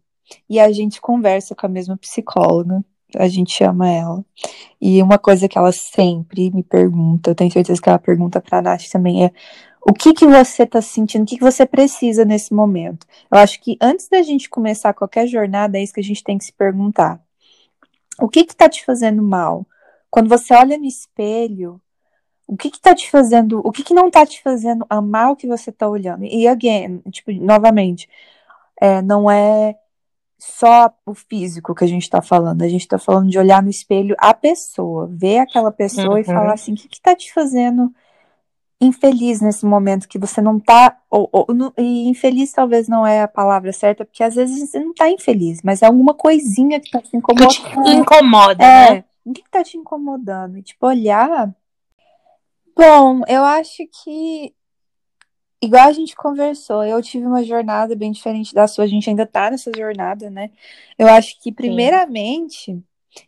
e 0.47 0.59
a 0.59 0.71
gente 0.71 1.01
conversa 1.01 1.55
com 1.55 1.65
a 1.65 1.69
mesma 1.69 1.97
psicóloga, 1.97 2.83
a 3.15 3.27
gente 3.27 3.53
chama 3.53 3.89
ela. 3.89 4.25
E 4.79 5.01
uma 5.01 5.17
coisa 5.17 5.47
que 5.47 5.57
ela 5.57 5.71
sempre 5.71 6.51
me 6.51 6.63
pergunta, 6.63 7.31
eu 7.31 7.35
tenho 7.35 7.51
certeza 7.51 7.81
que 7.81 7.89
ela 7.89 7.99
pergunta 7.99 8.41
pra 8.41 8.61
Nath 8.61 8.89
também, 8.91 9.25
é 9.25 9.31
o 9.87 9.93
que 9.93 10.13
que 10.13 10.25
você 10.25 10.65
tá 10.65 10.81
sentindo, 10.81 11.23
o 11.23 11.25
que 11.25 11.37
que 11.37 11.43
você 11.43 11.65
precisa 11.65 12.25
nesse 12.25 12.53
momento? 12.53 13.05
Eu 13.31 13.37
acho 13.37 13.61
que 13.61 13.77
antes 13.79 14.09
da 14.09 14.21
gente 14.23 14.49
começar 14.49 14.93
qualquer 14.93 15.27
jornada, 15.27 15.77
é 15.77 15.83
isso 15.83 15.93
que 15.93 15.99
a 15.99 16.03
gente 16.03 16.23
tem 16.23 16.37
que 16.37 16.45
se 16.45 16.53
perguntar. 16.53 17.21
O 18.19 18.27
que 18.27 18.45
que 18.45 18.55
tá 18.55 18.67
te 18.67 18.83
fazendo 18.83 19.21
mal? 19.21 19.65
Quando 20.09 20.27
você 20.27 20.53
olha 20.55 20.77
no 20.77 20.85
espelho, 20.85 21.79
o 22.47 22.57
que 22.57 22.71
que 22.71 22.79
tá 22.79 22.95
te 22.95 23.11
fazendo, 23.11 23.61
o 23.63 23.71
que 23.71 23.83
que 23.83 23.93
não 23.93 24.09
tá 24.09 24.25
te 24.25 24.41
fazendo 24.41 24.85
amar 24.89 25.31
o 25.31 25.35
que 25.35 25.47
você 25.47 25.71
tá 25.71 25.87
olhando? 25.87 26.23
E 26.25 26.47
again, 26.47 27.01
tipo, 27.11 27.31
novamente, 27.33 28.09
é, 28.81 29.01
não 29.01 29.29
é 29.29 29.75
só 30.37 30.93
o 31.05 31.13
físico 31.13 31.73
que 31.73 31.83
a 31.83 31.87
gente 31.87 32.03
está 32.03 32.21
falando, 32.21 32.61
a 32.61 32.67
gente 32.67 32.81
está 32.81 32.97
falando 32.97 33.29
de 33.29 33.39
olhar 33.39 33.63
no 33.63 33.69
espelho 33.69 34.15
a 34.19 34.33
pessoa, 34.33 35.07
ver 35.07 35.39
aquela 35.39 35.71
pessoa 35.71 36.13
uhum. 36.13 36.17
e 36.17 36.23
falar 36.23 36.53
assim, 36.53 36.73
o 36.73 36.75
que, 36.75 36.87
está 36.91 37.15
te 37.15 37.33
fazendo 37.33 37.93
infeliz 38.79 39.39
nesse 39.39 39.65
momento 39.65 40.07
que 40.07 40.19
você 40.19 40.41
não 40.41 40.59
tá, 40.59 40.97
ou, 41.09 41.29
ou, 41.31 41.47
e 41.77 42.09
infeliz 42.09 42.51
talvez 42.51 42.87
não 42.87 43.07
é 43.07 43.21
a 43.21 43.27
palavra 43.27 43.71
certa, 43.71 44.03
porque 44.03 44.23
às 44.23 44.35
vezes 44.35 44.69
você 44.69 44.79
não 44.79 44.93
tá 44.93 45.09
infeliz, 45.09 45.61
mas 45.63 45.81
é 45.81 45.85
alguma 45.85 46.13
coisinha 46.13 46.79
que 46.79 46.91
tá 46.91 47.01
te 47.01 47.15
incomodando. 47.15 47.49
Que 47.49 47.83
te 47.83 47.91
incomoda, 47.91 48.63
é, 48.63 48.91
né? 48.91 49.05
O 49.25 49.33
que, 49.33 49.41
que 49.41 49.49
tá 49.49 49.63
te 49.63 49.77
incomodando? 49.77 50.57
E, 50.57 50.61
tipo, 50.61 50.85
olhar. 50.85 51.55
Bom, 52.75 53.21
eu 53.27 53.43
acho 53.43 53.83
que 54.03 54.53
igual 55.65 55.87
a 55.87 55.91
gente 55.91 56.15
conversou, 56.15 56.83
eu 56.83 57.01
tive 57.01 57.25
uma 57.25 57.43
jornada 57.43 57.95
bem 57.95 58.11
diferente 58.11 58.53
da 58.53 58.67
sua, 58.67 58.85
a 58.85 58.87
gente 58.87 59.09
ainda 59.09 59.25
tá 59.25 59.51
nessa 59.51 59.71
jornada, 59.75 60.29
né? 60.29 60.51
Eu 60.97 61.07
acho 61.07 61.39
que, 61.41 61.51
primeiramente, 61.51 62.71
Sim. 62.71 62.83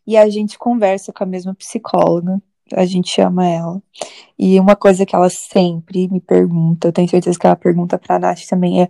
e 0.05 0.17
a 0.17 0.29
gente 0.29 0.57
conversa 0.57 1.11
com 1.11 1.23
a 1.23 1.27
mesma 1.27 1.53
psicóloga, 1.53 2.41
a 2.73 2.85
gente 2.85 3.09
chama 3.09 3.47
ela. 3.47 3.81
E 4.37 4.59
uma 4.59 4.75
coisa 4.75 5.05
que 5.05 5.15
ela 5.15 5.29
sempre 5.29 6.07
me 6.09 6.19
pergunta, 6.19 6.87
eu 6.87 6.91
tenho 6.91 7.09
certeza 7.09 7.39
que 7.39 7.47
ela 7.47 7.55
pergunta 7.55 7.97
pra 7.97 8.19
Nath 8.19 8.45
também, 8.49 8.83
é 8.83 8.89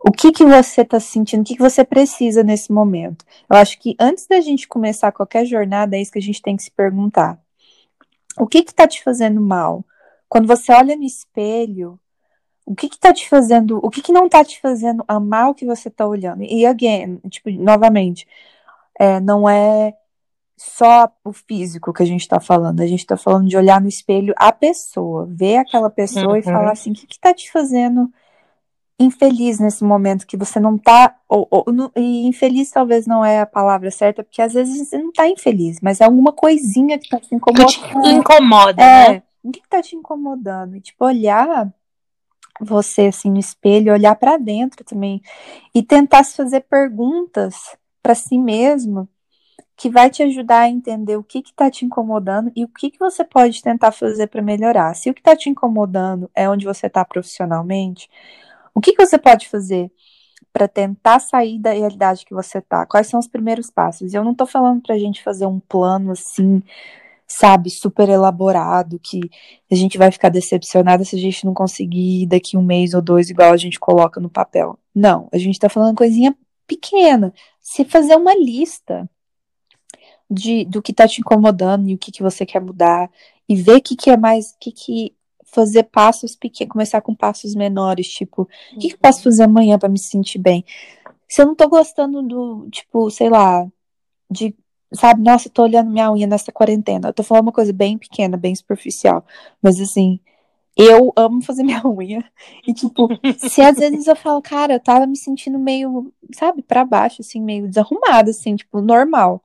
o 0.00 0.12
que 0.12 0.30
que 0.30 0.44
você 0.44 0.84
tá 0.84 1.00
sentindo, 1.00 1.40
o 1.40 1.44
que 1.44 1.56
que 1.56 1.62
você 1.62 1.84
precisa 1.84 2.42
nesse 2.42 2.72
momento? 2.72 3.24
Eu 3.50 3.56
acho 3.56 3.78
que 3.80 3.96
antes 3.98 4.26
da 4.26 4.40
gente 4.40 4.68
começar 4.68 5.12
qualquer 5.12 5.44
jornada, 5.44 5.96
é 5.96 6.00
isso 6.00 6.12
que 6.12 6.18
a 6.18 6.22
gente 6.22 6.40
tem 6.40 6.56
que 6.56 6.62
se 6.62 6.70
perguntar. 6.70 7.38
O 8.38 8.46
que 8.46 8.62
que 8.62 8.74
tá 8.74 8.86
te 8.86 9.02
fazendo 9.02 9.40
mal? 9.40 9.84
Quando 10.28 10.46
você 10.46 10.72
olha 10.72 10.94
no 10.94 11.02
espelho, 11.02 11.98
o 12.68 12.74
que 12.74 12.86
que 12.86 12.98
tá 12.98 13.14
te 13.14 13.26
fazendo, 13.26 13.80
o 13.82 13.88
que 13.88 14.02
que 14.02 14.12
não 14.12 14.28
tá 14.28 14.44
te 14.44 14.60
fazendo 14.60 15.02
amar 15.08 15.48
o 15.48 15.54
que 15.54 15.64
você 15.64 15.88
tá 15.88 16.06
olhando? 16.06 16.42
E 16.42 16.66
again, 16.66 17.18
tipo, 17.30 17.50
novamente, 17.50 18.28
é, 18.98 19.18
não 19.20 19.48
é 19.48 19.94
só 20.54 21.10
o 21.24 21.32
físico 21.32 21.94
que 21.94 22.02
a 22.02 22.06
gente 22.06 22.28
tá 22.28 22.38
falando, 22.38 22.80
a 22.80 22.86
gente 22.86 23.06
tá 23.06 23.16
falando 23.16 23.48
de 23.48 23.56
olhar 23.56 23.80
no 23.80 23.88
espelho 23.88 24.34
a 24.36 24.52
pessoa, 24.52 25.26
ver 25.30 25.56
aquela 25.56 25.88
pessoa 25.88 26.32
uhum. 26.32 26.36
e 26.36 26.42
falar 26.42 26.72
assim, 26.72 26.90
o 26.90 26.94
que 26.94 27.06
que 27.06 27.18
tá 27.18 27.32
te 27.32 27.50
fazendo 27.50 28.12
infeliz 29.00 29.58
nesse 29.58 29.82
momento 29.82 30.26
que 30.26 30.36
você 30.36 30.60
não 30.60 30.76
tá, 30.76 31.16
ou, 31.26 31.48
ou, 31.50 31.64
e 31.96 32.26
infeliz 32.26 32.70
talvez 32.70 33.06
não 33.06 33.24
é 33.24 33.40
a 33.40 33.46
palavra 33.46 33.90
certa, 33.90 34.22
porque 34.22 34.42
às 34.42 34.52
vezes 34.52 34.88
você 34.88 34.98
não 34.98 35.10
tá 35.10 35.26
infeliz, 35.26 35.78
mas 35.80 36.02
é 36.02 36.04
alguma 36.04 36.32
coisinha 36.32 36.98
que 36.98 37.08
tá 37.08 37.18
te 37.18 37.34
incomodando. 37.34 37.72
Que 37.72 38.00
te 38.02 38.08
incomoda, 38.10 38.82
é, 38.82 39.08
né? 39.08 39.22
O 39.42 39.50
que, 39.50 39.60
que 39.60 39.68
tá 39.68 39.80
te 39.80 39.96
incomodando? 39.96 40.76
E, 40.76 40.80
tipo, 40.80 41.04
olhar 41.04 41.72
você 42.60 43.06
assim 43.06 43.30
no 43.30 43.38
espelho, 43.38 43.92
olhar 43.92 44.14
para 44.16 44.36
dentro 44.38 44.84
também 44.84 45.22
e 45.74 45.82
tentar 45.82 46.24
se 46.24 46.36
fazer 46.36 46.60
perguntas 46.60 47.76
para 48.02 48.14
si 48.14 48.38
mesmo 48.38 49.08
que 49.76 49.88
vai 49.88 50.10
te 50.10 50.24
ajudar 50.24 50.62
a 50.62 50.68
entender 50.68 51.16
o 51.16 51.22
que 51.22 51.38
está 51.38 51.70
te 51.70 51.84
incomodando 51.84 52.50
e 52.56 52.64
o 52.64 52.68
que, 52.68 52.90
que 52.90 52.98
você 52.98 53.24
pode 53.24 53.62
tentar 53.62 53.92
fazer 53.92 54.26
para 54.26 54.42
melhorar. 54.42 54.92
Se 54.94 55.08
o 55.08 55.14
que 55.14 55.20
está 55.20 55.36
te 55.36 55.48
incomodando 55.48 56.28
é 56.34 56.50
onde 56.50 56.66
você 56.66 56.88
está 56.88 57.04
profissionalmente, 57.04 58.10
o 58.74 58.80
que, 58.80 58.92
que 58.92 59.06
você 59.06 59.16
pode 59.16 59.48
fazer 59.48 59.88
para 60.52 60.66
tentar 60.66 61.20
sair 61.20 61.60
da 61.60 61.70
realidade 61.72 62.24
que 62.24 62.34
você 62.34 62.60
tá? 62.60 62.84
Quais 62.86 63.06
são 63.06 63.20
os 63.20 63.28
primeiros 63.28 63.70
passos? 63.70 64.14
Eu 64.14 64.24
não 64.24 64.34
tô 64.34 64.46
falando 64.46 64.82
pra 64.82 64.98
gente 64.98 65.22
fazer 65.22 65.46
um 65.46 65.60
plano 65.60 66.10
assim, 66.10 66.60
sabe, 67.28 67.68
super 67.68 68.08
elaborado, 68.08 68.98
que 68.98 69.20
a 69.70 69.74
gente 69.74 69.98
vai 69.98 70.10
ficar 70.10 70.30
decepcionada 70.30 71.04
se 71.04 71.14
a 71.14 71.18
gente 71.18 71.44
não 71.44 71.52
conseguir 71.52 72.26
daqui 72.26 72.56
um 72.56 72.62
mês 72.62 72.94
ou 72.94 73.02
dois, 73.02 73.28
igual 73.28 73.52
a 73.52 73.56
gente 73.56 73.78
coloca 73.78 74.18
no 74.18 74.30
papel. 74.30 74.78
Não, 74.94 75.28
a 75.30 75.36
gente 75.36 75.58
tá 75.58 75.68
falando 75.68 75.96
coisinha 75.96 76.34
pequena. 76.66 77.32
Se 77.60 77.84
fazer 77.84 78.16
uma 78.16 78.34
lista 78.34 79.08
de, 80.30 80.64
do 80.64 80.80
que 80.80 80.92
tá 80.92 81.06
te 81.06 81.20
incomodando 81.20 81.88
e 81.88 81.94
o 81.94 81.98
que, 81.98 82.10
que 82.10 82.22
você 82.22 82.46
quer 82.46 82.60
mudar, 82.60 83.10
e 83.48 83.56
ver 83.56 83.76
o 83.76 83.82
que, 83.82 83.94
que 83.94 84.10
é 84.10 84.16
mais, 84.16 84.50
o 84.50 84.58
que, 84.58 84.72
que 84.72 85.14
fazer 85.44 85.84
passos 85.84 86.36
pequenos, 86.36 86.72
começar 86.72 87.00
com 87.00 87.14
passos 87.14 87.54
menores, 87.54 88.08
tipo, 88.08 88.42
o 88.42 88.78
que, 88.78 88.88
que 88.88 88.94
eu 88.94 88.98
posso 88.98 89.22
fazer 89.22 89.44
amanhã 89.44 89.78
para 89.78 89.88
me 89.88 89.98
sentir 89.98 90.38
bem? 90.38 90.64
Se 91.26 91.42
eu 91.42 91.46
não 91.46 91.54
tô 91.54 91.68
gostando 91.68 92.22
do, 92.22 92.68
tipo, 92.70 93.10
sei 93.10 93.30
lá, 93.30 93.66
de, 94.30 94.54
sabe, 94.92 95.22
nossa, 95.22 95.50
tô 95.50 95.62
olhando 95.62 95.90
minha 95.90 96.10
unha 96.10 96.26
nessa 96.26 96.52
quarentena. 96.52 97.08
Eu 97.08 97.12
tô 97.14 97.22
falando 97.22 97.44
uma 97.44 97.52
coisa 97.52 97.72
bem 97.72 97.98
pequena, 97.98 98.36
bem 98.36 98.54
superficial, 98.54 99.24
mas 99.62 99.80
assim, 99.80 100.20
eu 100.76 101.12
amo 101.16 101.42
fazer 101.42 101.62
minha 101.64 101.82
unha. 101.86 102.24
E, 102.66 102.72
tipo, 102.72 103.08
se 103.38 103.60
às 103.60 103.76
vezes 103.76 104.06
eu 104.06 104.16
falo, 104.16 104.40
cara, 104.40 104.74
eu 104.74 104.80
tava 104.80 105.06
me 105.06 105.16
sentindo 105.16 105.58
meio, 105.58 106.12
sabe, 106.32 106.62
para 106.62 106.84
baixo, 106.84 107.20
assim, 107.20 107.40
meio 107.40 107.68
desarrumada, 107.68 108.30
assim, 108.30 108.56
tipo, 108.56 108.80
normal. 108.80 109.42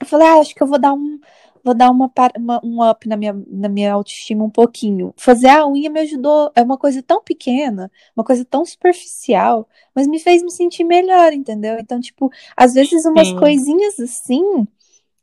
Eu 0.00 0.06
falei, 0.06 0.26
ah, 0.26 0.40
acho 0.40 0.54
que 0.54 0.62
eu 0.62 0.66
vou 0.66 0.80
dar 0.80 0.92
um, 0.92 1.20
vou 1.64 1.74
dar 1.74 1.90
uma, 1.90 2.10
uma, 2.36 2.60
um 2.64 2.90
up 2.90 3.08
na 3.08 3.16
minha, 3.16 3.36
na 3.46 3.68
minha 3.68 3.92
autoestima 3.92 4.44
um 4.44 4.50
pouquinho. 4.50 5.12
Fazer 5.16 5.48
a 5.48 5.66
unha 5.66 5.90
me 5.90 6.00
ajudou, 6.00 6.50
é 6.54 6.62
uma 6.62 6.76
coisa 6.76 7.02
tão 7.02 7.22
pequena, 7.22 7.90
uma 8.16 8.24
coisa 8.24 8.44
tão 8.44 8.64
superficial, 8.64 9.68
mas 9.94 10.06
me 10.06 10.18
fez 10.18 10.42
me 10.42 10.50
sentir 10.50 10.84
melhor, 10.84 11.32
entendeu? 11.32 11.78
Então, 11.78 12.00
tipo, 12.00 12.30
às 12.56 12.74
vezes 12.74 13.04
umas 13.04 13.28
Sim. 13.28 13.36
coisinhas 13.36 14.00
assim, 14.00 14.66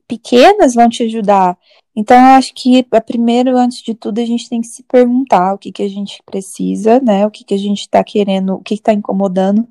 pequenas, 0.07 0.73
vão 0.73 0.89
te 0.89 1.03
ajudar. 1.03 1.57
Então, 1.95 2.17
eu 2.17 2.37
acho 2.37 2.53
que, 2.53 2.83
primeiro, 3.05 3.57
antes 3.57 3.81
de 3.81 3.93
tudo, 3.93 4.19
a 4.19 4.25
gente 4.25 4.49
tem 4.49 4.61
que 4.61 4.67
se 4.67 4.83
perguntar 4.83 5.53
o 5.53 5.57
que, 5.57 5.71
que 5.71 5.83
a 5.83 5.89
gente 5.89 6.21
precisa, 6.25 6.99
né? 6.99 7.25
O 7.27 7.31
que, 7.31 7.43
que 7.43 7.53
a 7.53 7.57
gente 7.57 7.89
tá 7.89 8.03
querendo, 8.03 8.55
o 8.55 8.61
que, 8.61 8.77
que 8.77 8.81
tá 8.81 8.93
incomodando 8.93 9.67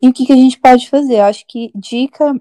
e 0.00 0.08
o 0.08 0.12
que, 0.12 0.26
que 0.26 0.32
a 0.32 0.36
gente 0.36 0.58
pode 0.58 0.88
fazer. 0.88 1.16
Eu 1.16 1.24
acho 1.24 1.46
que 1.46 1.70
dica 1.74 2.34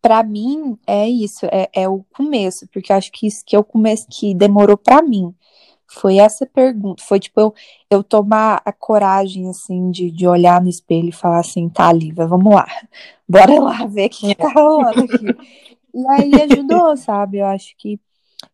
para 0.00 0.22
mim 0.22 0.78
é 0.86 1.08
isso, 1.08 1.46
é, 1.46 1.68
é, 1.74 1.88
o 1.88 2.04
começo, 2.14 2.66
porque 2.72 2.92
eu 2.92 2.96
acho 2.96 3.10
que 3.12 3.26
isso 3.26 3.42
que 3.44 3.56
é 3.56 3.58
o 3.58 3.64
começo 3.64 4.06
que 4.10 4.34
demorou 4.34 4.76
para 4.76 5.02
mim. 5.02 5.34
Foi 5.90 6.18
essa 6.18 6.44
pergunta, 6.44 7.02
foi 7.02 7.18
tipo 7.18 7.40
eu, 7.40 7.54
eu 7.90 8.04
tomar 8.04 8.60
a 8.64 8.72
coragem 8.72 9.48
assim 9.48 9.90
de, 9.90 10.10
de 10.10 10.26
olhar 10.26 10.60
no 10.60 10.68
espelho 10.68 11.08
e 11.08 11.12
falar 11.12 11.38
assim, 11.40 11.68
tá, 11.68 11.90
Lívia, 11.92 12.26
vamos 12.26 12.54
lá, 12.54 12.66
bora 13.28 13.58
lá 13.58 13.86
ver 13.86 14.06
o 14.06 14.10
que, 14.10 14.28
que 14.28 14.34
tá 14.34 14.50
rolando 14.50 15.00
aqui. 15.00 15.26
e 15.94 16.08
aí 16.10 16.42
ajudou, 16.42 16.96
sabe? 16.96 17.38
Eu 17.38 17.46
acho 17.46 17.74
que 17.78 17.98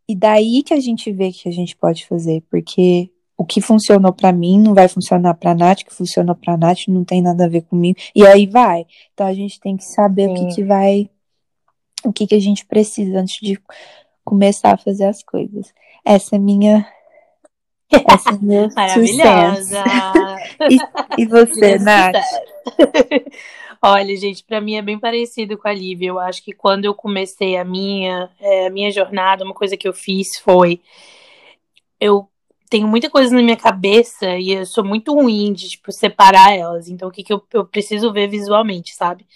e 0.09 0.14
daí 0.14 0.62
que 0.62 0.74
a 0.74 0.80
gente 0.80 1.11
vê 1.12 1.32
que 1.32 1.49
a 1.49 1.53
gente 1.53 1.76
pode 1.76 2.07
fazer, 2.07 2.42
porque 2.51 3.11
o 3.36 3.45
que 3.45 3.61
funcionou 3.61 4.12
para 4.12 4.32
mim 4.32 4.59
não 4.59 4.74
vai 4.74 4.88
funcionar 4.88 5.34
para 5.34 5.55
Nath, 5.55 5.80
o 5.80 5.86
que 5.86 5.95
funcionou 5.95 6.34
para 6.34 6.57
Nath 6.57 6.88
não 6.88 7.05
tem 7.05 7.20
nada 7.20 7.45
a 7.45 7.49
ver 7.49 7.62
comigo. 7.62 7.99
E 8.14 8.24
aí 8.26 8.47
vai. 8.47 8.86
Então 9.12 9.26
a 9.26 9.34
gente 9.34 9.59
tem 9.61 9.76
que 9.76 9.84
saber 9.84 10.28
Sim. 10.28 10.30
o 10.30 10.34
que, 10.34 10.55
que 10.55 10.64
vai 10.64 11.11
o 12.09 12.13
que, 12.13 12.27
que 12.27 12.35
a 12.35 12.41
gente 12.41 12.65
precisa 12.65 13.21
antes 13.21 13.41
de 13.41 13.59
começar 14.25 14.73
a 14.73 14.79
fazer 14.79 15.05
as 15.05 15.23
coisas. 15.23 15.73
Essa 16.05 16.37
é 16.37 16.39
minha. 16.39 16.87
Essa 17.91 18.31
é 18.31 18.39
minha 18.41 18.69
Maravilhosa! 18.75 19.85
e, 20.71 21.23
e 21.23 21.27
você, 21.27 21.79
Nath? 21.79 22.17
Olha, 23.87 24.17
gente, 24.17 24.43
para 24.43 24.63
mim 24.63 24.77
é 24.77 24.83
bem 24.83 24.99
parecido 24.99 25.59
com 25.59 25.69
a 25.69 25.73
Lívia. 25.75 26.09
Eu 26.09 26.19
acho 26.19 26.43
que 26.43 26.53
quando 26.53 26.87
eu 26.87 26.95
comecei 26.95 27.57
a 27.59 27.65
minha, 27.65 28.31
é, 28.41 28.67
a 28.69 28.71
minha 28.71 28.91
jornada, 28.91 29.45
uma 29.45 29.53
coisa 29.53 29.77
que 29.77 29.87
eu 29.87 29.93
fiz 29.93 30.39
foi. 30.39 30.81
Eu 32.01 32.27
tenho 32.71 32.89
muita 32.89 33.11
coisa 33.11 33.35
na 33.35 33.43
minha 33.43 33.57
cabeça 33.57 34.39
e 34.39 34.53
eu 34.53 34.65
sou 34.65 34.83
muito 34.83 35.15
ruim 35.15 35.53
de 35.53 35.69
tipo, 35.69 35.93
separar 35.93 36.57
elas. 36.57 36.89
Então, 36.89 37.09
o 37.09 37.13
que, 37.13 37.23
que 37.23 37.33
eu, 37.33 37.43
eu 37.53 37.67
preciso 37.67 38.11
ver 38.11 38.27
visualmente, 38.27 38.95
sabe? 38.95 39.27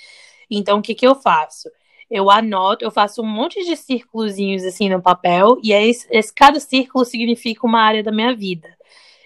Então, 0.50 0.78
o 0.78 0.82
que, 0.82 0.94
que 0.94 1.06
eu 1.06 1.14
faço? 1.14 1.68
Eu 2.10 2.30
anoto, 2.30 2.84
eu 2.84 2.90
faço 2.90 3.22
um 3.22 3.26
monte 3.26 3.64
de 3.64 3.76
círculozinhos 3.76 4.64
assim 4.64 4.88
no 4.88 5.00
papel, 5.02 5.58
e 5.62 5.72
aí 5.72 5.90
esse, 5.90 6.06
esse, 6.10 6.32
cada 6.32 6.58
círculo 6.58 7.04
significa 7.04 7.66
uma 7.66 7.80
área 7.80 8.02
da 8.02 8.12
minha 8.12 8.34
vida. 8.34 8.76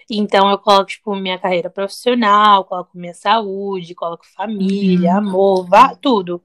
Então 0.09 0.49
eu 0.49 0.57
coloco, 0.57 0.85
tipo, 0.87 1.15
minha 1.15 1.39
carreira 1.39 1.69
profissional, 1.69 2.65
coloco 2.65 2.91
minha 2.93 3.13
saúde, 3.13 3.95
coloco 3.95 4.25
família, 4.25 5.11
uhum. 5.13 5.17
amor, 5.17 5.67
vá, 5.67 5.95
tudo. 5.95 6.41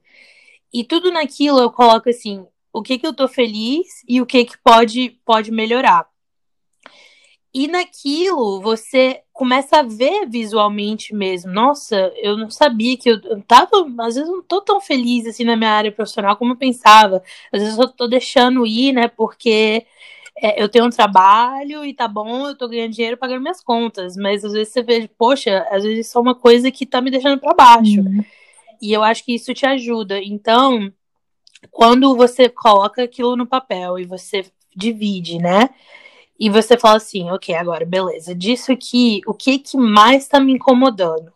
E 0.73 0.83
tudo 0.83 1.11
naquilo 1.11 1.59
eu 1.59 1.71
coloco 1.71 2.09
assim, 2.09 2.45
o 2.71 2.81
que 2.81 2.97
que 2.97 3.05
eu 3.05 3.13
tô 3.13 3.27
feliz 3.27 3.87
e 4.07 4.21
o 4.21 4.25
que 4.25 4.45
que 4.45 4.57
pode, 4.63 5.19
pode 5.25 5.51
melhorar. 5.51 6.07
E 7.53 7.67
naquilo 7.67 8.61
você 8.61 9.21
começa 9.33 9.79
a 9.79 9.83
ver 9.83 10.27
visualmente 10.27 11.15
mesmo. 11.15 11.51
Nossa, 11.51 12.11
eu 12.17 12.37
não 12.37 12.49
sabia 12.49 12.95
que 12.95 13.09
eu, 13.09 13.19
eu 13.23 13.41
tava, 13.41 13.71
às 14.01 14.15
vezes 14.15 14.29
não 14.29 14.43
tô 14.43 14.61
tão 14.61 14.79
feliz 14.79 15.25
assim 15.25 15.43
na 15.43 15.55
minha 15.55 15.71
área 15.71 15.91
profissional 15.91 16.35
como 16.35 16.53
eu 16.53 16.57
pensava. 16.57 17.23
Às 17.51 17.61
vezes 17.61 17.77
eu 17.77 17.87
tô 17.87 18.07
deixando 18.07 18.67
ir, 18.67 18.93
né, 18.93 19.07
porque 19.07 19.85
é, 20.41 20.61
eu 20.61 20.69
tenho 20.69 20.85
um 20.85 20.89
trabalho 20.89 21.83
e 21.83 21.93
tá 21.93 22.07
bom, 22.07 22.47
eu 22.47 22.57
tô 22.57 22.67
ganhando 22.67 22.93
dinheiro 22.93 23.17
pagando 23.17 23.41
minhas 23.41 23.63
contas, 23.63 24.15
mas 24.15 24.45
às 24.45 24.53
vezes 24.53 24.71
você 24.71 24.83
vê, 24.83 25.09
poxa, 25.17 25.67
às 25.71 25.83
vezes 25.83 26.07
isso 26.07 26.17
é 26.17 26.21
uma 26.21 26.35
coisa 26.35 26.69
que 26.69 26.85
tá 26.85 27.01
me 27.01 27.09
deixando 27.09 27.39
para 27.39 27.53
baixo. 27.53 28.01
Uhum. 28.01 28.23
E 28.81 28.93
eu 28.93 29.03
acho 29.03 29.25
que 29.25 29.33
isso 29.33 29.53
te 29.53 29.65
ajuda. 29.65 30.21
Então, 30.21 30.91
quando 31.71 32.15
você 32.15 32.47
coloca 32.47 33.03
aquilo 33.03 33.35
no 33.35 33.45
papel 33.45 33.99
e 33.99 34.05
você 34.05 34.45
divide, 34.75 35.39
né? 35.39 35.69
E 36.39 36.49
você 36.49 36.77
fala 36.77 36.97
assim, 36.97 37.29
ok, 37.31 37.53
agora, 37.55 37.85
beleza, 37.85 38.33
disso 38.33 38.71
aqui, 38.71 39.21
o 39.27 39.33
que 39.33 39.59
que 39.59 39.77
mais 39.77 40.27
tá 40.27 40.39
me 40.39 40.53
incomodando? 40.53 41.33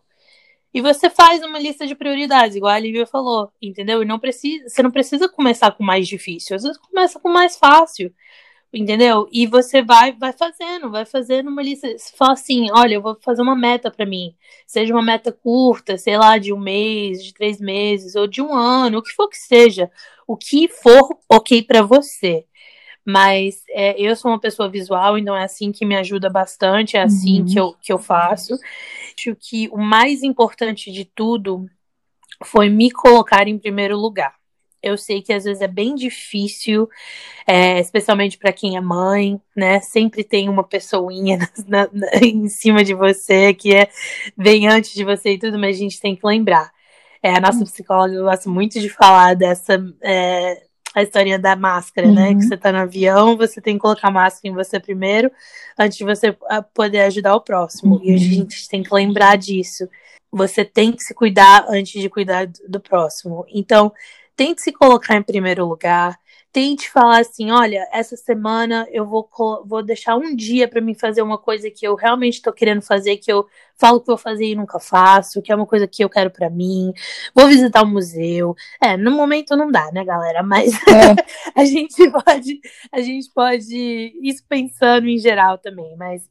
E 0.72 0.80
você 0.80 1.08
faz 1.10 1.42
uma 1.44 1.58
lista 1.58 1.86
de 1.86 1.94
prioridades, 1.94 2.56
igual 2.56 2.72
a 2.72 2.78
Lívia 2.78 3.06
falou, 3.06 3.52
entendeu? 3.62 4.02
E 4.02 4.06
não 4.06 4.18
precisa, 4.18 4.68
você 4.68 4.82
não 4.82 4.90
precisa 4.90 5.28
começar 5.28 5.70
com 5.72 5.82
o 5.84 5.86
mais 5.86 6.08
difícil, 6.08 6.56
às 6.56 6.62
vezes 6.64 6.78
começa 6.78 7.20
com 7.20 7.28
o 7.28 7.32
mais 7.32 7.56
fácil, 7.56 8.12
entendeu? 8.72 9.28
E 9.32 9.46
você 9.46 9.82
vai 9.82 10.12
vai 10.12 10.32
fazendo, 10.32 10.90
vai 10.90 11.04
fazendo 11.04 11.48
uma 11.48 11.62
lista, 11.62 11.88
você 11.96 12.16
fala 12.16 12.32
assim, 12.32 12.68
olha, 12.72 12.94
eu 12.94 13.02
vou 13.02 13.16
fazer 13.20 13.42
uma 13.42 13.54
meta 13.56 13.90
para 13.90 14.06
mim, 14.06 14.34
seja 14.66 14.92
uma 14.94 15.02
meta 15.02 15.30
curta, 15.32 15.96
sei 15.98 16.18
lá, 16.18 16.38
de 16.38 16.52
um 16.52 16.58
mês, 16.58 17.24
de 17.24 17.34
três 17.34 17.60
meses, 17.60 18.16
ou 18.16 18.26
de 18.26 18.42
um 18.42 18.52
ano, 18.54 18.98
o 18.98 19.02
que 19.02 19.12
for 19.12 19.28
que 19.28 19.38
seja, 19.38 19.90
o 20.26 20.36
que 20.36 20.68
for 20.68 21.16
ok 21.30 21.62
para 21.62 21.82
você. 21.82 22.46
Mas 23.06 23.62
é, 23.68 24.00
eu 24.00 24.16
sou 24.16 24.30
uma 24.30 24.40
pessoa 24.40 24.68
visual, 24.68 25.18
então 25.18 25.36
é 25.36 25.44
assim 25.44 25.70
que 25.70 25.84
me 25.84 25.96
ajuda 25.96 26.30
bastante, 26.30 26.96
é 26.96 27.02
assim 27.02 27.40
uhum. 27.40 27.46
que, 27.46 27.60
eu, 27.60 27.74
que 27.82 27.92
eu 27.92 27.98
faço. 27.98 28.54
Acho 29.16 29.36
que 29.38 29.68
o 29.70 29.78
mais 29.78 30.22
importante 30.22 30.90
de 30.90 31.04
tudo 31.04 31.68
foi 32.42 32.68
me 32.68 32.90
colocar 32.90 33.46
em 33.46 33.58
primeiro 33.58 33.96
lugar. 33.96 34.34
Eu 34.82 34.98
sei 34.98 35.22
que 35.22 35.32
às 35.32 35.44
vezes 35.44 35.62
é 35.62 35.66
bem 35.66 35.94
difícil, 35.94 36.88
é, 37.46 37.80
especialmente 37.80 38.36
para 38.36 38.52
quem 38.52 38.76
é 38.76 38.80
mãe, 38.82 39.40
né? 39.56 39.80
Sempre 39.80 40.22
tem 40.22 40.48
uma 40.48 40.62
pessoinha 40.62 41.38
na, 41.66 41.88
na, 41.90 42.08
em 42.22 42.48
cima 42.48 42.84
de 42.84 42.94
você 42.94 43.54
que 43.54 43.74
é 43.74 43.88
bem 44.36 44.68
antes 44.68 44.92
de 44.92 45.02
você 45.02 45.32
e 45.32 45.38
tudo, 45.38 45.58
mas 45.58 45.76
a 45.76 45.78
gente 45.78 46.00
tem 46.00 46.14
que 46.14 46.26
lembrar. 46.26 46.70
É, 47.22 47.30
a 47.30 47.40
nossa 47.40 47.60
hum. 47.60 47.64
psicóloga 47.64 48.20
gosta 48.20 48.50
muito 48.50 48.78
de 48.78 48.90
falar 48.90 49.34
dessa 49.34 49.82
é, 50.02 50.66
a 50.94 51.02
historinha 51.02 51.38
da 51.38 51.56
máscara, 51.56 52.06
uhum. 52.06 52.14
né? 52.14 52.28
Que 52.28 52.34
uhum. 52.34 52.40
você 52.42 52.56
tá 52.56 52.70
no 52.70 52.78
avião, 52.78 53.36
você 53.36 53.60
tem 53.60 53.74
que 53.74 53.80
colocar 53.80 54.08
a 54.08 54.12
máscara 54.12 54.52
em 54.52 54.54
você 54.54 54.78
primeiro, 54.78 55.30
antes 55.78 55.98
de 55.98 56.04
você 56.04 56.36
ah, 56.48 56.62
poder 56.62 57.00
ajudar 57.00 57.34
o 57.34 57.40
próximo. 57.40 57.96
Uhum. 57.96 58.04
E 58.04 58.14
a 58.14 58.16
gente 58.16 58.68
tem 58.68 58.82
que 58.82 58.94
lembrar 58.94 59.36
disso. 59.36 59.88
Você 60.30 60.64
tem 60.64 60.92
que 60.92 61.02
se 61.02 61.14
cuidar 61.14 61.66
antes 61.68 62.00
de 62.00 62.08
cuidar 62.08 62.46
do 62.68 62.80
próximo. 62.80 63.44
Então, 63.48 63.92
tente 64.36 64.62
se 64.62 64.72
colocar 64.72 65.16
em 65.16 65.22
primeiro 65.22 65.66
lugar, 65.66 66.18
tente 66.54 66.88
falar 66.88 67.18
assim: 67.20 67.50
olha, 67.50 67.86
essa 67.92 68.16
semana 68.16 68.86
eu 68.92 69.04
vou, 69.04 69.28
vou 69.66 69.82
deixar 69.82 70.14
um 70.16 70.34
dia 70.36 70.68
para 70.68 70.80
mim 70.80 70.94
fazer 70.94 71.20
uma 71.20 71.36
coisa 71.36 71.68
que 71.68 71.84
eu 71.84 71.96
realmente 71.96 72.34
estou 72.34 72.52
querendo 72.52 72.80
fazer, 72.80 73.16
que 73.16 73.30
eu 73.30 73.44
falo 73.76 74.00
que 74.00 74.06
vou 74.06 74.16
fazer 74.16 74.46
e 74.46 74.54
nunca 74.54 74.78
faço, 74.78 75.42
que 75.42 75.50
é 75.50 75.56
uma 75.56 75.66
coisa 75.66 75.88
que 75.88 76.04
eu 76.04 76.08
quero 76.08 76.30
para 76.30 76.48
mim. 76.48 76.92
Vou 77.34 77.48
visitar 77.48 77.82
o 77.82 77.86
um 77.86 77.90
museu. 77.90 78.54
É, 78.80 78.96
no 78.96 79.10
momento 79.10 79.56
não 79.56 79.68
dá, 79.68 79.90
né, 79.92 80.04
galera? 80.04 80.44
Mas 80.44 80.72
é. 80.74 81.16
a 81.60 81.64
gente 81.64 82.08
pode, 82.10 82.60
a 82.92 83.00
gente 83.00 83.28
pode 83.34 84.14
isso 84.22 84.44
pensando 84.48 85.08
em 85.08 85.18
geral 85.18 85.58
também, 85.58 85.96
mas 85.96 86.22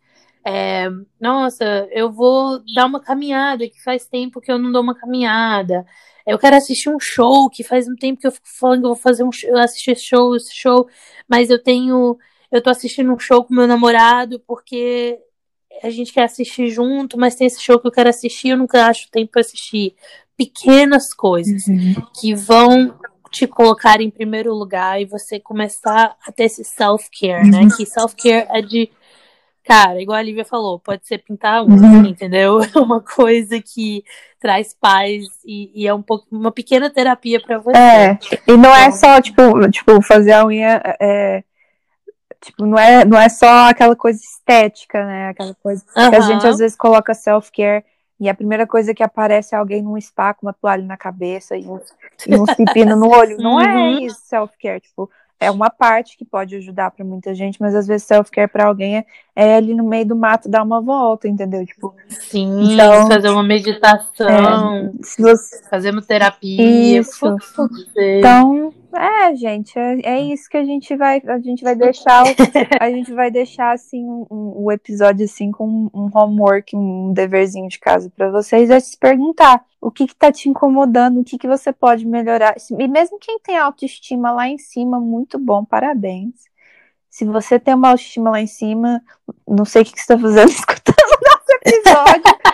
é, 0.46 0.90
nossa, 1.20 1.88
eu 1.92 2.12
vou 2.12 2.62
dar 2.74 2.86
uma 2.86 3.02
caminhada, 3.02 3.68
que 3.68 3.84
faz 3.84 4.08
tempo 4.08 4.40
que 4.40 4.52
eu 4.52 4.58
não 4.58 4.72
dou 4.72 4.82
uma 4.82 4.96
caminhada. 4.96 5.86
Eu 6.26 6.38
quero 6.40 6.56
assistir 6.56 6.90
um 6.90 7.00
show, 7.00 7.50
que 7.50 7.64
faz 7.64 7.88
um 7.88 7.96
tempo 7.96 8.22
que 8.22 8.28
eu 8.28 8.32
fico 8.32 8.48
falando 8.48 8.80
que 8.80 8.86
eu 8.86 8.94
vou 8.94 8.96
fazer 8.96 9.24
um 9.24 9.32
show, 9.32 9.58
assistir 9.58 9.98
show, 9.98 10.36
esse 10.36 10.56
show, 10.56 10.88
mas 11.28 11.50
eu 11.50 11.62
tenho. 11.62 12.18
Eu 12.52 12.62
tô 12.62 12.70
assistindo 12.70 13.12
um 13.12 13.20
show 13.20 13.44
com 13.44 13.54
meu 13.54 13.68
namorado 13.68 14.40
porque 14.48 15.20
a 15.82 15.90
gente 15.90 16.14
quer 16.14 16.24
assistir 16.24 16.70
junto, 16.70 17.18
mas 17.18 17.36
tem 17.36 17.48
esse 17.48 17.62
show 17.62 17.80
que 17.80 17.88
eu 17.88 17.92
quero 17.92 18.10
assistir, 18.10 18.50
eu 18.50 18.58
nunca 18.58 18.86
acho 18.86 19.10
tempo 19.10 19.32
para 19.32 19.42
assistir. 19.42 19.96
Pequenas 20.36 21.14
coisas 21.14 21.68
uhum. 21.68 21.94
que 22.20 22.34
vão 22.34 22.98
te 23.30 23.48
colocar 23.48 24.02
em 24.02 24.10
primeiro 24.10 24.54
lugar 24.54 25.02
e 25.02 25.06
você 25.06 25.40
começar 25.40 26.16
a 26.26 26.32
ter 26.32 26.46
esse 26.46 26.64
self-care, 26.64 27.50
né? 27.50 27.60
uhum. 27.60 27.68
né? 27.68 27.76
Que 27.76 27.86
self-care 27.86 28.48
é 28.50 28.62
de 28.62 28.90
Cara, 29.64 30.02
igual 30.02 30.18
a 30.18 30.22
Lívia 30.22 30.44
falou, 30.44 30.78
pode 30.78 31.08
ser 31.08 31.20
pintar 31.20 31.64
unha, 31.64 31.76
uhum. 31.76 32.06
entendeu? 32.06 32.60
É 32.76 32.80
uma 32.80 33.00
coisa 33.00 33.62
que 33.62 34.04
traz 34.40 34.74
paz 34.74 35.24
e, 35.46 35.72
e, 35.74 35.88
é 35.88 35.94
um 35.94 36.02
pouco 36.02 36.26
uma 36.30 36.52
pequena 36.52 36.90
terapia 36.90 37.40
para 37.42 37.60
você. 37.60 37.78
É, 37.78 38.20
e 38.46 38.58
não 38.58 38.76
é 38.76 38.88
é 38.88 38.92
só, 38.92 39.22
tipo, 39.22 39.42
tipo, 39.70 40.02
fazer 40.02 40.34
a 40.34 40.46
unha 40.46 40.82
é, 41.00 41.44
tipo, 42.42 42.66
não 42.66 42.78
é, 42.78 43.06
não 43.06 43.18
é 43.18 43.30
só 43.30 43.70
aquela 43.70 43.96
coisa 43.96 44.20
estética, 44.20 45.06
né? 45.06 45.30
Aquela 45.30 45.56
coisa 45.56 45.84
uhum. 45.96 46.10
que 46.10 46.16
a 46.16 46.22
gente 46.22 46.46
às 46.46 46.58
vezes 46.58 46.76
coloca 46.76 47.14
self-care 47.14 47.86
e 48.20 48.30
a 48.30 48.34
primeira 48.34 48.68
coisa 48.68 48.94
que 48.94 49.04
aparece 49.04 49.56
é 49.56 49.58
alguém 49.58 49.82
num 49.82 50.00
spa 50.00 50.34
com 50.34 50.46
uma 50.46 50.54
toalha 50.54 50.84
na 50.84 50.98
cabeça 50.98 51.56
e 51.56 51.66
um, 51.66 51.80
e 52.28 52.36
um 52.36 52.46
pepino 52.56 52.96
no 52.96 53.10
olho. 53.10 53.38
Não 53.38 53.60
é 53.60 53.74
uhum. 53.74 53.80
é 53.80 53.92
isso, 54.04 54.20
self-care, 54.26 54.82
tipo, 54.82 55.10
é 55.44 55.52
uma 55.52 55.70
parte 55.70 56.18
que 56.18 56.26
pode 56.26 56.56
ajudar 56.56 56.92
para 56.92 57.04
muita 57.04 57.34
gente, 57.36 57.60
mas 57.60 57.76
às 57.76 57.86
vezes 57.86 58.08
self-care 58.08 58.48
para 58.48 58.66
alguém 58.66 58.98
é, 58.98 59.06
é, 59.36 59.56
ali 59.56 59.74
no 59.74 59.84
meio 59.84 60.06
do 60.06 60.16
mato 60.16 60.50
dar 60.50 60.64
uma 60.64 60.82
volta, 60.82 61.28
entendeu? 61.28 61.66
Tipo, 61.66 61.94
Sim, 62.08 62.74
então, 62.74 63.08
fazer 63.08 63.30
uma 63.30 63.44
meditação, 63.44 64.28
é, 64.28 64.92
você... 65.18 65.64
fazer 65.70 65.92
uma 65.92 66.02
terapia. 66.02 67.00
Isso. 67.00 67.36
Então, 67.98 68.74
é, 68.96 69.36
gente, 69.36 69.78
é, 69.78 70.00
é, 70.04 70.22
isso 70.22 70.50
que 70.50 70.58
a 70.58 70.64
gente 70.64 70.96
vai, 70.96 71.22
a 71.26 71.40
gente 71.40 71.64
vai 71.64 71.76
deixar, 71.76 72.24
a 72.80 72.90
gente 72.90 73.14
vai 73.14 73.32
deixar 73.32 73.74
assim 73.74 74.04
um, 74.06 74.26
um, 74.30 74.64
o 74.64 74.72
episódio 74.72 75.26
assim 75.26 75.52
com 75.52 75.90
um 75.94 76.10
homework, 76.14 76.76
um 76.76 77.14
deverzinho 77.14 77.68
de 77.68 77.80
casa 77.80 78.12
para 78.16 78.30
vocês, 78.32 78.70
é 78.70 78.80
se 78.80 78.98
perguntar 78.98 79.66
o 79.82 79.92
que 79.92 80.08
que 80.08 80.16
tá 80.16 80.32
te 80.32 80.50
incomodando, 80.50 81.20
o 81.20 81.24
que 81.24 81.38
que 81.38 81.48
você 81.48 81.74
pode 81.74 82.06
melhorar. 82.06 82.56
E 82.80 82.88
mesmo 82.88 83.20
quem 83.20 83.40
tem 83.40 83.58
autoestima 83.58 84.32
lá 84.32 84.48
em 84.48 84.58
cima, 84.58 85.00
muito 85.00 85.38
bom, 85.38 85.66
parabéns. 85.66 86.34
Se 87.10 87.26
você 87.26 87.60
tem 87.60 87.76
uma 87.76 87.90
autoestima 87.90 88.32
lá 88.32 88.42
em 88.42 88.48
cima, 88.48 89.02
não 89.48 89.66
sei 89.66 89.82
o 89.82 89.86
que, 89.86 89.92
que 89.92 90.00
você 90.00 90.14
está 90.14 90.18
fazendo 90.18 90.50
escutando 90.52 90.96
o 90.98 91.30
nosso 91.30 91.52
episódio, 91.62 92.53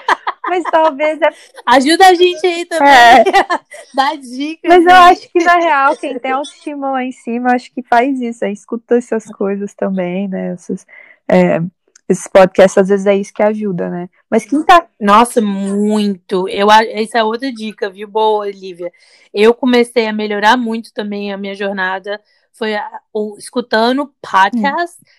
mas 0.49 0.63
talvez 0.63 1.21
é... 1.21 1.29
Ajuda 1.65 2.07
a 2.07 2.13
gente 2.13 2.45
aí 2.45 2.65
também. 2.65 2.89
É. 2.89 3.23
Dá 3.93 4.15
dicas. 4.15 4.69
Mas 4.69 4.85
eu 4.85 4.91
acho 4.91 5.29
que, 5.31 5.43
na 5.43 5.55
real, 5.55 5.95
quem 5.95 6.19
tem 6.19 6.31
autoestima 6.31 6.91
lá 6.91 7.03
em 7.03 7.11
cima, 7.11 7.53
acho 7.53 7.71
que 7.71 7.83
faz 7.83 8.19
isso. 8.19 8.43
Aí 8.43 8.53
escuta 8.53 8.95
essas 8.95 9.25
coisas 9.25 9.73
também, 9.73 10.27
né? 10.27 10.53
Essas, 10.53 10.85
é, 11.27 11.61
esses 12.07 12.27
podcasts, 12.27 12.77
às 12.77 12.89
vezes, 12.89 13.05
é 13.05 13.15
isso 13.15 13.33
que 13.33 13.43
ajuda, 13.43 13.89
né? 13.89 14.09
Mas 14.29 14.45
quem 14.45 14.63
tá. 14.63 14.87
Nossa, 14.99 15.41
muito. 15.41 16.47
Eu, 16.49 16.71
essa 16.71 17.19
é 17.19 17.23
outra 17.23 17.51
dica, 17.51 17.89
viu? 17.89 18.07
Boa, 18.07 18.45
Olivia. 18.45 18.91
Eu 19.33 19.53
comecei 19.53 20.07
a 20.07 20.13
melhorar 20.13 20.57
muito 20.57 20.93
também 20.93 21.31
a 21.31 21.37
minha 21.37 21.55
jornada. 21.55 22.19
Foi 22.51 22.75
a, 22.75 22.99
o, 23.13 23.37
escutando 23.37 24.11
podcast. 24.21 24.97
Hum 24.99 25.18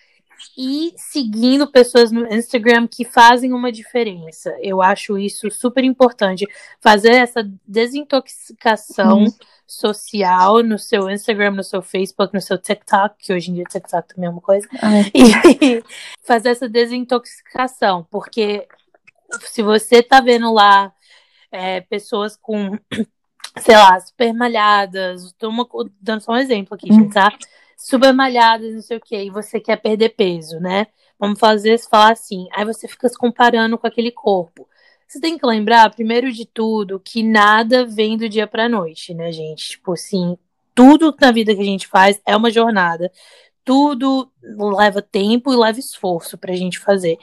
e 0.57 0.93
seguindo 0.97 1.71
pessoas 1.71 2.11
no 2.11 2.25
Instagram 2.33 2.87
que 2.87 3.05
fazem 3.05 3.53
uma 3.53 3.71
diferença. 3.71 4.55
Eu 4.61 4.81
acho 4.81 5.17
isso 5.17 5.49
super 5.49 5.83
importante. 5.83 6.47
Fazer 6.79 7.13
essa 7.13 7.49
desintoxicação 7.65 9.19
uhum. 9.19 9.33
social 9.65 10.63
no 10.63 10.77
seu 10.77 11.09
Instagram, 11.09 11.51
no 11.51 11.63
seu 11.63 11.81
Facebook, 11.81 12.33
no 12.33 12.41
seu 12.41 12.57
TikTok, 12.57 13.15
que 13.17 13.33
hoje 13.33 13.51
em 13.51 13.55
dia 13.55 13.63
TikTok 13.63 14.13
também 14.13 14.27
é 14.27 14.31
uma 14.31 14.41
coisa. 14.41 14.67
E 15.13 15.83
fazer 16.23 16.49
essa 16.49 16.67
desintoxicação, 16.67 18.05
porque 18.09 18.67
se 19.41 19.61
você 19.61 20.03
tá 20.03 20.19
vendo 20.19 20.53
lá 20.53 20.93
é, 21.51 21.81
pessoas 21.81 22.35
com, 22.35 22.77
sei 23.59 23.75
lá, 23.75 23.99
super 23.99 24.33
malhadas, 24.33 25.33
uma, 25.41 25.67
dando 25.99 26.21
só 26.21 26.33
um 26.33 26.37
exemplo 26.37 26.75
aqui, 26.75 26.91
uhum. 26.91 27.09
tá? 27.09 27.31
Super 27.81 28.13
malhadas, 28.13 28.73
não 28.73 28.81
sei 28.81 28.97
o 28.97 29.01
que, 29.01 29.17
e 29.17 29.29
você 29.31 29.59
quer 29.59 29.77
perder 29.77 30.09
peso, 30.09 30.59
né? 30.59 30.87
Vamos 31.19 31.39
fazer 31.39 31.79
falar 31.79 32.11
assim. 32.11 32.47
Aí 32.53 32.63
você 32.63 32.87
fica 32.87 33.09
se 33.09 33.17
comparando 33.17 33.77
com 33.77 33.87
aquele 33.87 34.11
corpo. 34.11 34.67
Você 35.07 35.19
tem 35.19 35.37
que 35.37 35.45
lembrar, 35.45 35.89
primeiro 35.93 36.31
de 36.31 36.45
tudo, 36.45 36.99
que 36.99 37.23
nada 37.23 37.85
vem 37.85 38.17
do 38.17 38.29
dia 38.29 38.47
pra 38.47 38.69
noite, 38.69 39.13
né, 39.13 39.31
gente? 39.31 39.71
Tipo 39.71 39.93
assim, 39.93 40.37
tudo 40.75 41.13
na 41.19 41.31
vida 41.31 41.55
que 41.55 41.61
a 41.61 41.65
gente 41.65 41.87
faz 41.87 42.21
é 42.25 42.37
uma 42.37 42.51
jornada. 42.51 43.11
Tudo 43.65 44.31
leva 44.77 45.01
tempo 45.01 45.51
e 45.51 45.57
leva 45.57 45.79
esforço 45.79 46.37
pra 46.37 46.55
gente 46.55 46.79
fazer. 46.79 47.17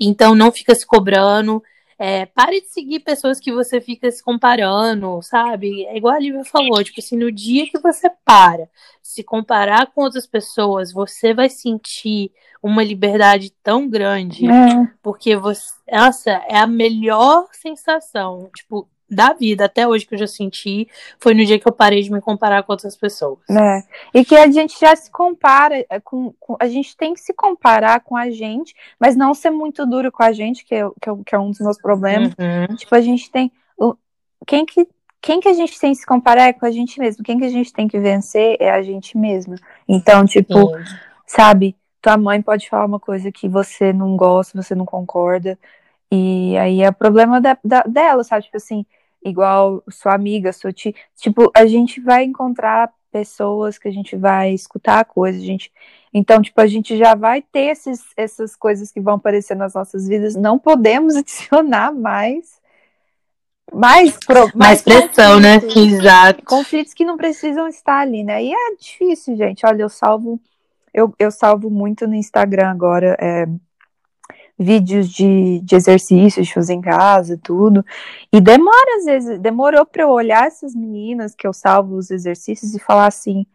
Então 0.00 0.34
não 0.34 0.50
fica 0.52 0.74
se 0.74 0.86
cobrando. 0.86 1.62
É, 1.98 2.26
pare 2.26 2.60
de 2.60 2.68
seguir 2.68 3.00
pessoas 3.00 3.40
que 3.40 3.50
você 3.50 3.80
fica 3.80 4.10
se 4.10 4.22
comparando, 4.22 5.20
sabe? 5.22 5.86
É 5.86 5.96
igual 5.96 6.14
a 6.14 6.18
Lívia 6.18 6.44
falou, 6.44 6.82
tipo 6.84 7.00
assim, 7.00 7.16
no 7.16 7.32
dia 7.32 7.70
que 7.70 7.78
você 7.78 8.10
para 8.24 8.68
se 9.02 9.22
comparar 9.22 9.86
com 9.86 10.02
outras 10.02 10.26
pessoas, 10.26 10.92
você 10.92 11.32
vai 11.32 11.48
sentir 11.48 12.30
uma 12.62 12.84
liberdade 12.84 13.50
tão 13.62 13.88
grande, 13.88 14.46
é. 14.46 14.92
porque 15.02 15.36
você, 15.36 15.72
nossa, 15.90 16.30
é 16.48 16.58
a 16.58 16.66
melhor 16.66 17.46
sensação, 17.52 18.50
tipo, 18.54 18.88
da 19.08 19.32
vida 19.32 19.66
até 19.66 19.86
hoje 19.86 20.06
que 20.06 20.14
eu 20.14 20.18
já 20.18 20.26
senti 20.26 20.88
foi 21.18 21.32
no 21.32 21.44
dia 21.44 21.58
que 21.58 21.68
eu 21.68 21.72
parei 21.72 22.02
de 22.02 22.10
me 22.10 22.20
comparar 22.20 22.62
com 22.62 22.72
outras 22.72 22.96
pessoas. 22.96 23.38
É. 23.48 23.82
E 24.12 24.24
que 24.24 24.36
a 24.36 24.50
gente 24.50 24.78
já 24.80 24.94
se 24.96 25.10
compara 25.10 25.84
é, 25.88 26.00
com, 26.00 26.34
com, 26.40 26.56
a 26.58 26.66
gente 26.66 26.96
tem 26.96 27.14
que 27.14 27.20
se 27.20 27.32
comparar 27.32 28.00
com 28.00 28.16
a 28.16 28.30
gente, 28.30 28.74
mas 28.98 29.16
não 29.16 29.32
ser 29.34 29.50
muito 29.50 29.86
duro 29.86 30.10
com 30.10 30.22
a 30.22 30.32
gente, 30.32 30.64
que 30.64 30.74
é, 30.74 30.88
que 31.00 31.10
é, 31.10 31.12
que 31.24 31.34
é 31.34 31.38
um 31.38 31.50
dos 31.50 31.60
meus 31.60 31.78
problemas. 31.78 32.32
Uhum. 32.38 32.76
Tipo, 32.76 32.94
a 32.94 33.00
gente 33.00 33.30
tem 33.30 33.50
quem 34.46 34.64
que 34.64 34.86
quem 35.20 35.40
que 35.40 35.48
a 35.48 35.52
gente 35.52 35.78
tem 35.80 35.90
que 35.90 35.98
se 35.98 36.06
comparar 36.06 36.44
é 36.44 36.52
com 36.52 36.66
a 36.66 36.70
gente 36.70 37.00
mesmo. 37.00 37.24
Quem 37.24 37.36
que 37.36 37.44
a 37.44 37.48
gente 37.50 37.72
tem 37.72 37.88
que 37.88 37.98
vencer 37.98 38.56
é 38.60 38.70
a 38.70 38.80
gente 38.80 39.18
mesma. 39.18 39.56
Então, 39.88 40.24
tipo, 40.24 40.54
Sim. 40.54 40.84
sabe, 41.26 41.76
tua 42.00 42.16
mãe 42.16 42.40
pode 42.40 42.68
falar 42.68 42.86
uma 42.86 43.00
coisa 43.00 43.32
que 43.32 43.48
você 43.48 43.92
não 43.92 44.16
gosta, 44.16 44.62
você 44.62 44.72
não 44.72 44.84
concorda. 44.84 45.58
E 46.12 46.56
aí 46.58 46.80
é 46.80 46.92
problema 46.92 47.40
da, 47.40 47.58
da, 47.64 47.82
dela, 47.82 48.22
sabe? 48.22 48.44
Tipo 48.44 48.56
assim, 48.56 48.86
igual 49.28 49.82
sua 49.90 50.14
amiga, 50.14 50.52
sua 50.52 50.72
tia. 50.72 50.94
Tipo, 51.16 51.50
a 51.54 51.66
gente 51.66 52.00
vai 52.00 52.24
encontrar 52.24 52.92
pessoas 53.10 53.78
que 53.78 53.88
a 53.88 53.90
gente 53.90 54.14
vai 54.16 54.52
escutar 54.52 55.04
coisas, 55.04 55.42
gente. 55.42 55.72
Então, 56.12 56.40
tipo, 56.40 56.60
a 56.60 56.66
gente 56.66 56.96
já 56.96 57.14
vai 57.14 57.42
ter 57.42 57.72
esses, 57.72 58.04
essas 58.16 58.54
coisas 58.54 58.92
que 58.92 59.00
vão 59.00 59.14
aparecer 59.14 59.56
nas 59.56 59.74
nossas 59.74 60.06
vidas. 60.06 60.34
Não 60.34 60.58
podemos 60.58 61.16
adicionar 61.16 61.92
mais. 61.92 62.60
Mais, 63.72 64.16
pro, 64.24 64.42
mais, 64.54 64.54
mais 64.54 64.82
pressão, 64.82 65.40
né? 65.40 65.56
Exato. 65.56 66.44
Conflitos 66.44 66.94
que 66.94 67.04
não 67.04 67.16
precisam 67.16 67.66
estar 67.66 67.98
ali, 67.98 68.22
né? 68.22 68.44
E 68.44 68.52
é 68.52 68.76
difícil, 68.78 69.36
gente. 69.36 69.66
Olha, 69.66 69.82
eu 69.82 69.88
salvo, 69.88 70.40
eu, 70.94 71.12
eu 71.18 71.32
salvo 71.32 71.68
muito 71.68 72.06
no 72.06 72.14
Instagram 72.14 72.70
agora. 72.70 73.16
É, 73.18 73.46
vídeos 74.58 75.08
de, 75.08 75.60
de 75.60 75.76
exercícios, 75.76 76.46
de 76.46 76.54
fazer 76.54 76.74
em 76.74 76.80
casa, 76.80 77.38
tudo. 77.42 77.84
E 78.32 78.40
demora, 78.40 78.96
às 78.98 79.04
vezes, 79.04 79.38
demorou 79.38 79.84
para 79.84 80.02
eu 80.04 80.10
olhar 80.10 80.46
essas 80.46 80.74
meninas 80.74 81.34
que 81.34 81.46
eu 81.46 81.52
salvo 81.52 81.96
os 81.96 82.10
exercícios 82.10 82.74
e 82.74 82.78
falar 82.78 83.06
assim: 83.06 83.46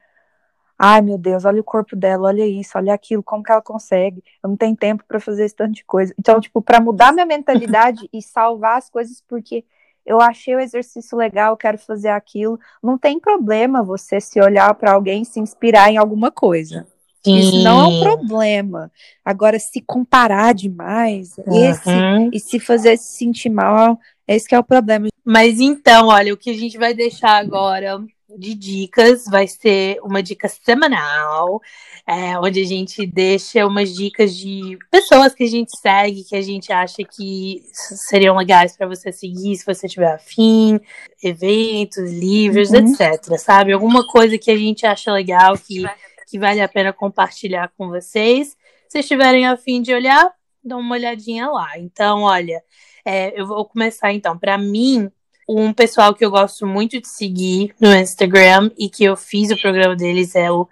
ai 0.78 1.02
meu 1.02 1.18
Deus, 1.18 1.45
olha 1.45 1.62
o 1.62 1.64
corpo 1.64 1.95
dela, 1.95 2.28
olha 2.28 2.45
isso, 2.45 2.78
olha 2.78 2.93
aquilo, 2.93 3.22
como 3.22 3.43
que 3.43 3.52
ela 3.52 3.62
consegue? 3.62 4.24
Eu 4.43 4.49
não 4.49 4.58
tenho 4.58 4.76
tempo 4.76 5.04
para 5.08 5.20
fazer 5.20 5.45
esse 5.45 5.56
tanto 5.56 5.74
de 5.74 5.86
coisa. 5.86 6.14
Então, 6.18 6.39
tipo, 6.39 6.62
para 6.62 6.80
mudar 6.80 7.14
minha 7.14 7.26
mentalidade 7.26 8.08
e 8.14 8.22
salvar 8.22 8.78
as 8.78 8.89
coisas 8.89 9.24
porque 9.28 9.64
eu 10.06 10.20
achei 10.20 10.56
o 10.56 10.60
exercício 10.60 11.18
legal, 11.18 11.56
quero 11.56 11.78
fazer 11.78 12.10
aquilo. 12.10 12.60
Não 12.82 12.97
tem 12.97 13.20
problema 13.20 13.84
você 13.84 14.20
se 14.20 14.41
olhar 14.41 14.74
para 14.74 14.93
alguém 14.93 15.22
e 15.22 15.26
se 15.26 15.39
inspirar 15.39 15.91
em 15.91 15.97
alguma 15.97 16.32
coisa. 16.32 16.88
Sim. 17.24 17.38
Isso 17.38 17.63
não 17.63 17.82
é 17.82 17.86
um 17.88 17.99
problema. 18.01 18.91
Agora, 19.24 19.59
se 19.59 19.82
comparar 19.82 20.53
demais 20.53 21.38
uhum. 21.38 21.69
esse, 21.69 21.89
e 22.34 22.39
se 22.39 22.59
fazer 22.59 22.97
se 22.97 23.17
sentir 23.17 23.49
mal, 23.49 23.99
esse 24.28 24.47
que 24.47 24.55
é 24.55 24.59
o 24.59 24.63
problema. 24.63 25.07
Mas 25.24 25.59
então, 25.59 26.07
olha, 26.07 26.34
o 26.34 26.38
que 26.38 26.49
a 26.49 26.57
gente 26.57 26.78
vai 26.78 26.93
deixar 26.93 27.38
agora 27.38 28.03
de 28.38 28.53
dicas 28.55 29.26
vai 29.26 29.47
ser 29.47 29.99
uma 30.01 30.24
dica 30.24 30.47
semanal, 30.47 31.61
é, 32.07 32.38
onde 32.39 32.61
a 32.61 32.65
gente 32.65 33.05
deixa 33.05 33.65
umas 33.65 33.93
dicas 33.93 34.36
de 34.36 34.78
pessoas 34.89 35.34
que 35.34 35.43
a 35.43 35.47
gente 35.47 35.78
segue, 35.78 36.24
que 36.24 36.36
a 36.36 36.41
gente 36.41 36.72
acha 36.72 37.03
que 37.03 37.61
seriam 37.74 38.38
legais 38.38 38.76
para 38.76 38.88
você 38.88 39.11
seguir, 39.11 39.55
se 39.57 39.65
você 39.65 39.88
tiver 39.88 40.13
afim, 40.13 40.80
eventos, 41.24 42.11
livros, 42.11 42.72
uhum. 42.72 42.78
etc. 42.78 43.38
Sabe? 43.38 43.74
Alguma 43.74 44.07
coisa 44.07 44.38
que 44.38 44.51
a 44.51 44.57
gente 44.57 44.86
acha 44.86 45.11
legal, 45.11 45.57
que, 45.57 45.84
que 46.32 46.40
vale 46.40 46.62
a 46.62 46.68
pena 46.70 46.94
compartilhar 46.94 47.70
com 47.78 47.90
vocês. 47.90 48.56
Se 48.88 49.00
estiverem 49.00 49.46
afim 49.46 49.82
de 49.82 49.94
olhar, 49.94 50.34
dá 50.64 50.78
uma 50.78 50.96
olhadinha 50.96 51.50
lá. 51.50 51.78
Então, 51.78 52.22
olha, 52.22 52.64
é, 53.04 53.38
eu 53.40 53.46
vou 53.46 53.66
começar 53.66 54.14
então. 54.14 54.38
Para 54.38 54.58
mim, 54.58 55.12
um 55.46 55.74
pessoal 55.74 56.14
que 56.14 56.24
eu 56.24 56.32
gosto 56.32 56.66
muito 56.66 57.02
de 57.02 57.08
seguir 57.10 57.76
no 57.82 57.94
Instagram 57.94 58.72
e 58.78 58.90
que 58.90 59.04
eu 59.04 59.18
fiz 59.18 59.52
o 59.52 59.62
programa 59.62 59.94
deles 59.94 60.34
é 60.34 60.50
o 60.50 60.70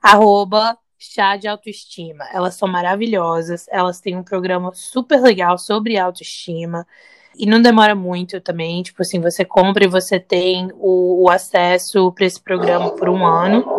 arroba 0.00 0.78
chá 0.96 1.36
de 1.36 1.48
autoestima. 1.48 2.24
Elas 2.32 2.54
são 2.54 2.68
maravilhosas, 2.68 3.66
elas 3.68 4.00
têm 4.00 4.16
um 4.16 4.22
programa 4.22 4.70
super 4.72 5.20
legal 5.20 5.58
sobre 5.58 5.98
autoestima. 5.98 6.86
E 7.36 7.46
não 7.46 7.60
demora 7.60 7.96
muito 7.96 8.40
também, 8.40 8.80
tipo 8.84 9.02
assim, 9.02 9.20
você 9.20 9.44
compra 9.44 9.84
e 9.84 9.88
você 9.88 10.20
tem 10.20 10.70
o, 10.74 11.24
o 11.24 11.30
acesso 11.30 12.12
para 12.12 12.26
esse 12.26 12.40
programa 12.40 12.92
por 12.92 13.08
um 13.08 13.26
ano. 13.26 13.76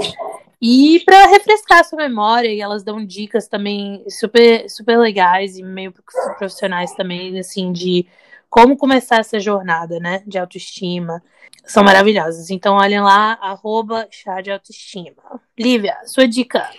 E 0.61 1.01
para 1.05 1.27
refrescar 1.27 1.79
a 1.79 1.83
sua 1.83 1.97
memória, 1.97 2.47
e 2.47 2.61
elas 2.61 2.83
dão 2.83 3.05
dicas 3.05 3.47
também 3.47 4.03
super, 4.09 4.69
super 4.69 4.97
legais 4.97 5.57
e 5.57 5.63
meio 5.63 5.93
profissionais 6.37 6.93
também, 6.93 7.37
assim, 7.39 7.71
de 7.71 8.05
como 8.49 8.77
começar 8.77 9.17
essa 9.17 9.39
jornada, 9.39 9.99
né, 9.99 10.23
de 10.25 10.37
autoestima. 10.37 11.21
São 11.65 11.83
maravilhosas. 11.83 12.49
Então, 12.49 12.75
olhem 12.75 13.01
lá, 13.01 13.37
arroba 13.41 14.07
chá 14.11 14.39
de 14.39 14.51
autoestima. 14.51 15.41
Lívia, 15.57 15.97
sua 16.05 16.27
dica. 16.27 16.69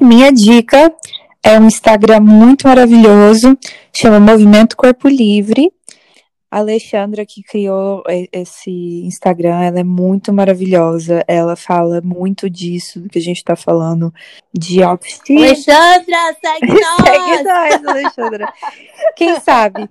Minha 0.00 0.30
dica 0.32 0.92
é 1.42 1.58
um 1.58 1.66
Instagram 1.66 2.20
muito 2.20 2.66
maravilhoso, 2.66 3.56
chama 3.94 4.20
Movimento 4.20 4.76
Corpo 4.76 5.08
Livre. 5.08 5.72
A 6.50 6.58
Alexandra 6.58 7.24
que 7.24 7.42
criou 7.42 8.02
esse 8.32 8.70
Instagram, 9.04 9.60
ela 9.60 9.80
é 9.80 9.84
muito 9.84 10.32
maravilhosa. 10.32 11.24
Ela 11.28 11.54
fala 11.54 12.00
muito 12.00 12.50
disso 12.50 13.02
que 13.08 13.18
a 13.18 13.22
gente 13.22 13.44
tá 13.44 13.54
falando 13.54 14.12
de 14.52 14.82
autoestima. 14.82 15.40
Alexandra, 15.46 16.36
segue 16.42 16.66
nós! 16.74 17.02
segue 17.04 17.42
nós, 17.44 17.84
Alexandra. 17.86 18.52
Quem 19.14 19.38
sabe 19.38 19.88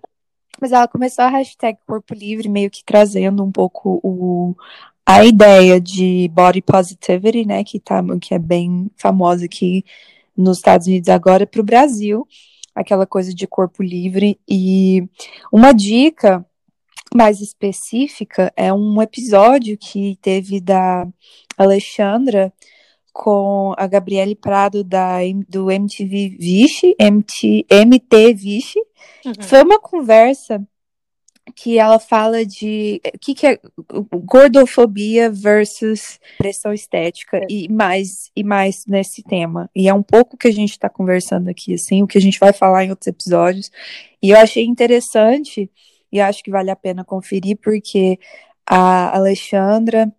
mas 0.59 0.71
ela 0.71 0.87
começou 0.87 1.23
a 1.23 1.29
hashtag 1.29 1.77
Corpo 1.87 2.13
Livre, 2.13 2.49
meio 2.49 2.69
que 2.69 2.83
trazendo 2.83 3.43
um 3.43 3.51
pouco 3.51 3.99
o, 4.03 4.55
a 5.05 5.23
ideia 5.23 5.79
de 5.79 6.29
body 6.33 6.61
positivity, 6.61 7.45
né, 7.45 7.63
que, 7.63 7.79
tá, 7.79 8.03
que 8.21 8.33
é 8.33 8.39
bem 8.39 8.91
famosa 8.97 9.45
aqui 9.45 9.83
nos 10.35 10.57
Estados 10.57 10.87
Unidos 10.87 11.09
agora, 11.09 11.47
para 11.47 11.61
o 11.61 11.63
Brasil, 11.63 12.27
aquela 12.75 13.05
coisa 13.05 13.33
de 13.33 13.47
corpo 13.47 13.83
livre. 13.83 14.39
E 14.47 15.03
uma 15.51 15.73
dica 15.73 16.45
mais 17.13 17.41
específica 17.41 18.51
é 18.55 18.71
um 18.73 19.01
episódio 19.01 19.77
que 19.77 20.17
teve 20.21 20.61
da 20.61 21.07
Alexandra 21.57 22.53
com 23.11 23.73
a 23.77 23.87
Gabriele 23.87 24.35
Prado 24.35 24.83
da, 24.83 25.17
do 25.47 25.69
MTV 25.69 26.37
Vixe, 26.39 26.95
MT, 26.99 27.65
MT 27.69 28.33
Vixe. 28.33 28.79
Uhum. 29.25 29.33
Foi 29.41 29.61
uma 29.61 29.79
conversa 29.79 30.65
que 31.51 31.77
ela 31.77 31.99
fala 31.99 32.45
de 32.45 33.01
o 33.13 33.19
que, 33.19 33.33
que 33.33 33.47
é 33.47 33.59
gordofobia 34.25 35.29
versus 35.29 36.19
pressão 36.37 36.73
estética 36.73 37.37
é. 37.37 37.45
e 37.49 37.67
mais 37.69 38.31
e 38.35 38.43
mais 38.43 38.85
nesse 38.85 39.23
tema. 39.23 39.69
E 39.75 39.87
é 39.87 39.93
um 39.93 40.03
pouco 40.03 40.37
que 40.37 40.47
a 40.47 40.51
gente 40.51 40.71
está 40.71 40.89
conversando 40.89 41.49
aqui, 41.49 41.73
assim, 41.73 42.03
o 42.03 42.07
que 42.07 42.17
a 42.17 42.21
gente 42.21 42.39
vai 42.39 42.53
falar 42.53 42.85
em 42.85 42.89
outros 42.89 43.07
episódios. 43.07 43.71
E 44.21 44.31
eu 44.31 44.37
achei 44.37 44.65
interessante 44.65 45.69
e 46.11 46.19
acho 46.19 46.43
que 46.43 46.51
vale 46.51 46.71
a 46.71 46.75
pena 46.75 47.03
conferir 47.03 47.57
porque 47.57 48.19
a 48.65 49.15
Alexandra 49.17 50.11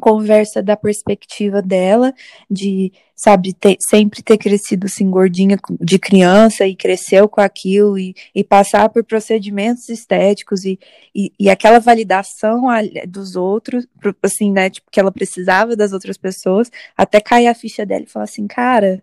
conversa 0.00 0.62
da 0.62 0.76
perspectiva 0.76 1.62
dela, 1.62 2.12
de, 2.50 2.92
sabe, 3.14 3.52
ter, 3.52 3.76
sempre 3.80 4.22
ter 4.22 4.36
crescido 4.38 4.86
assim 4.86 5.08
gordinha 5.10 5.58
de 5.80 5.98
criança 5.98 6.66
e 6.66 6.74
cresceu 6.74 7.28
com 7.28 7.40
aquilo 7.40 7.98
e, 7.98 8.14
e 8.34 8.42
passar 8.42 8.88
por 8.88 9.04
procedimentos 9.04 9.88
estéticos 9.88 10.64
e, 10.64 10.78
e, 11.14 11.32
e 11.38 11.48
aquela 11.48 11.78
validação 11.78 12.64
dos 13.08 13.36
outros, 13.36 13.86
assim, 14.22 14.52
né, 14.52 14.70
tipo, 14.70 14.90
que 14.90 15.00
ela 15.00 15.12
precisava 15.12 15.76
das 15.76 15.92
outras 15.92 16.16
pessoas, 16.16 16.70
até 16.96 17.20
cair 17.20 17.46
a 17.46 17.54
ficha 17.54 17.86
dela 17.86 18.04
e 18.04 18.10
falar 18.10 18.24
assim, 18.24 18.46
cara, 18.46 19.02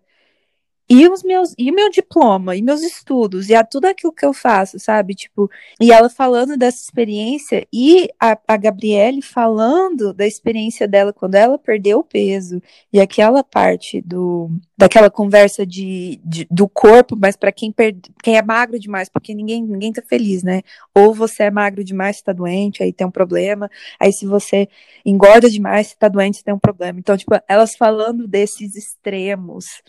e 0.92 1.08
os 1.08 1.24
meus 1.24 1.56
e 1.58 1.72
o 1.72 1.74
meu 1.74 1.89
diploma 1.89 2.54
e 2.54 2.62
meus 2.62 2.84
estudos 2.84 3.48
e 3.48 3.56
a 3.56 3.64
tudo 3.64 3.86
aquilo 3.86 4.12
que 4.12 4.26
eu 4.26 4.34
faço, 4.34 4.78
sabe? 4.78 5.16
Tipo, 5.16 5.50
e 5.80 5.89
ela 5.89 6.10
falando 6.10 6.58
dessa 6.58 6.84
experiência 6.84 7.66
e 7.72 8.10
a, 8.20 8.38
a 8.46 8.58
Gabriele 8.58 9.22
falando 9.22 10.14
da 10.14 10.28
experiência 10.28 10.89
dela 10.89 11.14
quando 11.14 11.36
ela 11.36 11.58
perdeu 11.58 12.00
o 12.00 12.04
peso 12.04 12.62
e 12.92 13.00
aquela 13.00 13.42
parte 13.42 14.02
do 14.02 14.52
daquela 14.78 15.10
conversa 15.10 15.66
de, 15.66 16.20
de 16.26 16.46
do 16.52 16.68
corpo, 16.68 17.16
mas 17.16 17.38
para 17.38 17.54
quem 17.54 17.72
perde, 17.72 18.12
quem 18.22 18.36
é 18.36 18.42
magro 18.42 18.78
demais, 18.78 19.08
porque 19.08 19.34
ninguém 19.34 19.64
ninguém 19.64 19.94
tá 19.94 20.02
feliz, 20.02 20.44
né? 20.44 20.62
Ou 20.94 21.14
você 21.14 21.44
é 21.44 21.52
magro 21.52 21.86
demais, 21.86 22.18
você 22.18 22.24
tá 22.24 22.34
doente, 22.34 22.84
aí 22.84 22.92
tem 22.92 23.08
um 23.08 23.12
problema. 23.12 23.72
Aí 23.98 24.12
se 24.12 24.26
você 24.26 24.68
engorda 25.06 25.50
demais, 25.50 25.88
você 25.88 25.96
tá 25.98 26.10
doente, 26.10 26.39
você 26.39 26.44
tem 26.44 26.54
um 26.54 26.60
problema. 26.60 27.00
Então, 27.00 27.16
tipo, 27.16 27.32
elas 27.48 27.78
falando 27.78 28.28
desses 28.28 28.76
extremos 28.76 29.82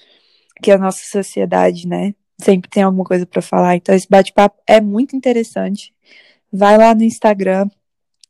que 0.62 0.70
a 0.70 0.78
nossa 0.78 1.04
sociedade, 1.04 1.86
né, 1.86 2.14
sempre 2.40 2.70
tem 2.70 2.82
alguma 2.82 3.04
coisa 3.04 3.26
para 3.26 3.42
falar. 3.42 3.76
Então 3.76 3.94
esse 3.94 4.08
bate-papo 4.08 4.60
é 4.66 4.80
muito 4.80 5.16
interessante. 5.16 5.92
Vai 6.52 6.78
lá 6.78 6.94
no 6.94 7.02
Instagram, 7.02 7.68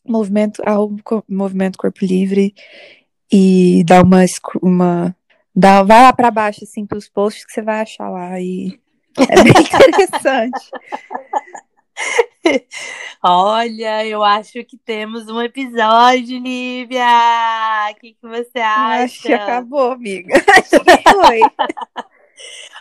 movimento, 0.07 0.63
arroba, 0.65 0.97
movimento 1.29 1.79
Corpo 1.79 2.05
Livre 2.05 2.55
e 3.31 3.85
dá 3.85 4.03
uma, 4.03 4.25
uma 4.63 5.17
dá, 5.55 5.83
vai 5.83 6.03
lá 6.03 6.13
para 6.13 6.31
baixo 6.31 6.65
assim 6.65 6.87
pelos 6.87 7.09
posts 7.09 7.45
que 7.45 7.53
você 7.53 7.63
vai 7.63 7.81
achar 7.81 8.09
lá 8.09 8.41
e 8.41 8.79
é 9.19 9.43
bem 9.43 9.53
interessante. 9.63 10.71
Olha, 13.23 14.07
eu 14.07 14.23
acho 14.23 14.65
que 14.65 14.77
temos 14.77 15.29
um 15.29 15.41
episódio, 15.41 16.39
Lívia. 16.39 17.07
O 17.91 17.95
que, 18.01 18.15
que 18.15 18.29
você 18.29 18.59
acha? 18.59 19.05
Acho 19.05 19.23
que 19.23 19.33
acabou, 19.33 19.93
amiga. 19.93 20.35
Acho 20.59 20.81
que 20.85 21.03
foi. 21.11 21.41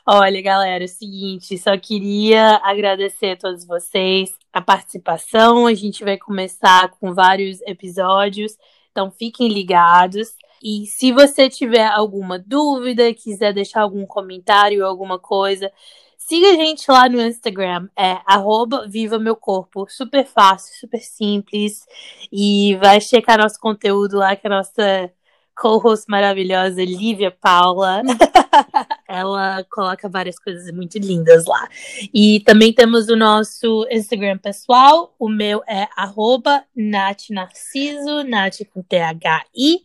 Olha, 0.05 0.41
galera, 0.41 0.83
é 0.83 0.85
o 0.85 0.89
seguinte, 0.89 1.57
só 1.57 1.77
queria 1.77 2.59
agradecer 2.63 3.31
a 3.31 3.37
todos 3.37 3.65
vocês 3.65 4.35
a 4.51 4.59
participação. 4.59 5.67
A 5.67 5.73
gente 5.73 6.03
vai 6.03 6.17
começar 6.17 6.89
com 6.99 7.13
vários 7.13 7.61
episódios, 7.61 8.57
então 8.91 9.11
fiquem 9.11 9.47
ligados. 9.47 10.35
E 10.63 10.85
se 10.87 11.11
você 11.11 11.49
tiver 11.49 11.85
alguma 11.87 12.37
dúvida, 12.39 13.13
quiser 13.13 13.53
deixar 13.53 13.81
algum 13.81 14.05
comentário, 14.05 14.85
alguma 14.85 15.19
coisa, 15.19 15.71
siga 16.17 16.49
a 16.49 16.55
gente 16.55 16.89
lá 16.89 17.07
no 17.07 17.21
Instagram, 17.21 17.87
é 17.97 18.19
arroba 18.25 18.87
Viva 18.87 19.19
Meu 19.19 19.35
Corpo. 19.35 19.87
Super 19.89 20.25
fácil, 20.25 20.79
super 20.79 21.01
simples. 21.01 21.85
E 22.31 22.75
vai 22.77 22.99
checar 23.01 23.37
nosso 23.39 23.59
conteúdo 23.59 24.17
lá, 24.17 24.35
que 24.35 24.47
a 24.47 24.49
nossa 24.49 25.11
co-host 25.55 26.05
maravilhosa, 26.09 26.83
Lívia 26.83 27.31
Paula. 27.31 28.01
Ela 29.11 29.65
coloca 29.69 30.07
várias 30.07 30.39
coisas 30.39 30.71
muito 30.73 30.97
lindas 30.97 31.45
lá. 31.45 31.67
E 32.13 32.39
também 32.45 32.71
temos 32.71 33.09
o 33.09 33.15
nosso 33.15 33.85
Instagram 33.91 34.37
pessoal. 34.37 35.13
O 35.19 35.27
meu 35.27 35.61
é 35.67 35.87
arroba 35.97 36.63
Nath 36.75 37.29
Narciso, 37.29 38.23
Nath 38.23 38.59
com 38.73 38.81
T-H-I. 38.81 39.81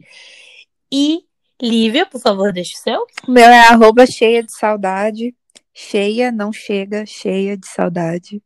E 0.92 1.24
Lívia, 1.60 2.06
por 2.06 2.20
favor, 2.20 2.52
deixe 2.52 2.74
o 2.74 2.78
seu. 2.78 3.06
O 3.26 3.32
meu 3.32 3.46
é 3.46 3.68
arroba 3.68 4.06
cheia 4.06 4.42
de 4.42 4.54
saudade. 4.54 5.34
cheia, 5.74 6.30
não 6.30 6.52
chega, 6.52 7.04
cheia 7.04 7.56
de 7.56 7.66
saudade. 7.66 8.42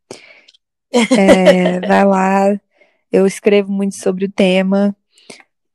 É, 0.92 1.80
vai 1.86 2.04
lá, 2.04 2.60
eu 3.12 3.26
escrevo 3.26 3.70
muito 3.70 3.96
sobre 3.96 4.24
o 4.24 4.32
tema. 4.32 4.96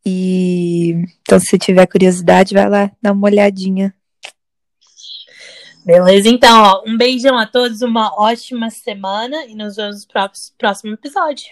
E 0.06 0.92
então, 1.22 1.40
se 1.40 1.58
tiver 1.58 1.86
curiosidade, 1.88 2.54
vai 2.54 2.70
lá 2.70 2.92
dar 3.02 3.12
uma 3.12 3.28
olhadinha. 3.28 3.94
Beleza, 5.86 6.28
então, 6.28 6.64
ó, 6.64 6.84
um 6.84 6.98
beijão 6.98 7.38
a 7.38 7.46
todos, 7.46 7.84
uma 7.84 8.12
ótima 8.20 8.72
semana 8.72 9.46
e 9.46 9.54
nos 9.54 9.76
vemos 9.76 10.04
no 10.04 10.58
próximo 10.58 10.94
episódio. 10.94 11.46